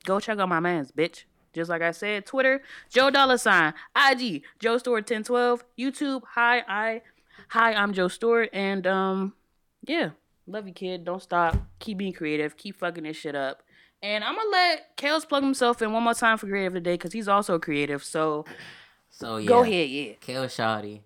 go 0.07 0.19
check 0.19 0.39
out 0.39 0.49
my 0.49 0.59
man's 0.59 0.91
bitch. 0.91 1.25
Just 1.53 1.69
like 1.69 1.83
I 1.83 1.91
said, 1.91 2.25
Twitter, 2.25 2.63
Joe 2.91 3.11
Dollar 3.11 3.37
Sign, 3.37 3.75
IG, 3.95 4.43
Joe 4.59 4.79
Stewart 4.79 5.03
1012, 5.11 5.65
YouTube, 5.79 6.23
hi, 6.33 6.63
I 6.67 7.03
hi, 7.49 7.75
I'm 7.75 7.93
Joe 7.93 8.09
Stewart, 8.09 8.51
and 8.53 8.87
um, 8.87 9.35
yeah, 9.87 10.11
love 10.47 10.67
you, 10.67 10.75
kid. 10.75 11.05
Don't 11.05 11.23
stop. 11.23 11.57
Keep 11.79 11.99
being 11.99 12.13
creative. 12.15 12.57
Keep 12.57 12.77
fucking 12.77 13.05
this 13.05 13.17
shit 13.19 13.35
up. 13.35 13.63
And 14.03 14.25
I'm 14.25 14.35
gonna 14.35 14.51
let 14.51 14.97
Kales 14.97 15.29
plug 15.29 15.43
himself 15.43 15.83
in 15.83 15.93
one 15.93 16.03
more 16.03 16.15
time 16.15 16.39
for 16.39 16.47
creative 16.47 16.73
today 16.73 16.95
because 16.95 17.13
he's 17.13 17.29
also 17.29 17.59
creative. 17.59 18.03
So 18.03 18.47
So 19.11 19.37
yeah, 19.37 19.49
go 19.49 19.63
ahead, 19.63 19.89
yeah. 19.91 20.13
Kale 20.21 20.49
Shoddy. 20.49 21.03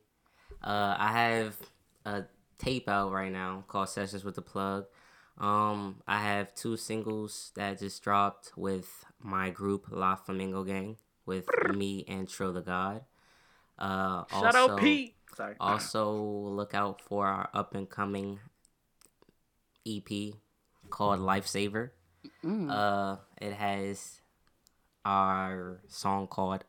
Uh, 0.62 0.94
I 0.98 1.12
have 1.12 1.56
a 2.04 2.24
tape 2.58 2.88
out 2.88 3.12
right 3.12 3.32
now 3.32 3.64
called 3.68 3.88
Sessions 3.88 4.24
with 4.24 4.34
the 4.34 4.42
Plug. 4.42 4.86
Um, 5.38 6.02
I 6.06 6.20
have 6.20 6.54
two 6.54 6.76
singles 6.76 7.52
that 7.54 7.78
just 7.78 8.02
dropped 8.02 8.52
with 8.56 9.04
my 9.18 9.50
group 9.50 9.86
La 9.90 10.14
Flamingo 10.14 10.64
Gang 10.64 10.96
with 11.24 11.46
me 11.74 12.04
and 12.06 12.28
Trill 12.28 12.52
the 12.52 12.60
God. 12.60 13.02
Uh, 13.78 14.24
Shout 14.30 14.54
also, 14.54 14.72
out 14.74 14.80
Pete. 14.80 15.14
Sorry. 15.34 15.54
Also, 15.60 16.12
look 16.12 16.74
out 16.74 17.00
for 17.00 17.26
our 17.26 17.48
up 17.54 17.74
and 17.74 17.88
coming 17.88 18.40
EP 19.86 20.34
called 20.90 21.20
Lifesaver. 21.20 21.90
Mm. 22.44 22.70
Uh, 22.70 23.16
it 23.40 23.54
has 23.54 24.20
our 25.04 25.80
song 25.88 26.26
called 26.26 26.64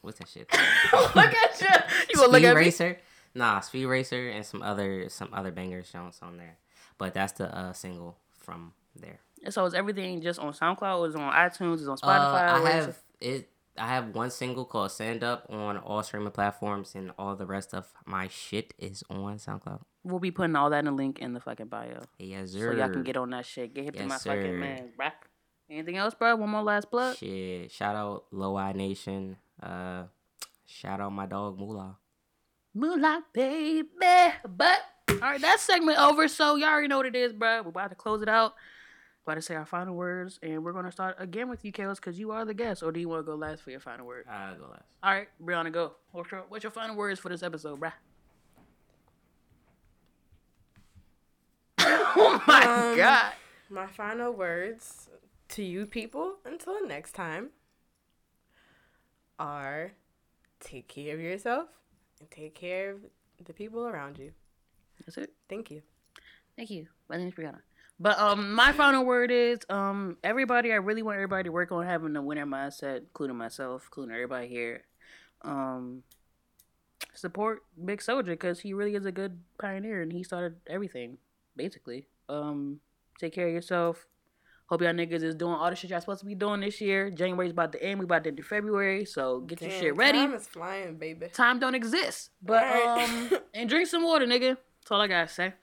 what's 0.00 0.18
that 0.18 0.28
shit? 0.28 0.50
look 0.92 1.34
at 1.34 1.60
you. 1.60 1.68
You 2.08 2.16
gonna 2.16 2.32
look 2.32 2.42
at 2.42 2.56
me? 2.56 2.96
Nah, 3.34 3.60
Speed 3.60 3.86
Racer 3.86 4.28
and 4.28 4.44
some 4.44 4.62
other 4.62 5.08
some 5.08 5.28
other 5.32 5.50
banger 5.52 5.84
songs 5.84 6.18
on 6.22 6.36
there. 6.36 6.56
But 6.98 7.14
that's 7.14 7.32
the 7.32 7.54
uh, 7.56 7.72
single 7.72 8.16
from 8.38 8.72
there. 8.96 9.20
So 9.48 9.64
is 9.64 9.72
everything 9.74 10.20
just 10.20 10.38
on 10.38 10.52
SoundCloud? 10.52 10.98
Or 11.00 11.06
is 11.08 11.14
it 11.14 11.20
on 11.20 11.32
iTunes? 11.32 11.76
Is 11.76 11.82
it 11.82 11.88
on 11.88 11.96
Uh, 12.02 12.06
Spotify? 12.06 12.48
I 12.48 12.60
Where 12.60 12.78
is 12.78 12.86
have 12.86 12.98
it. 13.20 13.48
I 13.78 13.86
have 13.86 14.08
one 14.14 14.30
single 14.30 14.64
called 14.66 14.90
"Stand 14.90 15.22
Up" 15.24 15.46
on 15.48 15.78
all 15.78 16.02
streaming 16.02 16.32
platforms, 16.32 16.94
and 16.94 17.12
all 17.18 17.36
the 17.36 17.46
rest 17.46 17.72
of 17.72 17.86
my 18.04 18.28
shit 18.28 18.74
is 18.78 19.02
on 19.08 19.38
SoundCloud. 19.38 19.80
We'll 20.02 20.18
be 20.18 20.30
putting 20.32 20.56
all 20.56 20.68
that 20.70 20.80
in 20.80 20.84
the 20.86 20.90
link 20.92 21.20
in 21.20 21.32
the 21.34 21.40
fucking 21.40 21.66
bio, 21.68 22.00
Yes, 22.18 22.50
sir. 22.52 22.72
so 22.72 22.78
y'all 22.78 22.90
can 22.90 23.02
get 23.02 23.16
on 23.16 23.30
that 23.30 23.46
shit. 23.46 23.72
Get 23.74 23.84
hip 23.84 23.96
to 23.96 24.06
my 24.06 24.16
sir. 24.16 24.34
fucking 24.34 24.58
man, 24.58 24.88
bruh. 24.98 25.12
Anything 25.70 25.96
else, 25.98 26.14
bro? 26.14 26.34
One 26.36 26.50
more 26.50 26.62
last 26.62 26.90
plug. 26.90 27.16
Shit. 27.16 27.70
Shout 27.70 27.94
out 27.94 28.24
Low 28.32 28.56
Eye 28.56 28.72
Nation. 28.72 29.36
Uh, 29.62 30.04
shout 30.66 31.00
out 31.00 31.12
my 31.12 31.26
dog 31.26 31.58
Moolah. 31.58 31.96
Moolah, 32.74 33.24
baby. 33.32 33.88
But 34.48 34.78
all 35.10 35.16
right, 35.20 35.40
that 35.40 35.60
segment 35.60 35.98
over. 35.98 36.28
So 36.28 36.56
y'all 36.56 36.68
already 36.68 36.88
know 36.88 36.98
what 36.98 37.06
it 37.06 37.16
is, 37.16 37.32
bro. 37.32 37.62
We're 37.62 37.68
about 37.70 37.90
to 37.90 37.96
close 37.96 38.22
it 38.22 38.28
out. 38.28 38.54
About 39.26 39.34
to 39.34 39.42
say 39.42 39.54
our 39.54 39.66
final 39.66 39.94
words, 39.94 40.38
and 40.42 40.64
we're 40.64 40.72
gonna 40.72 40.90
start 40.90 41.16
again 41.18 41.48
with 41.48 41.64
you, 41.64 41.72
Kales, 41.72 41.96
because 41.96 42.18
you 42.18 42.30
are 42.30 42.44
the 42.44 42.54
guest. 42.54 42.82
Or 42.82 42.90
do 42.90 42.98
you 43.00 43.08
want 43.08 43.20
to 43.26 43.30
go 43.30 43.36
last 43.36 43.62
for 43.62 43.70
your 43.70 43.80
final 43.80 44.06
word? 44.06 44.24
I'll 44.30 44.54
go 44.56 44.66
last. 44.70 44.84
All 45.02 45.12
right, 45.12 45.28
Brianna, 45.44 45.70
go. 45.72 45.92
What's 46.12 46.30
your, 46.32 46.44
what's 46.48 46.64
your 46.64 46.70
final 46.70 46.96
words 46.96 47.20
for 47.20 47.28
this 47.28 47.42
episode, 47.42 47.78
bruh? 47.80 47.92
oh 51.78 52.42
my 52.46 52.62
Um, 52.64 52.96
god. 52.96 53.32
My 53.68 53.86
final 53.86 54.32
words 54.32 55.08
to 55.50 55.62
you 55.62 55.86
people 55.86 56.36
until 56.44 56.84
next 56.86 57.12
time 57.12 57.50
are 59.38 59.92
take 60.60 60.88
care 60.88 61.14
of 61.14 61.20
yourself 61.20 61.68
and 62.20 62.30
take 62.30 62.54
care 62.54 62.92
of 62.92 63.00
the 63.44 63.52
people 63.52 63.86
around 63.86 64.18
you. 64.18 64.32
That's 65.04 65.18
it. 65.18 65.32
Thank 65.48 65.70
you. 65.70 65.82
Thank 66.56 66.70
you. 66.70 66.86
My 67.08 67.16
name 67.16 67.28
is 67.28 67.34
Brianna. 67.34 67.60
But 67.98 68.18
um, 68.18 68.54
my 68.54 68.72
final 68.72 69.04
word 69.04 69.30
is 69.30 69.58
um, 69.68 70.16
everybody. 70.24 70.72
I 70.72 70.76
really 70.76 71.02
want 71.02 71.16
everybody 71.16 71.44
to 71.44 71.52
work 71.52 71.70
on 71.72 71.84
having 71.84 72.16
a 72.16 72.22
winner 72.22 72.46
mindset, 72.46 73.00
including 73.00 73.36
myself, 73.36 73.84
including 73.86 74.14
everybody 74.14 74.48
here. 74.48 74.84
Um, 75.42 76.02
support 77.14 77.62
Big 77.82 78.00
Soulja 78.00 78.26
because 78.26 78.60
he 78.60 78.72
really 78.72 78.94
is 78.94 79.04
a 79.04 79.12
good 79.12 79.40
pioneer 79.58 80.02
and 80.02 80.12
he 80.12 80.22
started 80.22 80.56
everything 80.66 81.18
basically. 81.56 82.06
Um, 82.28 82.80
take 83.18 83.34
care 83.34 83.48
of 83.48 83.54
yourself. 83.54 84.06
Hope 84.70 84.82
y'all 84.82 84.92
niggas 84.92 85.24
is 85.24 85.34
doing 85.34 85.54
all 85.54 85.68
the 85.68 85.74
shit 85.74 85.90
y'all 85.90 86.00
supposed 86.00 86.20
to 86.20 86.26
be 86.26 86.36
doing 86.36 86.60
this 86.60 86.80
year. 86.80 87.10
January's 87.10 87.50
about 87.50 87.72
to 87.72 87.82
end. 87.82 87.98
We 87.98 88.04
about 88.04 88.22
to 88.22 88.30
enter 88.30 88.44
February, 88.44 89.04
so 89.04 89.40
get 89.40 89.60
your 89.60 89.70
shit 89.72 89.96
ready. 89.96 90.18
Time 90.18 90.32
is 90.34 90.46
flying, 90.46 90.94
baby. 90.96 91.26
Time 91.32 91.58
don't 91.58 91.74
exist, 91.74 92.30
but 92.40 92.62
Alright. 92.62 93.10
um, 93.32 93.38
and 93.54 93.68
drink 93.68 93.88
some 93.88 94.04
water, 94.04 94.26
nigga. 94.26 94.56
That's 94.80 94.90
all 94.92 95.00
I 95.00 95.08
gotta 95.08 95.26
say. 95.28 95.54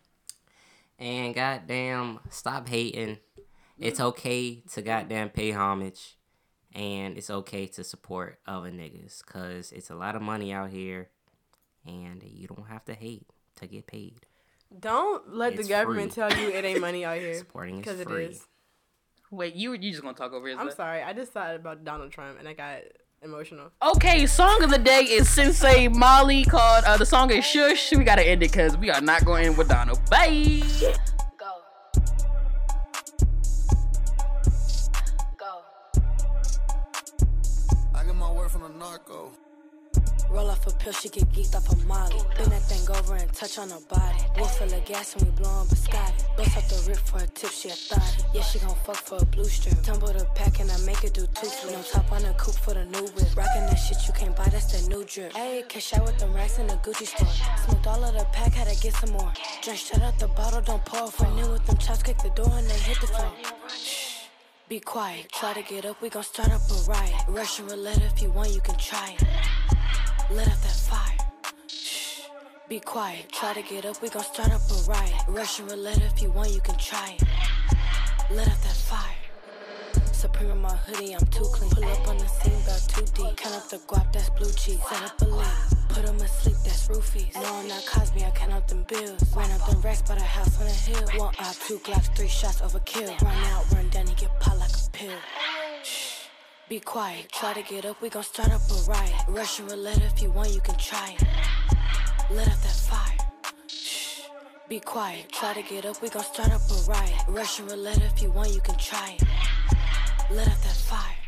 And 1.00 1.34
goddamn, 1.34 2.20
stop 2.30 2.68
hating. 2.68 3.20
It's 3.80 4.00
okay 4.02 4.64
to 4.74 4.82
goddamn 4.82 5.30
pay 5.30 5.52
homage. 5.52 6.18
and 6.74 7.18
it's 7.18 7.30
okay 7.30 7.66
to 7.68 7.84
support 7.86 8.40
other 8.46 8.72
niggas 8.72 9.24
because 9.26 9.72
it's 9.72 9.90
a 9.90 9.96
lot 9.96 10.16
of 10.18 10.22
money 10.22 10.52
out 10.52 10.70
here, 10.70 11.10
and 11.86 12.22
you 12.24 12.48
don't 12.48 12.68
have 12.68 12.84
to 12.86 12.94
hate 12.94 13.26
to 13.56 13.68
get 13.68 13.88
paid. 13.88 14.26
Don't 14.78 15.34
let 15.34 15.54
It's 15.54 15.64
the 15.66 15.70
government 15.74 16.14
free. 16.14 16.24
tell 16.28 16.38
you 16.40 16.50
it 16.50 16.66
ain't 16.66 16.82
money 16.82 17.06
out 17.06 17.18
here. 17.20 17.36
Supporting 17.36 17.76
is 17.76 17.80
Because 17.86 18.00
it 18.02 18.08
free. 18.10 18.26
is. 18.26 18.46
Wait, 19.30 19.56
you 19.56 19.74
you 19.74 19.92
just 19.92 20.02
gonna 20.02 20.16
talk 20.16 20.32
over 20.32 20.48
his? 20.48 20.58
I'm 20.58 20.68
lip? 20.68 20.76
sorry. 20.76 21.04
I 21.04 21.12
just 21.14 21.34
thought 21.34 21.56
about 21.56 21.84
Donald 21.84 22.12
Trump 22.12 22.40
and 22.40 22.48
I 22.48 22.54
got 22.54 22.80
emotional. 23.22 23.72
Okay, 23.84 24.26
song 24.26 24.64
of 24.64 24.70
the 24.70 24.78
day 24.78 25.02
is 25.02 25.28
Sensei 25.30 25.90
Molly 25.90 26.46
called. 26.46 26.86
Uh, 26.86 26.96
the 26.96 27.06
song 27.06 27.30
is 27.32 27.44
Shush. 27.44 27.92
We 27.92 28.04
gotta 28.06 28.26
end 28.26 28.42
it 28.44 28.52
because 28.52 28.78
we 28.78 28.90
are 28.90 29.02
not 29.02 29.26
going 29.26 29.44
to 29.44 29.50
end 29.50 29.58
with 29.58 29.68
Donald. 29.68 30.00
Bye. 30.10 30.62
Go. 31.38 31.52
Go. 35.38 35.62
I 37.94 38.06
get 38.06 38.16
my 38.16 38.32
word 38.32 38.50
from 38.50 38.62
the 38.62 38.70
narco. 38.70 39.32
Roll 40.30 40.50
off 40.50 40.68
a 40.68 40.72
pill, 40.72 40.94
she 40.94 41.10
get 41.10 41.24
geeked 41.32 41.56
off 41.56 41.72
a 41.72 41.76
molly. 41.86 42.22
Bend 42.38 42.52
that 42.52 42.62
thing 42.64 42.84
over 42.96 43.16
and 43.16 43.32
touch 43.34 43.58
on 43.58 43.70
her 43.70 43.80
body. 43.90 44.24
Wolf 44.38 44.58
full 44.58 44.74
of 44.74 44.86
gas 44.86 45.16
and 45.16 45.24
we 45.24 45.32
blowin' 45.32 45.68
biscotti. 45.68 46.38
Bust 46.38 46.58
up 46.58 46.68
the 46.68 46.90
rip 46.90 46.98
for 46.98 47.20
a 47.20 47.28
tip, 47.28 47.50
she 47.50 47.70
a 47.70 47.72
thotty. 47.72 48.24
Yeah, 48.34 48.42
she 48.44 48.60
gon' 48.60 48.76
fuck 48.84 48.98
for 48.98 49.18
a 49.22 49.26
blue 49.26 49.46
strip. 49.46 49.82
Tumble 49.84 50.14
the 50.14 50.26
pack 50.36 50.60
and 50.60 50.70
I 50.70 50.78
make 50.80 51.04
it 51.04 51.14
do 51.14 51.22
two 51.22 51.48
flips. 51.48 51.72
No 51.72 51.82
top 52.02 52.12
on 52.12 52.22
the 52.24 52.34
coupe 52.34 52.56
for 52.56 52.74
the 52.74 52.86
new 52.86 53.06
whip. 53.16 53.36
Rockin' 53.36 53.66
that 53.68 53.76
shit 53.76 53.98
you 54.06 54.14
can't 54.14 54.36
buy, 54.36 54.46
that's 54.50 54.68
the 54.74 54.90
new 54.90 55.06
drip. 55.06 55.34
Ayy, 55.34 55.68
cash 55.68 55.94
out 55.94 56.04
with 56.04 56.18
them 56.20 56.34
racks 56.34 56.60
in 56.60 56.68
the 56.68 56.76
Gucci 56.76 57.08
store. 57.08 57.28
Smoked 57.66 57.88
all 57.88 58.04
of 58.04 58.14
the 58.14 58.26
pack, 58.34 58.54
had 58.54 58.68
to 58.68 58.82
get 58.82 58.94
some 58.96 59.12
more. 59.12 59.32
Drink 59.64 59.80
shut 59.80 60.02
out 60.02 60.20
the 60.20 60.28
bottle, 60.28 60.62
don't 60.62 60.84
pour 60.86 61.10
for 61.10 61.28
new 61.32 61.50
with 61.52 61.66
them 61.66 61.78
chops, 61.78 62.04
kick 62.04 62.18
the 62.20 62.30
door 62.32 62.52
and 62.52 62.68
they 62.68 62.78
hit 62.80 63.00
the 63.00 63.08
floor. 63.08 63.32
Be 64.70 64.82
quiet, 64.82 65.32
try 65.32 65.54
to 65.54 65.62
get 65.64 65.86
up, 65.86 66.02
we 66.02 66.10
gon' 66.10 66.24
start 66.24 66.52
up 66.52 66.62
a 66.70 66.92
riot. 66.92 67.16
Russian 67.30 67.68
roulette, 67.68 68.02
if 68.04 68.22
you 68.22 68.30
want, 68.32 68.52
you 68.52 68.60
can 68.60 68.76
try 68.78 69.16
it. 69.18 69.26
Let 70.30 70.46
out 70.50 70.62
that 70.62 70.76
fire. 70.90 71.18
Shh. 71.68 72.24
Be 72.68 72.82
quiet. 72.82 73.32
Try 73.32 73.54
to 73.54 73.62
get 73.62 73.86
up, 73.86 74.02
we 74.02 74.10
gon' 74.10 74.24
start 74.24 74.52
up 74.52 74.60
a 74.70 74.92
riot. 74.92 75.14
Russian 75.30 75.68
roulette, 75.68 76.02
if 76.02 76.22
you 76.22 76.32
want, 76.32 76.52
you 76.52 76.60
can 76.60 76.76
try 76.78 77.16
it. 77.18 77.24
Let 78.32 78.48
out 78.50 78.62
that 78.62 78.76
fire. 78.76 79.16
Supreme 80.12 80.52
in 80.52 80.58
my 80.58 80.76
hoodie, 80.76 81.14
I'm 81.14 81.26
too 81.28 81.46
clean. 81.54 81.72
Pull 81.72 81.86
up 81.86 82.08
on 82.10 82.18
the 82.18 82.28
scene, 82.28 82.54
about 82.62 82.82
too 82.90 83.06
deep. 83.16 83.38
Count 83.38 83.56
up 83.56 83.70
the 83.70 83.78
guap, 83.78 84.12
that's 84.12 84.30
blue 84.32 84.52
cheese. 84.52 84.80
Set 84.90 85.02
up 85.02 85.22
a 85.22 85.26
leak. 85.26 85.48
Put 85.88 86.04
'em 86.04 86.18
asleep, 86.18 86.58
that's 86.66 86.88
roofies. 86.90 87.34
No, 87.36 87.56
I'm 87.56 87.68
not 87.70 87.86
Cosby, 87.86 88.26
I 88.26 88.32
count 88.32 88.52
up 88.52 88.68
them 88.68 88.84
bills. 88.84 89.24
Ran 89.34 89.50
up 89.52 89.66
them 89.70 89.80
racks 89.82 90.02
by 90.02 90.16
the 90.16 90.24
house 90.24 90.60
on 90.60 90.66
the 90.66 90.74
hill. 90.74 91.08
One 91.22 91.34
eye, 91.40 91.54
two 91.66 91.80
glocks, 91.80 92.14
three 92.18 92.28
shots, 92.28 92.60
overkill. 92.60 93.16
Run 93.22 93.44
out, 93.46 93.64
run 93.72 93.88
down, 93.90 94.08
and 94.08 94.18
get 94.18 94.38
popped 94.42 94.60
like 94.60 94.76
a 94.76 94.90
pill. 94.92 95.20
Be 96.70 96.82
quiet. 96.82 97.32
Try 97.32 97.54
to 97.54 97.62
get 97.62 97.86
up, 97.86 98.02
we 98.02 98.10
gon' 98.10 98.24
start 98.24 98.52
up 98.52 98.60
a 98.70 98.92
riot. 98.92 99.14
Russian 99.30 99.68
roulette, 99.68 100.02
if 100.04 100.22
you 100.22 100.32
want, 100.32 100.54
you 100.54 100.60
can 100.60 100.76
try 100.76 101.16
it. 101.18 101.24
Let 102.30 102.46
out 102.50 102.62
that 102.62 102.80
fire. 102.90 103.18
Shh. 103.68 104.24
Be 104.68 104.82
quiet. 104.82 105.32
Try 105.32 105.54
to 105.54 105.62
get 105.62 105.86
up, 105.86 106.02
we 106.02 106.10
gon' 106.10 106.26
start 106.26 106.52
up 106.52 106.60
a 106.70 106.92
riot. 106.92 107.24
Russian 107.30 107.68
roulette, 107.68 108.02
if 108.04 108.22
you 108.22 108.32
want, 108.32 108.54
you 108.54 108.60
can 108.60 108.76
try 108.76 109.16
it. 109.18 109.24
Let 110.30 110.50
out 110.50 110.62
that 110.62 110.76
fire. 110.90 111.27